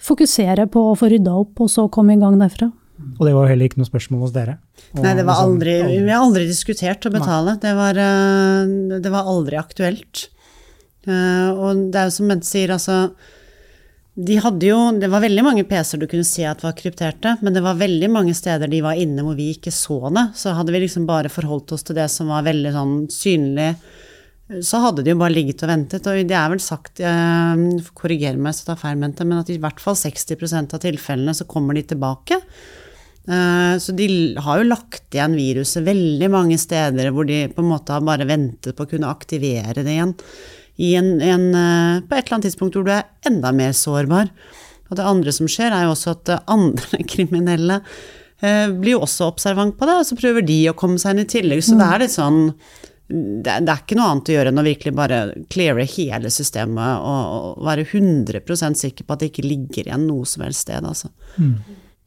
fokuserer 0.06 0.70
på 0.70 0.82
å 0.90 0.96
få 0.98 1.10
rydda 1.12 1.34
opp, 1.42 1.62
og 1.64 1.70
så 1.72 1.88
komme 1.92 2.16
i 2.16 2.20
gang 2.20 2.38
derfra. 2.40 2.70
Og 3.18 3.26
det 3.26 3.34
var 3.34 3.44
jo 3.44 3.50
heller 3.52 3.68
ikke 3.68 3.80
noe 3.80 3.88
spørsmål 3.88 4.22
hos 4.24 4.34
dere? 4.34 4.56
Nei, 4.96 5.12
det 5.18 5.26
var 5.28 5.42
aldri, 5.42 5.74
vi 5.92 6.08
har 6.08 6.22
aldri 6.22 6.46
diskutert 6.48 7.04
å 7.04 7.12
betale. 7.12 7.58
Det 7.60 7.74
var, 7.76 7.98
eh, 8.00 9.00
det 9.02 9.12
var 9.12 9.28
aldri 9.28 9.58
aktuelt. 9.60 10.28
Eh, 11.06 11.50
og 11.52 11.90
det 11.92 12.00
er 12.00 12.08
jo 12.08 12.16
som 12.16 12.30
Bente 12.32 12.48
sier, 12.48 12.72
altså 12.72 13.10
de 14.16 14.38
hadde 14.40 14.64
jo, 14.64 14.78
Det 14.96 15.10
var 15.12 15.20
veldig 15.20 15.42
mange 15.44 15.64
PC-er 15.68 16.00
du 16.00 16.06
kunne 16.08 16.24
se 16.24 16.44
at 16.48 16.62
var 16.64 16.72
krypterte, 16.72 17.36
men 17.44 17.52
det 17.52 17.60
var 17.60 17.76
veldig 17.76 18.08
mange 18.08 18.32
steder 18.34 18.70
de 18.72 18.80
var 18.80 18.96
inne 18.96 19.20
hvor 19.20 19.36
vi 19.36 19.50
ikke 19.52 19.72
så 19.74 20.08
det. 20.08 20.30
Så 20.40 20.54
hadde 20.56 20.72
vi 20.72 20.80
liksom 20.86 21.04
bare 21.08 21.28
forholdt 21.28 21.74
oss 21.76 21.84
til 21.84 21.98
det 21.98 22.08
som 22.08 22.32
var 22.32 22.46
veldig 22.46 22.72
sånn 22.72 22.94
synlig, 23.12 23.74
så 24.62 24.78
hadde 24.78 25.02
de 25.02 25.10
jo 25.10 25.18
bare 25.18 25.34
ligget 25.34 25.64
og 25.66 25.70
ventet. 25.72 26.06
Og 26.06 26.26
det 26.28 26.36
er 26.38 26.50
vel 26.52 26.62
sagt, 26.62 27.00
eh, 27.02 27.62
korriger 27.98 28.38
meg 28.38 28.52
hvis 28.52 28.62
jeg 28.62 28.68
tar 28.70 28.82
feil, 28.82 28.98
men 29.00 29.14
at 29.40 29.50
i 29.50 29.58
hvert 29.62 29.82
fall 29.82 29.98
60% 29.98 30.76
av 30.76 30.82
tilfellene 30.84 31.34
så 31.34 31.48
kommer 31.50 31.74
de 31.74 31.82
tilbake. 31.82 32.38
Eh, 33.26 33.74
så 33.82 33.94
de 33.96 34.06
har 34.38 34.60
jo 34.60 34.68
lagt 34.68 35.10
igjen 35.10 35.34
viruset 35.34 35.82
veldig 35.82 36.28
mange 36.30 36.58
steder 36.62 37.10
hvor 37.10 37.26
de 37.26 37.48
på 37.50 37.64
en 37.64 37.72
måte 37.72 37.90
har 37.90 38.04
bare 38.06 38.28
ventet 38.28 38.76
på 38.76 38.86
å 38.86 38.90
kunne 38.92 39.10
aktivere 39.10 39.82
det 39.82 39.96
igjen. 39.96 40.14
En, 40.94 41.08
en, 41.24 41.46
eh, 41.50 42.04
på 42.06 42.14
et 42.14 42.22
eller 42.22 42.36
annet 42.36 42.46
tidspunkt 42.46 42.78
hvor 42.78 42.86
du 42.86 42.92
er 42.94 43.08
enda 43.26 43.50
mer 43.50 43.74
sårbar. 43.74 44.30
Og 44.86 44.98
det 44.98 45.08
andre 45.10 45.34
som 45.34 45.50
skjer, 45.50 45.74
er 45.74 45.88
jo 45.88 45.96
også 45.96 46.14
at 46.14 46.36
andre 46.46 47.02
kriminelle 47.12 47.80
eh, 48.38 48.70
blir 48.70 48.94
jo 48.94 49.02
også 49.08 49.32
observant 49.32 49.74
på 49.74 49.90
det, 49.90 49.98
og 49.98 50.06
så 50.06 50.18
prøver 50.20 50.46
de 50.46 50.60
å 50.70 50.78
komme 50.78 51.02
seg 51.02 51.16
inn 51.16 51.24
i 51.24 51.30
tillegg. 51.34 51.64
Så 51.66 51.80
det 51.80 51.88
er 51.90 52.04
litt 52.04 52.14
sånn 52.14 52.44
det, 53.08 53.52
det, 53.62 53.70
er 53.70 53.82
ikke 53.84 53.98
noe 53.98 54.10
annet 54.10 54.30
å 54.30 54.34
gjøre 54.34 54.50
enn 54.50 54.60
å 54.60 54.66
virkelig 54.66 54.92
bare 54.98 55.18
cleare 55.52 55.86
hele 55.86 56.30
systemet 56.34 57.06
og, 57.06 57.56
og 57.56 57.66
være 57.68 57.86
100 57.86 58.74
sikker 58.80 59.06
på 59.06 59.14
at 59.14 59.22
det 59.22 59.30
ikke 59.30 59.46
ligger 59.46 59.86
igjen 59.86 60.08
noe 60.08 60.26
som 60.26 60.42
helst 60.42 60.66
sted. 60.66 60.82
Altså. 60.82 61.12
Mm. 61.38 61.60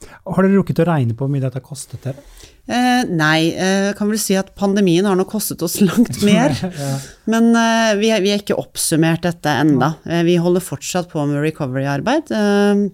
Har 0.07 0.45
dere 0.45 0.55
rukket 0.55 0.81
å 0.83 0.87
regne 0.87 1.15
på 1.15 1.25
hvor 1.25 1.31
mye 1.31 1.43
dette 1.43 1.59
har 1.59 1.65
kostet 1.65 2.03
dere? 2.03 2.23
Eh, 2.69 3.01
nei, 3.09 3.49
jeg 3.49 3.87
eh, 3.89 3.95
kan 3.97 4.11
vel 4.11 4.19
si 4.21 4.35
at 4.37 4.51
pandemien 4.59 5.07
har 5.07 5.17
nok 5.17 5.31
kostet 5.31 5.63
oss 5.65 5.79
langt 5.89 6.21
mer. 6.27 6.53
ja. 6.83 6.91
Men 7.31 7.49
eh, 7.55 7.95
vi, 7.99 8.11
vi, 8.23 8.33
har 8.33 8.43
ikke 8.43 8.59
oppsummert 8.59 9.25
dette 9.25 9.55
enda. 9.63 9.95
Eh, 10.05 10.21
vi 10.27 10.37
holder 10.41 10.63
fortsatt 10.63 11.09
på 11.11 11.23
med 11.31 11.41
recovery-arbeid. 11.47 12.31
Eh, 12.35 12.85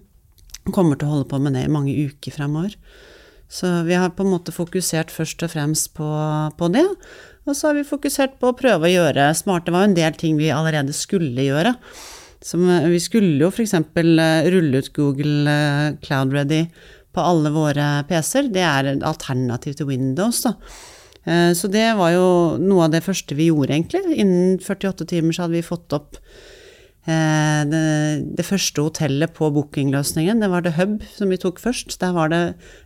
kommer 0.74 0.98
til 0.98 1.10
å 1.10 1.16
holde 1.16 1.30
på 1.30 1.42
med 1.42 1.58
det 1.58 1.66
i 1.66 1.72
mange 1.72 1.94
uker 1.94 2.34
fremover. 2.34 2.74
Så 3.52 3.68
vi 3.86 3.94
har 3.94 4.10
på 4.16 4.24
en 4.24 4.32
måte 4.32 4.54
fokusert 4.54 5.12
først 5.14 5.44
og 5.46 5.52
fremst 5.52 5.92
på, 5.94 6.08
på 6.58 6.70
det. 6.74 6.86
Og 7.46 7.54
så 7.54 7.70
har 7.70 7.78
vi 7.78 7.86
fokusert 7.86 8.36
på 8.40 8.50
å 8.50 8.58
prøve 8.58 8.88
å 8.88 8.92
gjøre 8.92 9.30
smarte 9.38 9.70
Det 9.70 9.76
var 9.76 9.86
jo 9.86 9.90
en 9.92 9.98
del 10.00 10.18
ting 10.18 10.36
vi 10.40 10.50
allerede 10.54 10.94
skulle 10.96 11.46
gjøre. 11.46 11.76
Som, 12.42 12.66
eh, 12.68 12.88
vi 12.90 13.00
skulle 13.02 13.38
jo 13.40 13.52
f.eks. 13.52 13.74
rulle 14.50 14.82
ut 14.82 14.92
Google 14.94 15.56
Cloud 16.02 16.34
Ready 16.34 16.66
på 17.16 17.24
alle 17.24 17.52
våre 17.54 18.04
PC-er. 18.10 18.52
Det 18.52 18.66
er 18.66 18.92
et 18.92 19.06
alternativ 19.06 19.78
til 19.78 19.88
Windows, 19.88 20.42
da. 20.44 20.56
Eh, 21.26 21.52
så 21.58 21.70
det 21.72 21.88
var 21.98 22.12
jo 22.14 22.28
noe 22.62 22.86
av 22.86 22.94
det 22.94 23.04
første 23.06 23.36
vi 23.38 23.48
gjorde, 23.50 23.74
egentlig. 23.74 24.04
Innen 24.14 24.60
48 24.62 25.08
timer 25.10 25.34
så 25.34 25.46
hadde 25.46 25.58
vi 25.58 25.66
fått 25.66 25.96
opp 25.96 26.18
eh, 27.08 27.62
det, 27.70 27.84
det 28.38 28.46
første 28.46 28.84
hotellet 28.86 29.34
på 29.36 29.50
bookingløsningen. 29.56 30.42
Det 30.42 30.50
var 30.52 30.66
The 30.66 30.76
Hub 30.78 31.00
som 31.16 31.32
vi 31.34 31.40
tok 31.42 31.62
først. 31.62 31.98
Der 32.02 32.14
var 32.16 32.30
det 32.32 32.42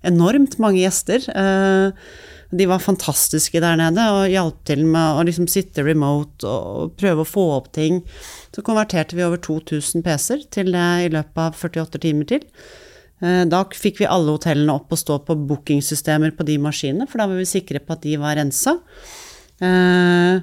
enormt 0.08 0.56
mange 0.62 0.80
gjester. 0.80 1.26
Eh, 1.28 2.14
de 2.50 2.66
var 2.66 2.82
fantastiske 2.82 3.60
der 3.62 3.78
nede 3.78 4.04
og 4.10 4.30
hjalp 4.32 4.60
til 4.66 4.82
med 4.88 5.20
å 5.20 5.24
liksom 5.26 5.46
sitte 5.50 5.84
remote 5.86 6.46
og 6.46 6.96
prøve 6.98 7.22
å 7.22 7.28
få 7.28 7.44
opp 7.60 7.70
ting. 7.76 8.00
Så 8.50 8.64
konverterte 8.66 9.14
vi 9.18 9.26
over 9.26 9.38
2000 9.38 10.02
PC-er 10.06 10.46
til 10.50 10.72
det 10.74 10.88
i 11.06 11.10
løpet 11.14 11.42
av 11.44 11.58
48 11.58 12.02
timer 12.02 12.30
til. 12.32 12.46
Eh, 13.22 13.44
da 13.46 13.62
fikk 13.76 14.00
vi 14.02 14.08
alle 14.10 14.34
hotellene 14.34 14.74
opp 14.74 14.90
og 14.90 14.98
stå 14.98 15.20
på 15.28 15.36
bookingsystemer 15.50 16.34
på 16.34 16.46
de 16.48 16.56
maskinene, 16.62 17.06
for 17.06 17.22
da 17.22 17.28
var 17.30 17.38
vi 17.38 17.46
sikre 17.48 17.82
på 17.84 17.94
at 17.94 18.02
de 18.06 18.16
var 18.18 18.38
rensa. 18.40 18.80
Eh, 19.62 20.40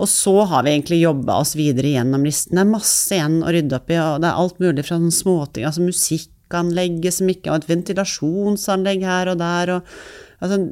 og 0.00 0.08
så 0.08 0.34
har 0.48 0.64
vi 0.64 0.72
egentlig 0.72 1.02
jobba 1.02 1.36
oss 1.42 1.52
videre 1.58 1.92
gjennom 1.92 2.24
listen. 2.24 2.56
Det 2.56 2.64
er 2.64 2.70
masse 2.70 3.12
igjen 3.12 3.42
å 3.44 3.52
rydde 3.52 3.76
opp 3.76 3.92
i, 3.92 4.00
og 4.00 4.22
det 4.24 4.30
er 4.30 4.40
alt 4.40 4.62
mulig 4.62 4.86
fra 4.88 4.96
småting, 5.20 5.68
altså 5.68 5.84
musikkanlegget 5.84 7.18
som 7.18 7.28
ikke 7.28 7.52
har 7.52 7.60
et 7.60 7.68
ventilasjonsanlegg 7.68 9.04
her 9.04 9.34
og 9.34 9.42
der, 9.42 9.76
og 9.76 9.92
altså 10.40 10.62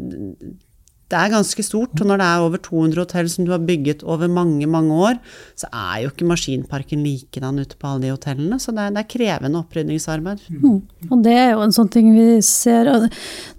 det 1.10 1.18
er 1.18 1.32
ganske 1.32 1.64
stort. 1.66 1.94
Og 1.98 2.06
når 2.06 2.20
det 2.20 2.26
er 2.26 2.44
over 2.44 2.60
200 2.62 3.02
hotell 3.02 3.30
som 3.30 3.46
du 3.46 3.52
har 3.54 3.62
bygget 3.66 4.04
over 4.06 4.30
mange, 4.30 4.66
mange 4.70 4.94
år, 4.94 5.18
så 5.58 5.66
er 5.72 6.04
jo 6.04 6.12
ikke 6.12 6.28
maskinparken 6.30 7.02
likedan 7.04 7.58
ute 7.58 7.78
på 7.78 7.90
alle 7.90 8.06
de 8.06 8.12
hotellene. 8.14 8.60
Så 8.62 8.74
det 8.76 8.84
er, 8.84 8.94
det 8.94 9.02
er 9.02 9.10
krevende 9.10 9.62
opprydningsarbeid. 9.64 10.44
Mm. 10.54 10.76
Og 11.10 11.24
det 11.24 11.34
er 11.34 11.50
jo 11.54 11.64
en 11.64 11.74
sånn 11.74 11.90
ting 11.92 12.12
vi 12.14 12.28
ser. 12.46 12.92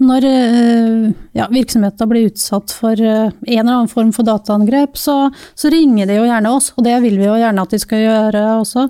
Når 0.01 0.29
eh, 0.29 1.09
ja, 1.37 1.49
virksomheter 1.51 2.09
blir 2.09 2.29
utsatt 2.31 2.75
for 2.75 2.95
eh, 2.95 3.27
en 3.27 3.57
eller 3.57 3.81
annen 3.81 3.91
form 3.91 4.15
for 4.15 4.27
dataangrep, 4.27 4.95
så, 4.99 5.17
så 5.55 5.73
ringer 5.73 6.07
de 6.07 6.21
jo 6.21 6.29
gjerne 6.29 6.55
oss, 6.55 6.71
og 6.77 6.87
det 6.87 6.95
vil 7.03 7.19
vi 7.19 7.27
jo 7.27 7.35
gjerne 7.41 7.67
at 7.67 7.75
de 7.75 7.81
skal 7.83 8.05
gjøre 8.05 8.47
også. 8.61 8.87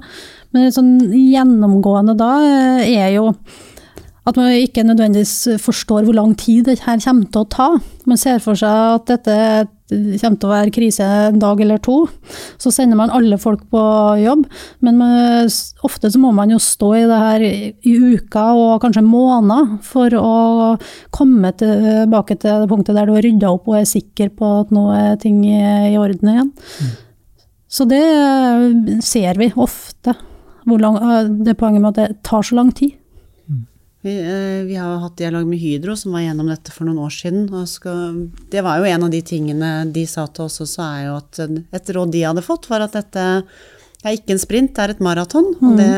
Men 0.51 0.73
sånn 0.75 0.95
gjennomgående 1.15 2.15
da 2.19 2.31
eh, 2.45 2.95
er 2.99 3.13
jo 3.15 3.31
at 4.29 4.37
man 4.37 4.53
ikke 4.53 4.83
nødvendigvis 4.85 5.61
forstår 5.63 6.05
hvor 6.05 6.13
lang 6.13 6.35
tid 6.37 6.67
det 6.69 6.83
her 6.85 6.99
kommer 7.01 7.29
til 7.33 7.41
å 7.41 7.49
ta. 7.49 7.69
Man 8.05 8.19
ser 8.21 8.41
for 8.43 8.59
seg 8.59 8.69
at 8.69 9.07
dette 9.09 9.37
kommer 9.91 10.37
til 10.39 10.47
å 10.47 10.51
være 10.51 10.73
krise 10.73 11.03
en 11.03 11.39
dag 11.41 11.59
eller 11.63 11.81
to. 11.83 11.97
Så 12.61 12.71
sender 12.71 12.99
man 12.99 13.11
alle 13.11 13.39
folk 13.41 13.63
på 13.73 13.81
jobb, 14.21 14.45
men 14.85 15.01
ofte 15.83 16.11
så 16.13 16.21
må 16.21 16.31
man 16.37 16.53
jo 16.53 16.61
stå 16.61 16.91
i 16.99 17.03
det 17.09 17.19
her 17.23 17.45
i 17.49 17.95
uker 18.13 18.61
og 18.61 18.77
kanskje 18.85 19.03
måneder 19.03 19.75
for 19.89 20.15
å 20.19 20.35
komme 21.09 21.53
tilbake 21.57 22.37
til 22.37 22.63
det 22.63 22.69
punktet 22.71 22.97
der 22.97 23.09
du 23.09 23.17
har 23.17 23.25
rydda 23.25 23.51
opp 23.57 23.67
og 23.73 23.81
er 23.81 23.89
sikker 23.89 24.31
på 24.37 24.53
at 24.61 24.71
nå 24.75 24.85
er 24.95 25.17
ting 25.21 25.41
i 25.49 25.97
orden 25.99 26.35
igjen. 26.35 26.53
Mm. 26.53 26.95
Så 27.71 27.87
det 27.87 28.05
ser 29.07 29.37
vi 29.39 29.49
ofte, 29.55 30.13
lang, 30.67 30.97
det 31.41 31.57
poenget 31.57 31.81
med 31.81 31.93
at 31.95 32.01
det 32.01 32.23
tar 32.27 32.45
så 32.45 32.57
lang 32.59 32.69
tid. 32.75 33.00
Vi, 34.01 34.13
eh, 34.17 34.65
vi, 34.65 34.75
har 34.75 34.97
hatt 35.03 35.17
dialog 35.17 35.45
med 35.47 35.59
Hydro, 35.61 35.95
som 35.95 36.15
var 36.15 36.23
gjennom 36.23 36.49
dette 36.49 36.73
for 36.73 36.89
noen 36.89 37.03
år 37.05 37.13
siden. 37.13 37.45
Skal, 37.69 38.31
det 38.49 38.63
var 38.65 38.81
jo 38.81 38.89
en 38.89 39.05
av 39.05 39.13
de 39.13 39.21
tingene 39.21 39.71
de 39.93 40.05
sa 40.09 40.25
til 40.27 40.47
oss 40.47 40.61
også, 40.63 40.87
er 40.87 41.03
jo 41.05 41.19
at 41.19 41.41
et 41.81 41.93
råd 41.93 42.13
de 42.15 42.25
hadde 42.25 42.45
fått, 42.45 42.69
var 42.71 42.87
at 42.87 42.97
dette 42.97 43.27
er 44.01 44.17
ikke 44.17 44.33
en 44.33 44.41
sprint, 44.41 44.73
det 44.75 44.83
er 44.83 44.95
et 44.95 45.03
maraton. 45.05 45.53
Mm. 45.59 45.67
Og 45.67 45.77
det, 45.77 45.93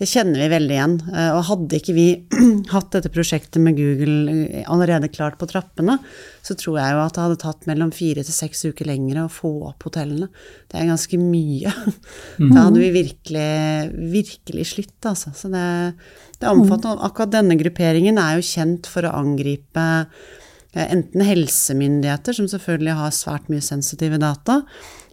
Det 0.00 0.06
kjenner 0.08 0.40
vi 0.40 0.46
veldig 0.48 0.72
igjen. 0.72 0.94
Eh, 1.12 1.30
og 1.36 1.42
hadde 1.50 1.76
ikke 1.76 1.92
vi 1.92 2.06
hatt 2.72 2.88
dette 2.94 3.10
prosjektet 3.12 3.60
med 3.60 3.76
Google 3.76 4.32
eh, 4.32 4.62
allerede 4.64 5.10
klart 5.12 5.36
på 5.40 5.48
trappene, 5.50 5.98
så 6.40 6.56
tror 6.56 6.78
jeg 6.80 6.94
jo 6.94 7.02
at 7.02 7.16
det 7.18 7.24
hadde 7.26 7.40
tatt 7.42 7.68
mellom 7.68 7.90
fire 7.92 8.24
til 8.24 8.32
seks 8.32 8.64
uker 8.70 8.88
lengre 8.88 9.26
å 9.26 9.32
få 9.32 9.50
opp 9.68 9.84
hotellene. 9.90 10.30
Det 10.72 10.80
er 10.80 10.88
ganske 10.88 11.20
mye. 11.20 11.74
Da 12.50 12.64
hadde 12.66 12.80
vi 12.80 12.88
virkelig, 12.94 13.50
virkelig 14.14 14.64
slitt, 14.72 14.96
altså. 15.04 15.34
Så 15.36 15.50
det, 15.52 15.64
det 16.40 16.48
er 16.48 16.54
omfattende. 16.54 17.04
Akkurat 17.04 17.34
denne 17.34 17.58
grupperingen 17.60 18.20
er 18.22 18.38
jo 18.38 18.46
kjent 18.46 18.88
for 18.88 19.04
å 19.04 19.12
angripe 19.20 19.84
eh, 20.72 20.86
enten 20.86 21.26
helsemyndigheter, 21.28 22.40
som 22.40 22.48
selvfølgelig 22.48 22.96
har 23.02 23.12
svært 23.16 23.52
mye 23.52 23.64
sensitive 23.64 24.16
data, 24.22 24.62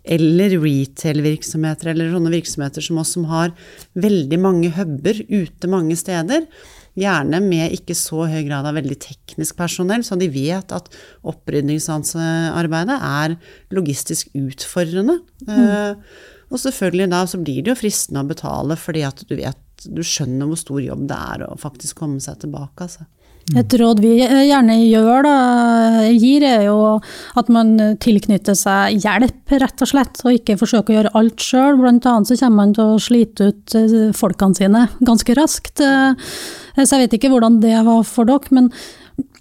eller 0.08 0.56
retail-virksomheter, 0.62 1.92
eller 1.92 2.14
sånne 2.14 2.34
virksomheter 2.34 2.84
som 2.84 3.00
oss 3.02 3.14
som 3.18 3.28
har 3.32 3.54
veldig 4.00 4.40
mange 4.42 4.72
huber 4.78 5.20
ute 5.28 5.72
mange 5.72 5.98
steder. 6.00 6.48
Gjerne 6.98 7.42
med 7.44 7.76
ikke 7.76 7.94
så 7.98 8.24
høy 8.26 8.40
grad 8.48 8.66
av 8.66 8.78
veldig 8.80 8.98
teknisk 9.04 9.60
personell, 9.60 10.06
så 10.08 10.18
de 10.18 10.32
vet 10.34 10.72
at 10.74 10.90
opprydningsarbeidet 11.28 12.98
er 12.98 13.38
logistisk 13.76 14.34
utfordrende. 14.38 15.20
Mm. 15.46 16.02
Og 16.48 16.62
selvfølgelig 16.64 17.12
da 17.12 17.22
så 17.30 17.40
blir 17.42 17.62
det 17.62 17.74
jo 17.74 17.80
fristende 17.84 18.24
å 18.24 18.30
betale 18.30 18.80
fordi 18.80 19.04
at 19.06 19.22
du 19.28 19.36
vet 19.38 19.62
du 19.86 20.02
skjønner 20.02 20.50
hvor 20.50 20.58
stor 20.58 20.82
jobb 20.82 21.04
det 21.10 21.18
er 21.36 21.44
å 21.46 21.52
faktisk 21.60 22.00
komme 22.02 22.22
seg 22.24 22.40
tilbake. 22.42 22.88
Altså. 22.88 23.06
Et 23.56 23.74
råd 23.80 24.02
vi 24.04 24.18
gjerne 24.20 24.76
gjør, 24.82 25.24
da, 25.24 25.36
gir, 26.12 26.44
er 26.44 26.66
jo 26.66 26.98
at 27.40 27.52
man 27.54 27.78
tilknytter 28.04 28.58
seg 28.60 29.00
hjelp, 29.06 29.40
rett 29.64 29.84
og 29.86 29.92
slett, 29.94 30.20
og 30.26 30.36
ikke 30.36 30.58
forsøker 30.60 30.92
å 30.92 30.98
gjøre 30.98 31.14
alt 31.16 31.46
sjøl. 31.46 31.80
Blant 31.80 32.10
annet 32.12 32.28
så 32.28 32.40
kommer 32.42 32.66
man 32.66 32.76
til 32.76 32.92
å 32.98 33.00
slite 33.00 33.52
ut 33.52 33.78
eh, 33.80 33.98
folkene 34.18 34.60
sine 34.60 34.84
ganske 35.00 35.38
raskt. 35.40 35.80
Eh, 35.80 36.36
så 36.76 36.90
jeg 36.92 37.06
vet 37.06 37.16
ikke 37.18 37.32
hvordan 37.32 37.62
det 37.64 37.78
var 37.88 38.04
for 38.08 38.28
dere, 38.28 38.52
men 38.58 38.68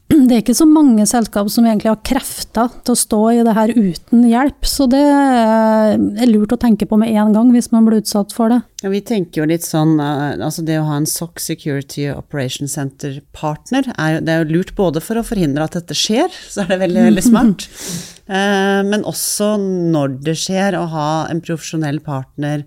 det 0.29 0.37
er 0.37 0.43
ikke 0.43 0.55
så 0.55 0.67
mange 0.69 1.03
selskap 1.09 1.49
som 1.51 1.67
egentlig 1.67 1.91
har 1.91 2.03
krefter 2.07 2.71
til 2.87 2.95
å 2.95 2.99
stå 2.99 3.21
i 3.35 3.43
det 3.47 3.55
her 3.57 3.73
uten 3.75 4.23
hjelp, 4.29 4.69
så 4.69 4.87
det 4.91 5.03
er 5.03 6.31
lurt 6.31 6.55
å 6.55 6.61
tenke 6.63 6.87
på 6.87 6.99
med 7.01 7.11
en 7.11 7.35
gang 7.35 7.51
hvis 7.55 7.73
man 7.73 7.89
blir 7.89 8.03
utsatt 8.03 8.35
for 8.37 8.53
det. 8.53 8.61
Ja, 8.85 8.93
vi 8.93 9.03
tenker 9.07 9.43
jo 9.43 9.49
litt 9.51 9.67
sånn, 9.67 9.97
eh, 10.03 10.37
altså 10.39 10.63
det 10.67 10.79
å 10.79 10.87
ha 10.87 11.01
en 11.01 11.09
SOC 11.11 11.43
Security 11.43 12.07
Operation 12.13 12.71
Center-partner, 12.71 13.91
er, 13.97 14.21
det 14.23 14.35
er 14.35 14.45
jo 14.45 14.59
lurt 14.61 14.77
både 14.79 15.03
for 15.03 15.19
å 15.19 15.27
forhindre 15.27 15.67
at 15.67 15.79
dette 15.81 15.97
skjer, 15.99 16.31
så 16.53 16.63
er 16.63 16.75
det 16.75 16.83
veldig, 16.85 17.07
veldig 17.11 17.27
smart, 17.27 17.67
eh, 18.29 18.85
men 18.87 19.07
også 19.09 19.57
når 19.65 20.21
det 20.29 20.39
skjer, 20.45 20.79
å 20.79 20.87
ha 20.95 21.11
en 21.33 21.43
profesjonell 21.43 21.99
partner 22.05 22.63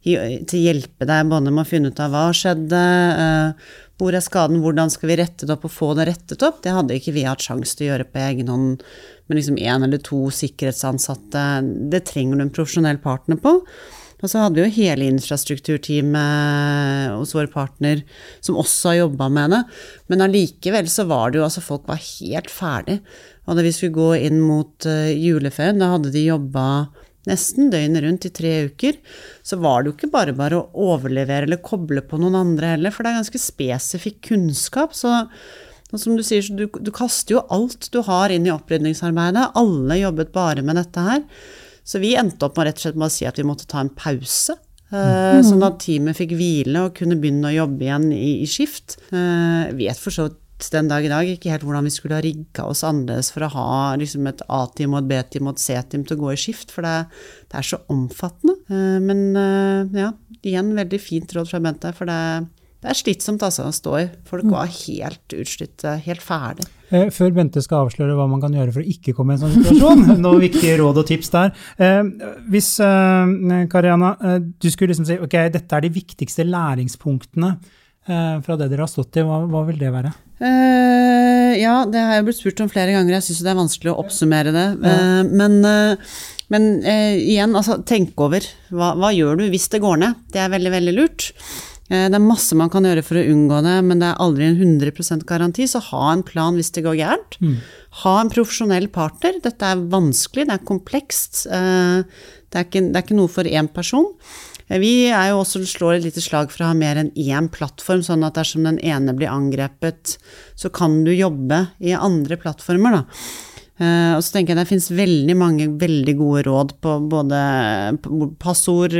til 0.00 0.16
å 0.16 0.64
hjelpe 0.64 1.04
deg 1.04 1.28
både 1.28 1.52
med 1.52 1.62
å 1.62 1.68
finne 1.68 1.90
ut 1.92 1.98
av 2.00 2.14
hva 2.14 2.28
skjedde, 2.34 2.82
eh, 3.20 3.72
hvor 4.00 4.16
er 4.16 4.24
skaden, 4.24 4.62
hvordan 4.64 4.90
skal 4.92 5.12
vi 5.12 5.18
rette 5.20 5.46
det 5.46 5.54
opp 5.54 5.66
og 5.68 5.74
få 5.74 5.92
det 5.98 6.08
rettet 6.08 6.44
opp? 6.46 6.62
Det 6.64 6.72
hadde 6.72 6.96
ikke 6.96 7.14
vi 7.16 7.28
hatt 7.28 7.44
sjanse 7.44 7.76
til 7.76 7.86
å 7.86 7.92
gjøre 7.92 8.10
på 8.10 8.22
egen 8.24 8.52
hånd 8.52 8.84
med 9.28 9.38
liksom 9.38 9.60
én 9.60 9.86
eller 9.86 10.00
to 10.02 10.20
sikkerhetsansatte. 10.34 11.46
Det 11.92 12.02
trenger 12.08 12.40
du 12.40 12.46
en 12.46 12.54
profesjonell 12.54 13.00
partner 13.02 13.40
på. 13.42 13.58
Og 14.20 14.28
så 14.28 14.42
hadde 14.42 14.58
vi 14.58 14.66
jo 14.66 14.76
hele 14.82 15.08
infrastrukturteamet 15.08 17.14
hos 17.16 17.34
vår 17.36 17.48
partner 17.52 18.02
som 18.44 18.58
også 18.60 18.90
har 18.90 18.98
jobba 18.98 19.26
med 19.32 19.54
det. 19.54 19.60
Men 20.12 20.24
allikevel 20.26 20.86
så 20.92 21.06
var 21.08 21.30
det 21.30 21.40
jo 21.40 21.46
altså 21.46 21.62
Folk 21.64 21.84
var 21.88 22.02
helt 22.02 22.50
ferdig. 22.52 22.98
Og 23.48 23.56
da 23.56 23.64
vi 23.64 23.72
skulle 23.74 23.96
gå 23.96 24.10
inn 24.28 24.38
mot 24.44 24.86
uh, 24.86 25.08
juleferien, 25.08 25.80
da 25.80 25.94
hadde 25.94 26.12
de 26.14 26.26
jobba 26.26 26.64
nesten 27.28 27.72
døgnet 27.72 28.04
rundt 28.04 28.26
i 28.28 28.32
tre 28.32 28.52
uker, 28.70 28.96
så 29.44 29.58
var 29.60 29.82
det 29.82 29.90
jo 29.90 29.96
ikke 29.96 30.12
bare 30.12 30.36
bare 30.36 30.60
å 30.60 30.86
overlevere 30.92 31.48
eller 31.48 31.60
koble 31.64 32.04
på 32.06 32.20
noen 32.20 32.38
andre 32.38 32.74
heller, 32.76 32.94
for 32.94 33.04
det 33.04 33.12
er 33.12 33.20
ganske 33.20 33.42
spesifikk 33.42 34.22
kunnskap. 34.30 34.96
Så 34.96 35.12
som 35.98 36.14
du 36.16 36.22
sier, 36.22 36.46
du, 36.54 36.68
du 36.70 36.90
kaster 36.94 37.36
jo 37.36 37.44
alt 37.50 37.90
du 37.92 38.00
har 38.06 38.30
inn 38.30 38.46
i 38.46 38.54
opprydningsarbeidet. 38.54 39.50
Alle 39.58 39.98
jobbet 39.98 40.32
bare 40.34 40.62
med 40.62 40.78
dette 40.78 41.02
her. 41.02 41.24
Så 41.82 41.98
vi 42.02 42.14
endte 42.18 42.46
opp 42.46 42.58
med 42.58 42.68
rett 42.68 42.78
og 42.78 42.84
slett 42.84 43.00
med 43.00 43.08
å 43.08 43.14
si 43.14 43.26
at 43.26 43.40
vi 43.40 43.46
måtte 43.48 43.66
ta 43.70 43.82
en 43.82 43.90
pause. 43.90 44.54
Uh, 44.90 45.38
sånn 45.46 45.62
at 45.62 45.78
teamet 45.82 46.18
fikk 46.18 46.32
hvile 46.38 46.88
og 46.88 46.96
kunne 46.98 47.18
begynne 47.18 47.50
å 47.50 47.54
jobbe 47.54 47.86
igjen 47.86 48.08
i, 48.14 48.40
i 48.44 48.48
skift. 48.50 48.98
Jeg 49.10 49.74
vet 49.78 49.98
for 49.98 50.14
så 50.14 50.28
vidt 50.28 50.38
den 50.68 50.90
dag 50.90 51.04
i 51.06 51.10
dag 51.10 51.28
ikke 51.28 51.52
helt 51.54 51.64
hvordan 51.66 51.88
vi 51.88 51.92
skulle 51.94 52.18
ha 52.18 52.24
rigga 52.24 52.66
oss 52.68 52.84
annerledes 52.86 53.32
for 53.32 53.46
å 53.46 53.52
ha 53.54 53.72
liksom 54.00 54.28
et 54.30 54.42
A-team 54.52 54.94
og 54.94 55.02
et 55.02 55.10
B-team 55.12 55.48
og 55.48 55.56
et 55.56 55.64
C-team 55.64 56.04
til 56.04 56.18
å 56.18 56.22
gå 56.24 56.34
i 56.34 56.40
skift, 56.40 56.74
for 56.74 56.86
det, 56.86 56.96
det 57.48 57.60
er 57.60 57.68
så 57.70 57.80
omfattende. 57.92 58.58
Eh, 58.68 58.98
men 59.04 59.22
eh, 59.38 60.02
ja, 60.04 60.10
igjen 60.42 60.74
veldig 60.76 61.00
fint 61.02 61.32
råd 61.36 61.48
fra 61.48 61.62
Bente, 61.64 61.94
for 61.96 62.10
det, 62.10 62.20
det 62.84 62.92
er 62.92 63.00
slitsomt 63.00 63.46
altså 63.46 63.70
å 63.70 63.72
stå 63.74 63.96
i. 64.02 64.04
Folk 64.28 64.44
mm. 64.44 64.52
var 64.52 64.70
helt 64.74 65.36
utslitte, 65.40 65.96
helt 66.04 66.24
ferdig. 66.24 66.68
Eh, 66.90 67.08
før 67.14 67.32
Bente 67.40 67.64
skal 67.64 67.86
avsløre 67.86 68.18
hva 68.18 68.28
man 68.28 68.44
kan 68.44 68.54
gjøre 68.56 68.76
for 68.76 68.84
å 68.84 68.94
ikke 68.94 69.16
komme 69.16 69.34
i 69.34 69.40
en 69.40 69.44
sånn 69.46 69.56
situasjon, 69.56 70.06
noen 70.26 70.44
viktige 70.44 70.76
råd 70.82 71.00
og 71.00 71.08
tips 71.08 71.32
der. 71.38 71.54
Hvis 72.50 72.74
Kariana, 72.80 74.16
du 74.36 74.68
skulle 74.68 74.92
liksom 74.92 75.08
si 75.08 75.20
ok, 75.22 75.38
dette 75.56 75.78
er 75.78 75.86
de 75.86 75.94
viktigste 76.00 76.44
læringspunktene 76.48 77.54
fra 78.44 78.56
det 78.58 78.70
dere 78.72 78.84
har 78.84 78.90
stått 78.90 79.18
i, 79.20 79.24
hva, 79.26 79.44
hva 79.50 79.62
vil 79.68 79.78
det 79.80 79.92
være? 79.94 80.10
Uh, 80.40 81.52
ja, 81.60 81.82
det 81.84 82.00
har 82.00 82.16
jeg 82.16 82.26
blitt 82.30 82.38
spurt 82.38 82.60
om 82.64 82.70
flere 82.72 82.94
ganger. 82.94 83.18
Jeg 83.18 83.26
syns 83.26 83.42
det 83.44 83.50
er 83.52 83.58
vanskelig 83.58 83.90
å 83.92 83.98
oppsummere 84.00 84.54
det. 84.54 84.68
Ja. 84.80 84.94
Uh, 84.96 85.32
men, 85.36 85.58
uh, 85.64 86.20
men 86.50 86.70
igjen, 86.82 87.52
altså, 87.56 87.76
tenk 87.86 88.16
over. 88.24 88.46
Hva, 88.72 88.94
hva, 88.98 89.12
gjør 89.14 89.42
du 89.42 89.50
hvis 89.52 89.68
det 89.72 89.82
går 89.84 90.00
ned? 90.00 90.22
Det 90.32 90.40
er 90.40 90.52
veldig, 90.52 90.72
veldig 90.72 90.94
lurt. 90.96 91.28
det 91.90 92.16
er 92.16 92.22
masse 92.22 92.56
man 92.58 92.70
kan 92.72 92.86
gjøre 92.86 93.04
for 93.06 93.20
å 93.20 93.26
unngå 93.32 93.60
det, 93.66 93.76
men 93.86 94.02
det 94.02 94.08
er 94.08 94.24
aldri 94.24 94.48
en 94.48 94.58
100% 94.58 95.22
garanti, 95.28 95.68
så 95.70 95.82
ha 95.90 96.02
en 96.10 96.24
plan 96.26 96.58
hvis 96.58 96.72
det 96.74 96.84
går 96.86 96.98
gærent. 96.98 97.38
Mm. 97.38 97.56
Ha 98.02 98.16
en 98.18 98.32
profesjonell 98.32 98.88
partner. 98.90 99.38
Dette 99.44 99.70
er 99.70 99.86
vanskelig, 99.92 100.48
det 100.48 100.56
er 100.56 100.66
komplekst. 100.66 101.44
det, 101.46 102.56
er 102.56 102.66
ikke, 102.66 102.86
det 102.88 102.98
er 102.98 103.06
ikke 103.06 103.20
noe 103.20 103.30
for 103.30 103.46
én 103.46 103.70
person. 103.70 104.10
Vi 104.78 105.10
er 105.10 105.32
jo 105.32 105.40
også 105.40 105.64
slår 105.66 105.96
et 105.96 106.04
lite 106.06 106.22
slag 106.22 106.52
for 106.52 106.62
å 106.62 106.70
ha 106.70 106.78
mer 106.78 107.00
enn 107.00 107.10
én 107.18 107.48
plattform, 107.50 108.04
sånn 108.06 108.22
at 108.26 108.36
dersom 108.38 108.68
den 108.68 108.78
ene 108.86 109.16
blir 109.18 109.32
angrepet, 109.32 110.14
så 110.54 110.70
kan 110.70 111.00
du 111.06 111.10
jobbe 111.10 111.64
i 111.82 111.96
andre 111.96 112.38
plattformer, 112.38 113.00
da. 113.00 113.02
Uh, 113.80 114.12
og 114.12 114.20
så 114.20 114.34
tenker 114.34 114.52
jeg 114.52 114.58
Det 114.58 114.68
finnes 114.68 114.90
veldig 114.92 115.34
mange 115.40 115.66
veldig 115.80 116.14
gode 116.18 116.42
råd 116.44 116.74
på 116.84 116.98
både 117.08 117.38
passord, 118.42 118.92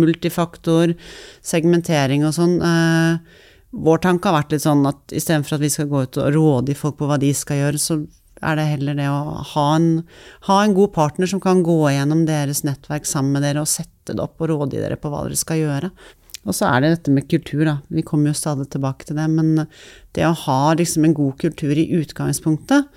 multifaktor, 0.00 0.94
segmentering 1.44 2.24
og 2.24 2.32
sånn. 2.32 2.56
Uh, 2.64 3.20
vår 3.84 4.00
tanke 4.06 4.30
har 4.30 4.38
vært 4.38 4.54
litt 4.54 4.64
sånn 4.64 4.86
at 4.88 5.12
istedenfor 5.12 5.58
at 5.58 5.64
vi 5.66 5.72
skal 5.74 5.90
gå 5.90 6.06
ut 6.06 6.20
og 6.22 6.30
rådgi 6.38 6.78
folk 6.78 6.96
på 6.98 7.10
hva 7.10 7.18
de 7.20 7.34
skal 7.36 7.60
gjøre, 7.60 7.82
så 7.82 8.00
er 8.42 8.58
det 8.58 8.66
heller 8.66 8.98
det 8.98 9.06
å 9.10 9.38
ha 9.54 9.68
en, 9.76 9.88
ha 10.48 10.58
en, 10.62 10.74
god 10.76 10.92
partner 10.96 11.30
som 11.30 11.42
kan 11.42 11.62
gå 11.66 11.78
gjennom 11.94 12.24
deres 12.28 12.64
nettverk 12.66 13.06
sammen 13.08 13.36
med 13.36 13.46
dere 13.46 13.62
og 13.62 13.70
sette 13.70 14.16
det 14.16 14.22
opp 14.22 14.42
og 14.42 14.50
rådgi 14.50 14.82
dere 14.82 14.98
på 15.00 15.12
hva 15.12 15.24
dere 15.26 15.38
skal 15.38 15.62
gjøre. 15.62 15.90
Og 16.44 16.52
så 16.52 16.68
er 16.68 16.82
det 16.82 16.92
dette 16.98 17.12
med 17.14 17.28
kultur, 17.30 17.64
da. 17.64 17.78
Vi 17.88 18.04
kommer 18.04 18.30
jo 18.30 18.36
stadig 18.36 18.68
tilbake 18.72 19.08
til 19.08 19.16
det. 19.16 19.26
Men 19.32 19.66
det 20.16 20.26
å 20.28 20.36
ha 20.44 20.74
liksom 20.76 21.06
en 21.06 21.16
god 21.16 21.38
kultur 21.40 21.72
i 21.72 21.88
utgangspunktet, 21.96 22.90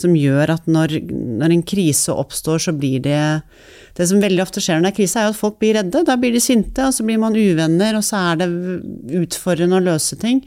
som 0.00 0.16
gjør 0.16 0.54
at 0.56 0.66
når, 0.70 0.96
når, 1.12 1.54
en 1.54 1.62
krise 1.66 2.14
oppstår, 2.16 2.62
så 2.64 2.72
blir 2.72 3.02
det 3.04 3.42
Det 3.98 4.06
som 4.08 4.22
veldig 4.22 4.40
ofte 4.42 4.62
skjer 4.64 4.78
når 4.78 4.86
det 4.86 4.92
er 4.94 4.96
krise, 4.96 5.20
er 5.20 5.30
at 5.30 5.38
folk 5.38 5.58
blir 5.60 5.76
redde. 5.76 6.02
Da 6.08 6.16
blir 6.16 6.32
de 6.32 6.40
sinte, 6.42 6.86
og 6.86 6.94
så 6.96 7.04
blir 7.04 7.20
man 7.20 7.36
uvenner, 7.36 7.98
og 7.98 8.06
så 8.06 8.24
er 8.30 8.40
det 8.40 8.50
utfordrende 9.20 9.76
å 9.76 9.86
løse 9.90 10.16
ting. 10.18 10.40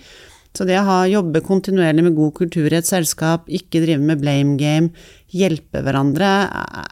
Så 0.53 0.67
det 0.69 0.75
å 0.77 0.85
ha, 0.85 0.99
jobbe 1.09 1.41
kontinuerlig 1.41 2.03
med 2.05 2.13
god 2.17 2.33
kultur 2.37 2.69
i 2.69 2.77
et 2.77 2.85
selskap, 2.85 3.47
ikke 3.49 3.81
drive 3.81 4.03
med 4.05 4.21
blame 4.21 4.53
game, 4.59 4.89
hjelpe 5.33 5.81
hverandre, 5.81 6.27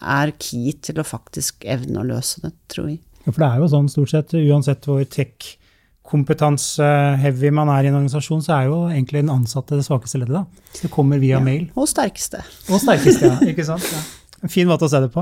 er 0.01 0.31
key 0.41 0.73
til 0.81 0.97
å 0.97 1.05
faktisk 1.05 1.61
evne 1.69 2.01
å 2.01 2.07
løse 2.09 2.41
det, 2.41 2.49
tror 2.73 2.89
vi. 2.89 2.97
Ja, 3.21 3.29
for 3.29 3.37
det 3.43 3.49
er 3.51 3.57
jo 3.61 3.69
sånn 3.75 3.93
stort 3.93 4.09
sett, 4.15 4.33
uansett 4.33 4.81
hvor 4.89 5.05
tech-kompetanse-heavy 5.13 7.49
man 7.53 7.69
er 7.69 7.85
i 7.85 7.89
en 7.91 7.99
organisasjon, 7.99 8.41
så 8.47 8.51
er 8.57 8.63
jo 8.71 8.77
egentlig 8.89 9.21
den 9.21 9.35
ansatte 9.35 9.77
det 9.77 9.85
svakeste 9.85 10.17
leddet, 10.23 10.37
da. 10.41 10.43
Det 10.81 10.89
kommer 10.93 11.17
via 11.21 11.37
ja, 11.37 11.41
mail. 11.45 11.63
Og 11.77 11.85
sterkeste. 11.91 12.39
Og 12.71 12.77
sterkeste, 12.81 13.23
ja. 13.29 13.37
Ikke 13.53 13.65
sant. 13.69 13.85
Ja. 13.93 14.01
En 14.41 14.49
fin 14.49 14.65
måte 14.65 14.89
å 14.89 14.91
se 14.91 14.97
det 15.03 15.11
på. 15.13 15.21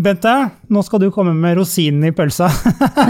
Bente, 0.00 0.32
nå 0.72 0.80
skal 0.86 1.02
du 1.02 1.10
komme 1.12 1.34
med 1.36 1.58
rosinen 1.58 2.08
i 2.08 2.14
pølsa. 2.16 2.48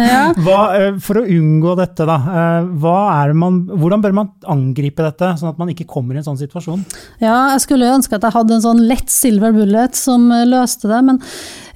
Ja. 0.00 0.30
Hva, 0.32 0.58
eh, 0.78 0.96
for 1.02 1.20
å 1.20 1.24
unngå 1.28 1.74
dette, 1.78 2.06
da. 2.08 2.16
Eh, 2.16 3.32
man, 3.36 3.60
hvordan 3.68 4.02
bør 4.02 4.14
man 4.16 4.30
angripe 4.48 5.04
dette, 5.04 5.32
sånn 5.38 5.52
at 5.52 5.60
man 5.60 5.70
ikke 5.72 5.86
kommer 5.90 6.16
i 6.16 6.20
en 6.20 6.26
sånn 6.26 6.38
situasjon? 6.40 6.82
Ja, 7.22 7.52
jeg 7.52 7.64
skulle 7.66 7.90
ønske 7.94 8.16
at 8.16 8.24
jeg 8.26 8.34
hadde 8.34 8.56
en 8.56 8.64
sånn 8.64 8.82
lett 8.88 9.12
silver 9.12 9.54
bullet 9.54 9.98
som 9.98 10.30
eh, 10.34 10.46
løste 10.48 10.90
det, 10.90 11.00
men 11.06 11.20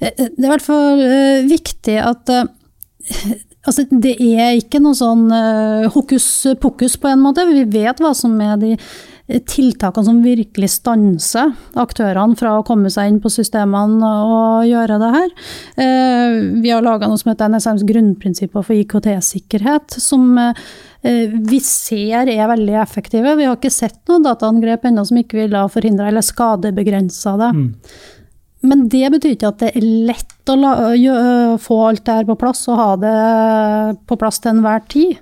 det 0.01 0.11
er 0.11 0.47
i 0.47 0.51
hvert 0.51 0.65
fall 0.65 1.03
viktig 1.49 1.99
at 2.03 2.35
Altså, 3.65 3.81
det 3.89 4.11
er 4.21 4.59
ikke 4.59 4.77
noe 4.77 4.93
sånn 4.93 5.23
hokus 5.89 6.25
pokus 6.61 6.99
på 7.01 7.09
en 7.09 7.23
måte. 7.23 7.47
Vi 7.49 7.63
vet 7.73 7.97
hva 7.97 8.11
som 8.13 8.35
er 8.45 8.59
de 8.61 8.75
tiltakene 9.25 10.05
som 10.05 10.17
virkelig 10.21 10.67
stanser 10.75 11.53
aktørene 11.81 12.37
fra 12.37 12.59
å 12.59 12.65
komme 12.65 12.91
seg 12.93 13.09
inn 13.09 13.21
på 13.23 13.31
systemene 13.33 14.09
og 14.21 14.67
gjøre 14.69 14.99
det 15.01 15.11
her. 15.15 15.31
Eh, 15.81 16.35
vi 16.61 16.69
har 16.69 16.85
laga 16.85 17.09
noe 17.09 17.17
som 17.17 17.31
heter 17.31 17.49
NSMs 17.49 17.85
grunnprinsipper 17.89 18.65
for 18.65 18.77
IKT-sikkerhet, 18.77 19.97
som 20.01 20.27
eh, 20.37 21.31
vi 21.33 21.61
ser 21.63 22.29
er 22.29 22.51
veldig 22.51 22.77
effektive. 22.83 23.33
Vi 23.39 23.47
har 23.49 23.57
ikke 23.57 23.73
sett 23.73 24.03
noen 24.11 24.27
dataangrep 24.27 24.85
ennå 24.85 25.07
som 25.09 25.17
ikke 25.21 25.41
ville 25.41 25.63
ha 25.63 25.71
forhindra 25.73 26.11
eller 26.11 26.25
skadebegrensa 26.25 27.33
det. 27.41 27.49
Mm. 27.57 27.73
Men 28.65 28.85
det 28.89 29.09
betyr 29.13 29.35
ikke 29.35 29.49
at 29.51 29.59
det 29.61 29.73
er 29.77 29.89
lett 30.09 30.49
å 30.49 30.55
la, 30.57 30.71
få 31.61 31.79
alt 31.87 32.05
det 32.05 32.19
her 32.19 32.29
på 32.29 32.37
plass 32.41 32.63
og 32.69 32.79
ha 32.79 32.87
det 33.01 33.17
på 34.09 34.17
plass 34.21 34.41
til 34.41 34.53
enhver 34.53 34.85
tid. 34.89 35.17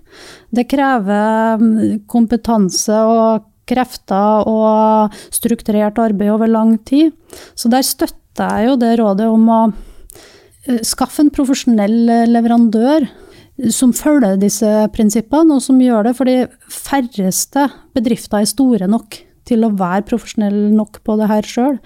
Det 0.53 0.67
krever 0.71 1.59
mm, 1.59 2.05
kompetanse 2.11 2.99
og 3.07 3.49
krefter 3.69 4.47
og 4.49 5.15
strukturert 5.33 5.99
arbeid 6.01 6.33
over 6.33 6.51
lang 6.51 6.77
tid. 6.87 7.13
Så 7.55 7.71
der 7.71 7.85
støtter 7.85 8.59
jeg 8.59 8.71
jo 8.71 8.77
det 8.81 8.93
rådet 8.99 9.27
om 9.29 9.49
å 9.51 9.61
eh, 9.69 10.81
skaffe 10.85 11.23
en 11.23 11.33
profesjonell 11.33 11.99
eh, 12.09 12.29
leverandør 12.31 13.07
som 13.73 13.93
følger 13.93 14.39
disse 14.41 14.69
prinsippene, 14.95 15.53
og 15.53 15.61
som 15.61 15.81
gjør 15.81 16.07
det, 16.07 16.15
for 16.17 16.29
de 16.29 16.47
færreste 16.73 17.67
bedrifter 17.93 18.41
er 18.41 18.49
store 18.49 18.89
nok 18.89 19.19
til 19.47 19.65
å 19.65 19.73
være 19.75 20.05
profesjonell 20.07 20.71
nok 20.73 21.01
på 21.05 21.17
det 21.19 21.29
her 21.29 21.47
sjøl. 21.47 21.77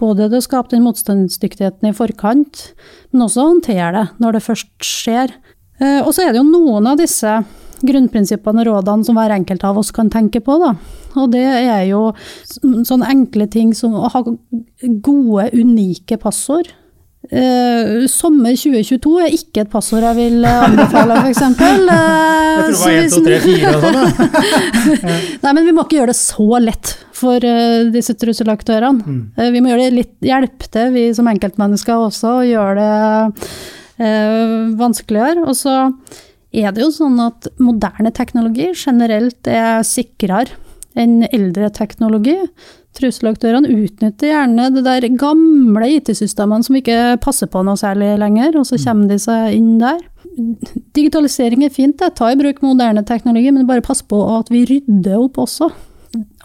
Både 0.00 0.28
det 0.30 0.42
å 0.42 0.44
skape 0.44 0.74
den 0.74 0.84
motstandsdyktigheten 0.84 1.90
i 1.90 1.96
forkant, 1.96 2.68
men 3.10 3.26
også 3.26 3.48
håndtere 3.48 3.92
det 3.96 4.06
når 4.22 4.36
det 4.36 4.46
først 4.46 4.72
skjer. 4.84 5.32
Eh, 5.80 6.00
og 6.02 6.12
så 6.14 6.26
er 6.26 6.34
det 6.34 6.42
jo 6.42 6.48
noen 6.48 6.92
av 6.92 7.00
disse 7.00 7.40
grunnprinsippene 7.84 8.62
og 8.64 8.70
rådene 8.70 9.06
som 9.06 9.18
hver 9.18 9.34
enkelt 9.36 9.64
av 9.66 9.78
oss 9.80 9.92
kan 9.94 10.10
tenke 10.12 10.40
på. 10.44 10.56
Da. 10.62 10.74
Og 11.20 11.30
det 11.34 11.44
er 11.44 11.84
jo 11.90 12.08
sånne 12.56 13.10
enkle 13.12 13.48
ting 13.52 13.74
som 13.76 13.96
å 13.96 14.10
ha 14.12 14.24
gode, 14.24 15.50
unike 15.56 16.20
passord. 16.22 16.72
Uh, 17.26 18.04
sommer 18.06 18.54
2022 18.54 19.12
er 19.24 19.32
ikke 19.34 19.64
et 19.64 19.70
passord 19.72 20.04
jeg 20.04 20.14
vil 20.14 20.44
anbefale, 20.46 21.16
f.eks. 21.24 21.40
Uh, 21.42 21.56
jeg 22.68 22.76
tror 22.76 22.76
det 22.76 22.76
var 22.78 23.00
1, 23.00 23.08
2, 23.16 23.22
3, 23.24 23.38
4 23.42 23.72
og 23.72 23.86
sånn, 23.86 23.96
Nei, 25.42 25.54
men 25.56 25.64
vi 25.66 25.74
må 25.74 25.82
ikke 25.82 25.98
gjøre 25.98 26.12
det 26.12 26.20
så 26.20 26.60
lett 26.62 26.92
for 27.16 27.42
uh, 27.42 27.88
disse 27.90 28.14
trusselaktørene. 28.20 29.02
Mm. 29.02 29.24
Uh, 29.40 29.48
vi 29.56 29.64
må 29.64 29.72
gjøre 29.72 29.88
det 29.88 29.96
litt 29.96 30.28
hjelpe 30.28 30.70
til, 30.70 30.94
vi 30.94 31.08
som 31.18 31.26
enkeltmennesker 31.32 32.06
også, 32.06 32.36
og 32.42 32.52
gjøre 32.52 32.78
det 32.78 33.50
vanskeligere. 34.76 35.46
Og 35.48 35.56
så 35.56 35.74
er 36.56 36.72
det 36.72 36.84
jo 36.84 36.92
sånn 36.94 37.18
at 37.20 37.48
moderne 37.60 38.12
teknologi 38.14 38.70
generelt 38.72 39.48
er 39.50 39.84
sikrere 39.86 40.56
enn 40.96 41.26
eldre 41.28 41.68
teknologi. 41.76 42.36
Trusselaktørene 42.96 43.68
utnytter 43.68 44.30
gjerne 44.30 44.70
det 44.72 44.84
der 44.86 45.06
gamle 45.20 45.90
IT-systemene 45.98 46.64
som 46.64 46.78
ikke 46.78 47.18
passer 47.20 47.50
på 47.52 47.60
noe 47.66 47.76
særlig 47.76 48.14
lenger, 48.22 48.56
og 48.56 48.64
så 48.68 48.80
kommer 48.80 49.12
de 49.12 49.18
seg 49.20 49.58
inn 49.58 49.76
der. 49.82 50.00
Digitalisering 50.96 51.66
er 51.66 51.74
fint, 51.74 51.98
det. 52.00 52.14
ta 52.16 52.30
i 52.32 52.40
bruk 52.40 52.62
moderne 52.64 53.04
teknologi, 53.04 53.52
men 53.52 53.68
bare 53.68 53.84
pass 53.84 54.00
på 54.00 54.22
at 54.38 54.50
vi 54.52 54.64
rydder 54.68 55.20
opp 55.20 55.38
også. 55.44 55.68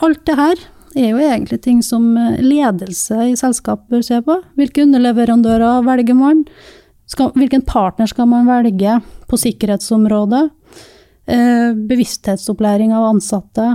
Alt 0.04 0.26
det 0.28 0.36
her 0.36 0.68
er 1.00 1.14
jo 1.14 1.24
egentlig 1.24 1.62
ting 1.64 1.80
som 1.86 2.12
ledelse 2.44 3.30
i 3.30 3.40
selskap 3.40 3.88
bør 3.92 4.04
se 4.04 4.20
på. 4.26 4.42
Hvilke 4.60 4.84
underleverandører 4.84 5.86
velger 5.88 6.18
man? 6.20 6.44
Hvilken 7.16 7.64
partner 7.68 8.08
skal 8.08 8.28
man 8.32 8.48
velge 8.48 9.00
på 9.32 9.40
sikkerhetsområdet? 9.40 10.44
Eh, 11.32 11.72
bevissthetsopplæring 11.88 12.94
av 12.94 13.08
ansatte. 13.14 13.68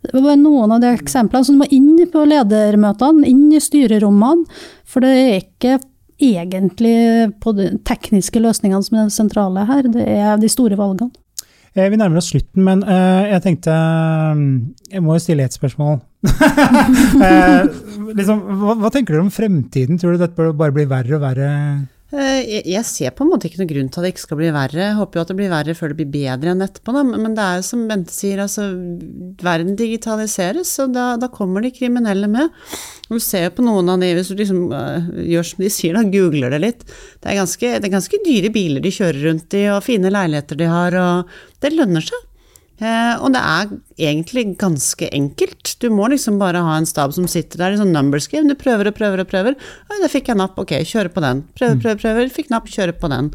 Det 0.00 0.20
var 0.24 0.36
noen 0.40 0.72
av 0.72 0.80
de 0.80 0.94
eksemplene 0.94 1.44
som 1.44 1.58
må 1.60 1.68
inn 1.74 1.98
på 2.12 2.24
ledermøtene, 2.28 3.26
inn 3.28 3.50
i 3.52 3.60
styrerommene. 3.60 4.46
For 4.88 5.04
det 5.04 5.10
er 5.18 5.40
ikke 5.42 5.78
egentlig 6.20 7.32
på 7.40 7.52
de 7.56 7.70
tekniske 7.88 8.40
løsningene 8.42 8.84
som 8.84 8.98
er 8.98 9.08
det 9.08 9.16
sentrale 9.16 9.64
her, 9.68 9.88
det 9.92 10.06
er 10.06 10.40
de 10.40 10.48
store 10.52 10.78
valgene. 10.80 11.12
Eh, 11.76 11.86
vi 11.86 11.98
nærmer 12.00 12.18
oss 12.18 12.32
slutten, 12.32 12.64
men 12.66 12.80
uh, 12.82 13.22
jeg 13.30 13.44
tenkte 13.44 13.74
Jeg 14.90 15.02
må 15.06 15.14
jo 15.14 15.22
stille 15.22 15.44
et 15.46 15.54
spørsmål. 15.54 16.00
liksom, 18.18 18.42
hva, 18.58 18.74
hva, 18.74 18.90
tenker 18.90 19.14
dere 19.14 19.22
om 19.22 19.30
fremtiden? 19.30 20.00
Tror 20.00 20.16
du 20.16 20.24
dette 20.24 20.50
bare 20.58 20.74
blir 20.74 20.90
verre 20.90 21.16
og 21.16 21.22
verre? 21.22 21.50
Eh, 22.10 22.64
jeg 22.66 22.82
ser 22.88 23.12
på 23.14 23.22
en 23.22 23.28
måte 23.30 23.46
ikke 23.46 23.60
noen 23.60 23.70
grunn 23.70 23.90
til 23.92 24.00
at 24.00 24.06
det 24.06 24.10
ikke 24.14 24.24
skal 24.24 24.38
bli 24.40 24.48
verre. 24.54 24.80
Jeg 24.82 24.96
håper 24.98 25.18
jo 25.18 25.22
at 25.22 25.28
det 25.30 25.36
blir 25.38 25.52
verre 25.52 25.74
før 25.78 25.92
det 25.92 25.98
blir 26.00 26.08
bedre 26.10 26.54
enn 26.54 26.64
etterpå. 26.64 26.94
Da. 26.96 27.04
Men 27.06 27.36
det 27.36 27.44
er 27.44 27.60
jo 27.60 27.66
som 27.68 27.84
Bente 27.90 28.14
sier, 28.14 28.42
altså 28.42 28.66
verden 29.44 29.76
digitaliseres, 29.78 30.72
og 30.82 30.96
da, 30.96 31.12
da 31.22 31.30
kommer 31.30 31.62
de 31.62 31.70
kriminelle 31.74 32.30
med. 32.30 32.50
Og 33.10 33.20
du 33.20 33.22
ser 33.22 33.46
jo 33.46 33.52
på 33.60 33.66
noen 33.66 33.92
av 33.94 34.02
de, 34.02 34.10
hvis 34.18 34.32
du 34.32 34.42
liksom 34.42 34.64
uh, 34.74 35.12
gjør 35.22 35.46
som 35.52 35.62
de 35.62 35.70
sier, 35.70 35.94
da, 35.98 36.02
googler 36.10 36.56
det 36.56 36.62
litt. 36.64 36.82
Det 37.20 37.30
er, 37.30 37.38
ganske, 37.38 37.76
det 37.78 37.86
er 37.86 37.94
ganske 37.94 38.22
dyre 38.26 38.50
biler 38.54 38.82
de 38.82 38.94
kjører 38.94 39.22
rundt 39.28 39.58
i, 39.58 39.68
og 39.70 39.86
fine 39.86 40.10
leiligheter 40.10 40.58
de 40.58 40.70
har, 40.70 40.98
og 40.98 41.62
det 41.62 41.74
lønner 41.76 42.10
seg. 42.10 42.26
Eh, 42.80 43.14
og 43.20 43.34
det 43.34 43.40
er 43.44 43.72
egentlig 44.00 44.46
ganske 44.60 45.10
enkelt. 45.12 45.74
Du 45.82 45.90
må 45.92 46.06
liksom 46.08 46.38
bare 46.40 46.62
ha 46.64 46.78
en 46.80 46.88
stab 46.88 47.12
som 47.12 47.26
sitter 47.28 47.60
der 47.60 47.76
i 47.76 47.80
sånn 47.80 47.92
number 47.92 48.22
game. 48.32 48.48
Du 48.48 48.56
prøver 48.56 48.88
og 48.88 48.96
prøver 48.96 49.20
og 49.20 49.28
prøver. 49.28 49.58
Oi, 49.90 49.98
der 50.00 50.12
fikk 50.12 50.30
jeg 50.32 50.40
napp, 50.40 50.56
ok, 50.60 50.78
kjøre 50.88 51.12
på 51.12 51.24
den. 51.24 51.44
Prøver, 51.58 51.76
mm. 51.76 51.82
prøver, 51.84 52.00
prøver. 52.00 52.32
Fikk 52.32 52.48
napp, 52.52 52.70
kjøre 52.72 52.96
på 52.96 53.12
den. 53.12 53.28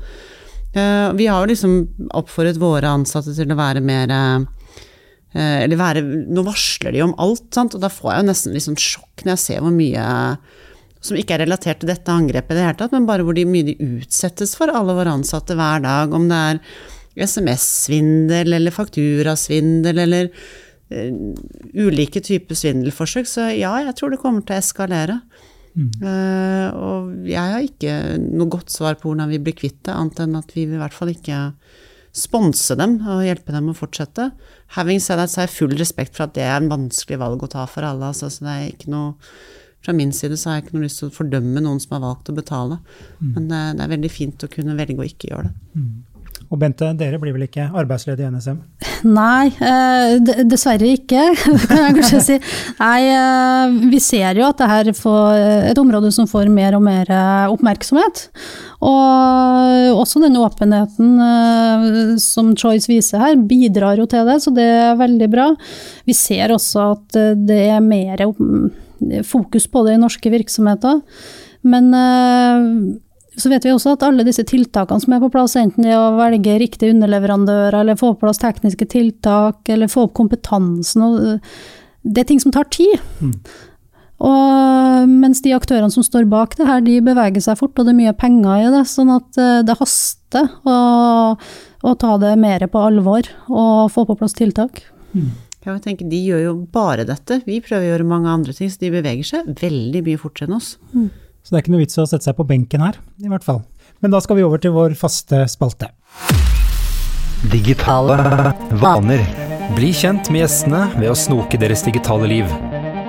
Eh, 0.74 1.08
vi 1.20 1.30
har 1.30 1.43
jo 1.43 1.52
liksom 1.54 1.78
oppfordret 2.18 2.58
våre 2.62 2.96
ansatte 2.98 3.36
til 3.38 3.54
å 3.54 3.60
være 3.60 3.86
mer 3.86 4.12
eh, 4.12 4.41
Eller 5.36 5.80
være 5.80 6.02
Nå 6.04 6.43
varsler 6.48 6.96
de 6.96 7.06
om 7.06 7.14
alt, 7.22 7.46
sant, 7.54 7.78
og 7.78 7.84
da 7.84 7.91
får 7.91 8.12
jeg 8.12 8.24
jo 8.24 8.28
nesten 8.32 8.56
litt 8.56 8.66
sånn 8.66 8.82
sjokk 8.82 9.24
når 9.24 9.36
jeg 9.36 9.43
ser 9.46 9.64
hvor 9.64 9.76
mye 9.76 10.10
som 11.06 11.20
ikke 11.20 11.36
er 11.36 11.43
relatert 11.43 11.84
til 11.84 11.91
dette 11.91 12.10
angrepet 12.10 12.56
i 12.56 12.58
det 12.58 12.66
hele 12.66 12.78
tatt, 12.80 12.93
men 12.96 13.06
bare 13.06 13.22
hvor 13.22 13.36
de, 13.38 13.43
mye 13.46 13.68
de 13.68 13.76
utsettes 13.78 14.56
for, 14.58 14.72
alle 14.74 14.96
våre 14.98 15.14
ansatte 15.14 15.54
hver 15.54 15.84
dag. 15.84 16.14
Om 16.18 16.24
det 16.32 16.39
er 16.50 16.62
SMS-svindel 17.16 18.57
eller 18.57 18.76
fakturasvindel 18.76 20.01
eller 20.05 20.30
uh, 20.30 21.09
ulike 21.74 22.24
typer 22.26 22.59
svindelforsøk. 22.59 23.30
Så 23.30 23.49
ja, 23.55 23.74
jeg 23.86 23.97
tror 23.99 24.13
det 24.13 24.22
kommer 24.24 24.45
til 24.45 24.57
å 24.57 24.63
eskalere. 24.63 25.20
Mm. 25.76 25.89
Uh, 25.99 26.68
og 26.80 27.28
jeg 27.28 27.55
har 27.55 27.66
ikke 27.66 27.95
noe 28.24 28.51
godt 28.51 28.72
svar 28.72 28.95
på 28.99 29.09
hvordan 29.09 29.32
vi 29.34 29.41
blir 29.43 29.57
kvitt 29.57 29.82
det, 29.84 29.95
annet 29.95 30.22
enn 30.24 30.39
at 30.39 30.55
vi 30.55 30.63
vil 30.68 30.78
i 30.78 30.84
hvert 30.84 30.95
fall 30.95 31.11
ikke 31.11 31.49
sponse 32.16 32.78
dem 32.80 33.01
og 33.11 33.26
hjelpe 33.26 33.51
dem 33.51 33.68
å 33.72 33.76
fortsette. 33.76 34.30
Having 34.78 35.01
said 35.03 35.20
that, 35.20 35.32
så 35.32 35.41
har 35.41 35.49
jeg 35.49 35.57
full 35.57 35.76
respekt 35.76 36.16
for 36.16 36.30
at 36.30 36.36
det 36.38 36.45
er 36.47 36.57
en 36.61 36.72
vanskelig 36.72 37.20
valg 37.20 37.43
å 37.43 37.51
ta 37.51 37.66
for 37.68 37.84
alle. 37.84 38.13
Altså, 38.13 38.32
så 38.32 38.47
det 38.47 38.53
er 38.53 38.72
ikke 38.72 38.93
noe 38.93 39.13
fra 39.86 39.93
min 39.93 40.13
side 40.16 40.38
så 40.39 40.49
har 40.49 40.57
jeg 40.57 40.66
ikke 40.66 40.78
noe 40.78 40.88
lyst 40.88 41.01
til 41.01 41.11
å 41.11 41.13
fordømme 41.13 41.61
noen 41.61 41.82
som 41.82 41.93
har 41.97 42.05
valgt 42.07 42.32
å 42.32 42.36
betale. 42.36 42.80
Mm. 43.20 43.32
Men 43.36 43.49
det, 43.51 43.61
det, 43.78 43.86
er 43.86 43.93
veldig 43.93 44.11
fint 44.11 44.45
å 44.45 44.51
kunne 44.51 44.78
velge 44.80 44.97
å 44.97 45.05
ikke 45.05 45.30
gjøre 45.30 45.51
det. 45.51 45.55
Mm. 45.76 45.91
Og 46.54 46.60
Bente, 46.62 46.91
dere 46.98 47.18
blir 47.22 47.34
vel 47.34 47.48
ikke 47.48 47.68
arbeidsledige 47.74 48.28
i 48.28 48.34
NSM? 48.34 48.60
Nei, 49.06 49.50
eh, 49.66 50.43
dessverre 50.46 50.91
ikke, 50.93 51.24
kan 51.66 51.82
jeg 51.82 51.96
kanskje 51.98 52.22
si. 52.24 52.38
Nei, 52.80 53.00
eh, 53.12 53.78
vi 53.91 54.02
ser 54.04 54.38
jo 54.39 54.46
at 54.48 54.62
det 54.62 54.70
her 54.70 54.91
er 54.91 55.72
et 55.72 55.82
område 55.82 56.12
som 56.14 56.30
får 56.30 56.52
mer 56.54 56.78
og 56.78 56.86
mer 56.86 57.10
eh, 57.10 57.54
oppmerksomhet. 57.54 58.28
Og 58.86 59.98
også 59.98 60.22
den 60.22 60.38
åpenheten 60.38 62.20
som 62.22 62.52
Choice 62.60 62.91
viser 62.91 63.24
her, 63.24 63.39
bidrar 63.50 63.98
jo 63.98 64.06
til 64.10 64.28
det, 64.30 64.38
så 64.43 64.54
det 64.54 64.66
er 64.66 65.00
veldig 65.00 65.30
bra. 65.32 65.48
Vi 66.06 66.14
ser 66.18 66.54
også 66.54 66.91
at 66.91 67.18
det 67.48 67.64
er 67.72 67.82
mer 67.82 68.22
fokus 69.26 69.66
på 69.72 69.86
det 69.88 69.96
i 69.96 70.04
norske 70.04 70.30
virksomheter. 70.34 71.02
Men 71.66 71.89
så 73.38 73.51
vet 73.51 73.65
vi 73.67 73.73
også 73.73 73.95
at 73.95 74.03
alle 74.07 74.25
disse 74.27 74.45
tiltakene 74.47 75.03
som 75.03 75.15
er 75.15 75.21
på 75.23 75.31
plass, 75.33 75.57
enten 75.59 75.86
det 75.86 75.93
er 75.93 76.01
å 76.01 76.17
velge 76.17 76.57
riktig 76.61 76.91
underleverandør, 76.93 77.75
eller 77.81 77.99
få 77.99 78.13
på 78.13 78.25
plass 78.25 78.41
tekniske 78.41 78.88
tiltak, 78.91 79.61
eller 79.71 79.91
få 79.91 80.07
opp 80.07 80.15
kompetansen, 80.17 81.39
det 82.05 82.21
er 82.21 82.29
ting 82.29 82.41
som 82.41 82.53
tar 82.55 82.69
tid. 82.73 82.99
Mm. 83.19 83.33
Og 84.25 85.09
mens 85.11 85.41
de 85.43 85.51
aktørene 85.55 85.91
som 85.91 86.05
står 86.05 86.27
bak 86.31 86.55
det 86.55 86.67
her, 86.69 86.83
de 86.86 86.99
beveger 87.03 87.43
seg 87.43 87.59
fort, 87.59 87.75
og 87.75 87.88
det 87.88 87.91
er 87.91 87.99
mye 87.99 88.15
penger 88.15 88.67
i 88.67 88.69
det, 88.77 88.86
sånn 88.88 89.11
at 89.17 89.39
eh, 89.41 89.63
det 89.67 89.75
haster 89.81 90.47
å, 90.63 90.77
å 91.36 91.95
ta 91.99 92.13
det 92.21 92.36
mer 92.39 92.63
på 92.71 92.86
alvor 92.88 93.27
og 93.49 93.91
få 93.91 94.05
på 94.07 94.15
plass 94.21 94.38
tiltak. 94.38 94.86
Mm. 95.11 95.33
Jeg 95.65 95.81
tenker, 95.81 96.07
De 96.07 96.17
gjør 96.21 96.41
jo 96.43 96.55
bare 96.71 97.07
dette, 97.09 97.39
vi 97.47 97.57
prøver 97.63 97.88
å 97.88 97.91
gjøre 97.91 98.07
mange 98.07 98.31
andre 98.31 98.53
ting, 98.53 98.69
så 98.69 98.83
de 98.83 98.93
beveger 98.93 99.25
seg 99.25 99.53
veldig 99.59 100.03
mye 100.05 100.21
fortere 100.21 100.51
enn 100.51 100.59
oss. 100.59 100.75
Mm. 100.93 101.09
Så 101.46 101.54
det 101.54 101.60
er 101.60 101.62
ikke 101.62 101.74
noe 101.76 101.84
vits 101.84 102.00
å 102.02 102.08
sette 102.10 102.26
seg 102.26 102.38
på 102.39 102.48
benken 102.50 102.82
her, 102.82 102.96
i 103.22 103.30
hvert 103.30 103.46
fall. 103.46 103.62
Men 104.02 104.14
da 104.14 104.18
skal 104.24 104.39
vi 104.39 104.46
over 104.46 104.62
til 104.62 104.74
vår 104.74 104.96
faste 104.98 105.43
spalte. 105.52 105.91
Digitale 107.52 108.18
vaner. 108.82 109.22
Bli 109.78 109.91
kjent 109.93 110.32
med 110.34 110.41
gjestene 110.41 110.88
ved 110.96 111.12
å 111.12 111.18
snoke 111.18 111.60
deres 111.62 111.86
digitale 111.86 112.30
liv. 112.32 112.50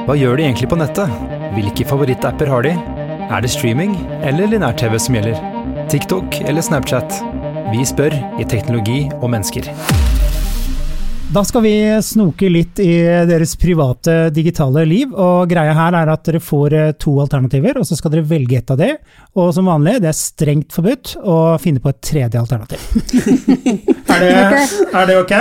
Hva 0.04 0.18
gjør 0.20 0.36
de 0.36 0.44
egentlig 0.50 0.68
på 0.68 0.78
nettet? 0.80 1.08
Hvilke 1.56 1.88
favorittapper 1.88 2.52
har 2.52 2.68
de? 2.68 2.74
Er 3.26 3.40
det 3.42 3.54
streaming 3.56 3.96
eller 4.20 4.52
linær-TV 4.52 4.98
som 5.00 5.16
gjelder? 5.16 5.40
TikTok 5.92 6.42
eller 6.44 6.64
Snapchat? 6.64 7.18
Vi 7.72 7.88
spør 7.88 8.14
i 8.36 8.46
Teknologi 8.48 9.06
og 9.22 9.30
mennesker. 9.32 9.72
Da 11.32 11.42
skal 11.44 11.62
vi 11.62 11.72
snoke 12.02 12.46
litt 12.48 12.78
i 12.78 12.92
deres 13.26 13.56
private 13.58 14.30
digitale 14.30 14.84
liv. 14.86 15.10
og 15.10 15.50
Greia 15.50 15.72
her 15.74 15.96
er 15.98 16.10
at 16.12 16.22
dere 16.28 16.40
får 16.40 16.74
eh, 16.76 16.92
to 17.02 17.16
alternativer, 17.20 17.80
og 17.80 17.86
så 17.88 17.98
skal 17.98 18.12
dere 18.14 18.28
velge 18.30 18.60
ett 18.60 18.70
av 18.70 18.78
det. 18.78 18.92
Og 19.34 19.50
som 19.54 19.66
vanlig, 19.66 19.98
det 20.04 20.12
er 20.12 20.16
strengt 20.16 20.72
forbudt 20.76 21.16
å 21.18 21.58
finne 21.62 21.82
på 21.82 21.90
et 21.90 21.98
tredje 22.06 22.38
alternativ. 22.40 22.78
er, 24.06 24.22
det, 24.22 24.34
er 24.86 25.10
det 25.10 25.16
ok? 25.18 25.34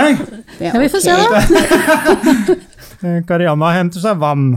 Det 0.58 0.66
er 0.66 0.72
Ja, 0.72 0.80
vi 0.82 0.90
får 0.90 1.04
se, 1.06 1.14
da. 1.14 2.58
Karianna 3.28 3.70
henter 3.76 4.02
seg 4.02 4.18
vann. 4.18 4.48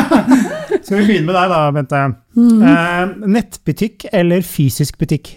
skal 0.82 0.98
vi 0.98 1.04
begynne 1.04 1.28
med 1.28 1.36
deg 1.38 1.54
da, 1.54 1.60
Bente. 1.78 2.02
Mm. 2.34 2.66
Eh, 2.72 3.14
nettbutikk 3.38 4.08
eller 4.10 4.42
fysisk 4.42 4.98
butikk? 4.98 5.36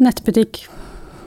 Nettbutikk. 0.00 0.62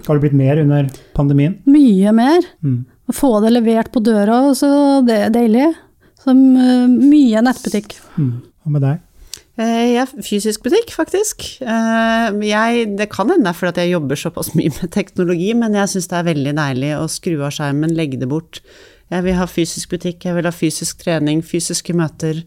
Har 0.08 0.18
det 0.18 0.26
blitt 0.26 0.40
mer 0.40 0.64
under 0.64 0.88
pandemien? 1.16 1.60
Mye 1.70 2.16
mer. 2.16 2.48
Mm. 2.64 2.82
Å 3.10 3.16
få 3.16 3.32
det 3.44 3.52
levert 3.52 3.92
på 3.92 4.02
døra, 4.04 4.54
så 4.56 4.70
det 5.06 5.18
er 5.26 5.34
deilig. 5.34 5.72
Så 6.24 6.32
eh, 6.32 6.86
mye 6.88 7.42
nettbutikk. 7.44 7.98
Mm. 8.16 8.38
Hva 8.64 8.76
med 8.78 8.86
deg? 8.86 9.02
Eh, 9.60 9.94
Ja, 9.94 10.06
fysisk 10.08 10.64
butikk, 10.64 10.94
faktisk. 10.96 11.44
Eh, 11.62 12.28
Jeg, 12.48 12.88
det 12.98 13.10
kan 13.12 13.30
hende 13.30 13.44
det 13.50 13.52
er 13.52 13.60
fordi 13.60 13.86
jeg 13.86 13.96
jobber 13.98 14.20
såpass 14.20 14.54
mye 14.56 14.72
med 14.80 14.94
teknologi, 14.96 15.52
men 15.54 15.76
jeg 15.78 15.92
syns 15.94 16.08
det 16.10 16.20
er 16.20 16.30
veldig 16.32 16.54
deilig 16.62 16.94
å 16.98 17.10
skru 17.12 17.36
av 17.44 17.52
skjermen, 17.58 17.96
legge 17.98 18.22
det 18.22 18.30
bort. 18.32 18.62
Jeg 19.12 19.26
vil 19.28 19.36
ha 19.38 19.46
fysisk 19.46 19.92
butikk, 19.92 20.24
jeg 20.26 20.38
vil 20.38 20.48
ha 20.48 20.54
fysisk 20.56 21.04
trening, 21.04 21.44
fysiske 21.46 21.94
møter. 21.94 22.40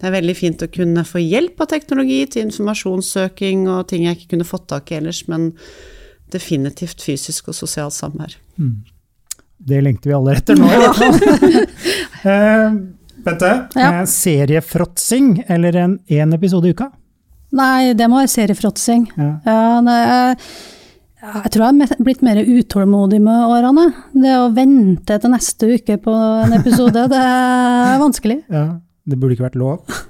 Det 0.00 0.08
er 0.08 0.16
veldig 0.16 0.34
fint 0.34 0.62
å 0.64 0.70
kunne 0.72 1.04
få 1.04 1.20
hjelp 1.20 1.60
av 1.60 1.68
teknologi 1.74 2.22
til 2.32 2.48
informasjonssøking 2.48 3.66
og 3.68 3.84
ting 3.92 4.06
jeg 4.08 4.16
ikke 4.16 4.30
kunne 4.32 4.48
fått 4.48 4.70
tak 4.72 4.90
i 4.90 4.96
ellers, 4.96 5.26
men 5.28 5.50
definitivt 6.32 7.04
fysisk 7.04 7.52
og 7.52 7.58
sosialt 7.58 7.94
samvær. 7.94 8.38
Det 9.60 9.80
lengter 9.84 10.10
vi 10.10 10.16
alle 10.16 10.34
etter 10.38 10.56
nå, 10.56 10.68
i 10.72 10.80
hvert 10.80 11.00
fall. 11.02 11.20
Eh, 12.30 12.72
Bente, 13.24 13.50
Ja. 13.76 13.88
uh, 14.00 14.04
seriefråtsing 14.08 15.44
eller 15.48 15.76
en 15.76 15.94
én 16.08 16.34
episode 16.36 16.68
i 16.68 16.74
uka? 16.74 16.90
Nei, 17.56 17.92
det 17.96 18.06
må 18.12 18.20
være 18.20 18.28
seriefråtsing. 18.32 19.06
Ja. 19.16 19.30
Ja, 19.46 19.80
nei, 19.84 19.96
jeg, 20.04 20.36
jeg 21.24 21.52
tror 21.54 21.64
jeg 21.66 21.88
er 21.88 22.04
blitt 22.04 22.20
mer 22.24 22.40
utålmodig 22.44 23.18
med 23.24 23.46
årene. 23.56 23.86
Det 24.12 24.36
å 24.36 24.50
vente 24.56 25.16
til 25.20 25.32
neste 25.32 25.70
uke 25.74 25.96
på 26.04 26.12
en 26.44 26.52
episode, 26.60 27.06
det 27.12 27.24
er 27.24 27.98
vanskelig. 28.04 28.38
Ja, 28.56 28.66
det 29.08 29.18
burde 29.20 29.36
ikke 29.36 29.48
vært 29.48 29.58
lov. 29.60 30.00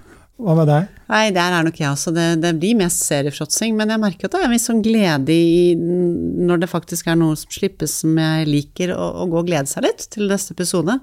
Hva 0.41 0.55
med 0.57 0.68
deg? 0.70 0.86
Nei, 1.11 1.24
der 1.36 1.53
er 1.59 1.64
nok 1.66 1.76
jeg 1.80 1.88
også. 1.91 2.12
Det, 2.16 2.26
det 2.41 2.53
blir 2.61 2.76
mest 2.78 3.03
seriefråtsing, 3.05 3.74
men 3.76 3.91
jeg 3.93 4.01
merker 4.01 4.28
at 4.28 4.32
det 4.36 4.41
er 4.41 4.47
en 4.49 4.55
viss 4.55 4.68
sånn 4.70 4.82
glede 4.84 5.34
i 5.34 5.74
når 5.76 6.62
det 6.62 6.68
faktisk 6.70 7.11
er 7.12 7.18
noe 7.20 7.36
som 7.36 7.51
slippes 7.53 7.99
som 8.03 8.16
jeg 8.16 8.47
liker, 8.49 8.95
å, 8.97 9.09
å 9.24 9.26
gå 9.32 9.43
og 9.43 9.51
glede 9.51 9.68
seg 9.70 9.84
litt 9.88 10.07
til 10.14 10.30
neste 10.30 10.55
episode. 10.57 10.97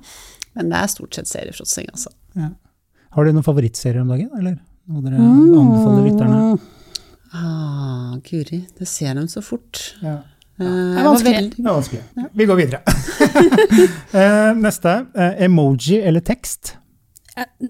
Men 0.58 0.72
det 0.74 0.80
er 0.80 0.90
stort 0.90 1.14
sett 1.20 1.30
seriefråtsing, 1.30 1.92
altså. 1.94 2.10
Har 2.38 3.26
du 3.28 3.32
noen 3.36 3.46
favorittserier 3.46 4.02
om 4.02 4.10
dagen, 4.14 4.32
eller 4.38 4.58
noe 4.88 5.04
dere 5.06 5.22
anbefaler 5.22 6.08
lytterne? 6.08 6.42
Ah, 7.38 8.16
Guri, 8.26 8.64
det 8.80 8.88
ser 8.90 9.14
dem 9.20 9.28
så 9.30 9.42
fort. 9.46 9.82
Ja. 10.02 10.16
Eh, 10.58 10.66
Det 10.66 10.98
er 10.98 11.06
vanskelig. 11.06 11.34
veldig- 11.36 11.56
Det 11.58 11.68
er 11.68 11.78
vanskelig. 11.78 12.04
Vi 12.34 12.46
går 12.50 12.62
videre. 12.64 12.82
Eh, 14.18 14.54
Neste. 14.58 15.06
eh, 15.16 15.44
Emoji 15.46 16.00
eller 16.02 16.22
tekst? 16.26 16.76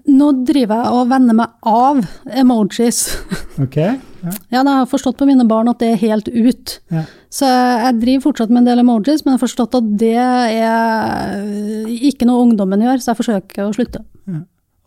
Nå 0.08 0.30
driver 0.48 0.80
jeg 0.80 0.96
og 0.96 1.10
venner 1.10 1.36
meg 1.42 1.68
av 1.68 2.02
emojis. 2.44 3.02
Ok. 3.58 3.74
Ja. 3.74 4.30
Ja, 4.54 4.60
jeg 4.60 4.68
har 4.70 4.84
forstått 4.86 5.16
på 5.18 5.26
mine 5.26 5.42
barn 5.50 5.66
at 5.66 5.80
det 5.82 5.88
er 5.90 5.96
helt 5.98 6.28
ut. 6.30 6.76
Ja. 6.94 7.00
Så 7.26 7.48
jeg 7.48 7.96
driver 7.98 8.28
fortsatt 8.28 8.52
med 8.54 8.60
en 8.60 8.68
del 8.68 8.82
emojis, 8.84 9.24
men 9.24 9.32
jeg 9.32 9.34
har 9.34 9.42
forstått 9.42 9.74
at 9.80 9.88
det 9.98 10.12
er 10.14 11.42
ikke 12.06 12.28
noe 12.28 12.44
ungdommen 12.44 12.84
gjør, 12.86 13.02
så 13.02 13.10
jeg 13.10 13.18
forsøker 13.18 13.64
å 13.66 13.74
slutte. 13.74 14.04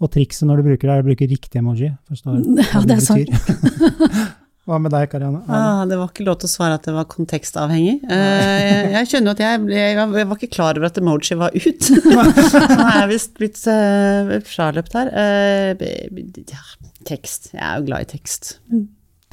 Og 0.01 0.09
trikset 0.15 0.47
når 0.49 0.61
du 0.61 0.69
bruker 0.71 0.87
det, 0.87 0.93
er 0.95 1.03
å 1.03 1.07
bruke 1.09 1.27
riktig 1.29 1.59
emoji. 1.61 1.91
Forstår 2.09 2.39
Ja, 2.71 2.85
det 2.87 2.95
er 2.95 3.03
sant. 3.05 4.31
Hva 4.71 4.77
med 4.79 4.93
deg, 4.93 5.09
Karianne? 5.11 5.41
Ah, 5.51 5.81
det 5.83 5.97
var 5.99 6.13
ikke 6.13 6.23
lov 6.23 6.37
til 6.39 6.47
å 6.47 6.51
svare 6.53 6.77
at 6.77 6.85
det 6.87 6.93
var 6.95 7.09
kontekstavhengig. 7.11 7.97
Uh, 8.07 8.13
jeg, 8.15 8.85
jeg 8.93 9.09
skjønner 9.11 9.35
at 9.35 9.41
jeg, 9.43 9.65
jeg, 9.75 9.97
jeg 9.99 10.29
var 10.29 10.37
ikke 10.39 10.51
klar 10.53 10.79
over 10.79 10.87
at 10.87 10.99
emoji 11.01 11.35
var 11.41 11.57
ut. 11.57 11.89
Nå 12.07 12.85
er 12.85 13.01
jeg 13.01 13.09
visst 13.11 13.35
blitt 13.35 13.59
uh, 13.67 14.31
fraløpt 14.47 14.95
her. 14.95 15.11
Uh, 15.11 16.39
ja, 16.47 16.63
tekst. 17.09 17.51
Jeg 17.51 17.65
er 17.67 17.81
jo 17.81 17.89
glad 17.89 18.07
i 18.07 18.11
tekst. 18.13 18.53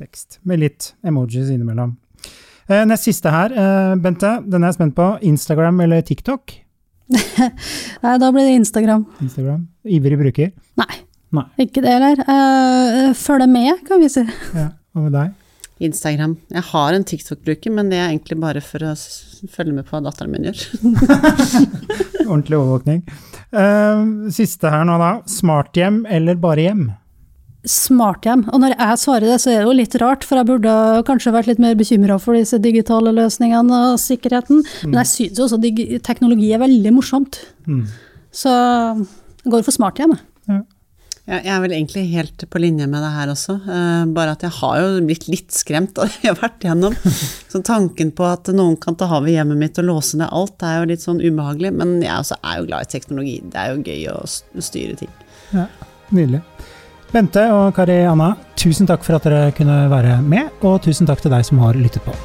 Tekst. 0.03 0.41
Med 0.43 0.65
litt 0.65 0.93
emojis 1.07 1.55
innimellom. 1.55 1.95
Uh, 2.69 2.83
Nest 2.89 3.07
siste 3.07 3.31
her, 3.33 3.55
eh, 3.55 3.95
Bente. 4.03 4.35
Den 4.45 4.65
er 4.65 4.73
jeg 4.73 4.77
spent 4.77 4.97
på. 4.99 5.07
Instagram 5.25 5.79
eller 5.87 6.03
TikTok? 6.05 6.53
Nei, 8.03 8.17
da 8.21 8.33
blir 8.35 8.45
det 8.45 8.59
Instagram. 8.59 9.07
Instagram. 9.25 9.63
Ivrig 9.89 10.19
bruker. 10.21 10.51
Nei, 10.83 10.99
Nei. 11.39 11.47
ikke 11.65 11.81
det 11.87 11.95
heller. 11.95 12.21
Uh, 12.27 13.15
Følg 13.17 13.49
med, 13.49 13.87
kan 13.89 14.03
vi 14.03 14.11
si. 14.13 14.27
Ja. 14.53 14.69
Hva 14.99 15.05
med 15.07 15.15
deg? 15.15 15.35
Instagram. 15.79 16.33
Jeg 16.51 16.65
har 16.73 16.95
en 16.95 17.05
TikTok-bruker, 17.07 17.71
men 17.71 17.91
det 17.93 18.01
er 18.01 18.09
egentlig 18.09 18.39
bare 18.43 18.63
for 18.65 18.83
å 18.83 18.97
følge 19.55 19.77
med 19.77 19.87
på 19.87 19.95
hva 19.95 20.01
datteren 20.09 20.33
min 20.35 20.49
gjør. 20.49 20.63
Ordentlig 22.33 22.59
overvåkning. 22.59 23.05
Uh, 23.55 24.27
Siste 24.35 24.73
her 24.73 24.83
nå, 24.89 24.97
da. 24.99 25.13
Smarthjem 25.31 26.01
eller 26.11 26.41
bare 26.43 26.65
hjem? 26.67 26.83
Smarthjem. 27.69 28.43
Og 28.51 28.65
når 28.65 28.75
jeg 28.75 29.03
svarer 29.05 29.31
det, 29.31 29.39
så 29.45 29.53
er 29.53 29.61
det 29.61 29.69
jo 29.69 29.77
litt 29.79 29.95
rart, 30.03 30.27
for 30.27 30.41
jeg 30.41 30.51
burde 30.51 30.75
kanskje 31.07 31.35
vært 31.37 31.53
litt 31.53 31.63
mer 31.63 31.79
bekymra 31.79 32.19
for 32.23 32.35
disse 32.35 32.59
digitale 32.65 33.15
løsningene 33.15 33.85
og 33.93 34.03
sikkerheten. 34.03 34.65
Men 34.89 35.05
jeg 35.05 35.13
syns 35.13 35.39
jo 35.39 35.47
også 35.47 35.61
at 35.63 36.09
teknologi 36.11 36.51
er 36.57 36.65
veldig 36.65 36.95
morsomt. 36.99 37.39
Mm. 37.71 37.85
Så 38.35 38.51
jeg 38.51 39.55
går 39.55 39.63
for 39.63 39.79
smarthjem. 39.79 40.19
jeg. 40.19 40.27
Jeg 41.29 41.45
er 41.53 41.59
vel 41.61 41.75
egentlig 41.77 42.07
helt 42.09 42.45
på 42.49 42.61
linje 42.63 42.87
med 42.89 43.03
det 43.05 43.11
her 43.13 43.29
også, 43.29 43.59
eh, 43.69 44.05
bare 44.17 44.33
at 44.33 44.47
jeg 44.47 44.55
har 44.63 44.79
jo 44.81 45.03
blitt 45.05 45.27
litt 45.29 45.53
skremt 45.53 45.99
av 46.01 46.09
det 46.09 46.23
jeg 46.23 46.33
har 46.33 46.39
vært 46.41 46.65
igjennom. 46.65 46.95
Så 47.53 47.61
tanken 47.61 48.15
på 48.17 48.25
at 48.25 48.49
noen 48.57 48.79
kan 48.81 48.97
ta 48.97 49.11
havet 49.11 49.35
i 49.35 49.37
hjemmet 49.37 49.61
mitt 49.61 49.81
og 49.83 49.91
låse 49.91 50.17
ned 50.17 50.33
alt, 50.33 50.55
det 50.57 50.71
er 50.71 50.79
jo 50.79 50.89
litt 50.89 51.05
sånn 51.05 51.21
ubehagelig. 51.21 51.75
Men 51.77 51.99
jeg 52.01 52.15
også 52.15 52.39
er 52.41 52.63
jo 52.63 52.71
glad 52.71 52.87
i 52.87 52.93
teknologi. 52.95 53.37
Det 53.45 53.61
er 53.61 53.75
jo 53.75 53.85
gøy 53.85 54.07
å 54.15 54.63
styre 54.65 54.97
ting. 55.03 55.13
Ja, 55.53 55.67
Nydelig. 56.17 56.41
Bente 57.13 57.45
og 57.53 57.75
Kari 57.77 57.99
Anna, 58.09 58.31
tusen 58.57 58.89
takk 58.89 59.05
for 59.05 59.17
at 59.17 59.29
dere 59.29 59.53
kunne 59.57 59.77
være 59.93 60.19
med, 60.25 60.49
og 60.65 60.81
tusen 60.85 61.09
takk 61.09 61.21
til 61.25 61.33
deg 61.33 61.45
som 61.45 61.61
har 61.61 61.77
lyttet 61.77 62.05
på. 62.09 62.17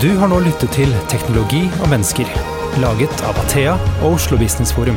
Du 0.00 0.10
har 0.20 0.32
nå 0.32 0.40
lyttet 0.44 0.72
til 0.76 0.92
Teknologi 1.12 1.66
og 1.82 1.92
mennesker, 1.92 2.32
laget 2.80 3.24
av 3.28 3.36
Athea 3.44 3.76
og 4.02 4.16
Oslo 4.16 4.40
Business 4.40 4.72
Forum. 4.76 4.96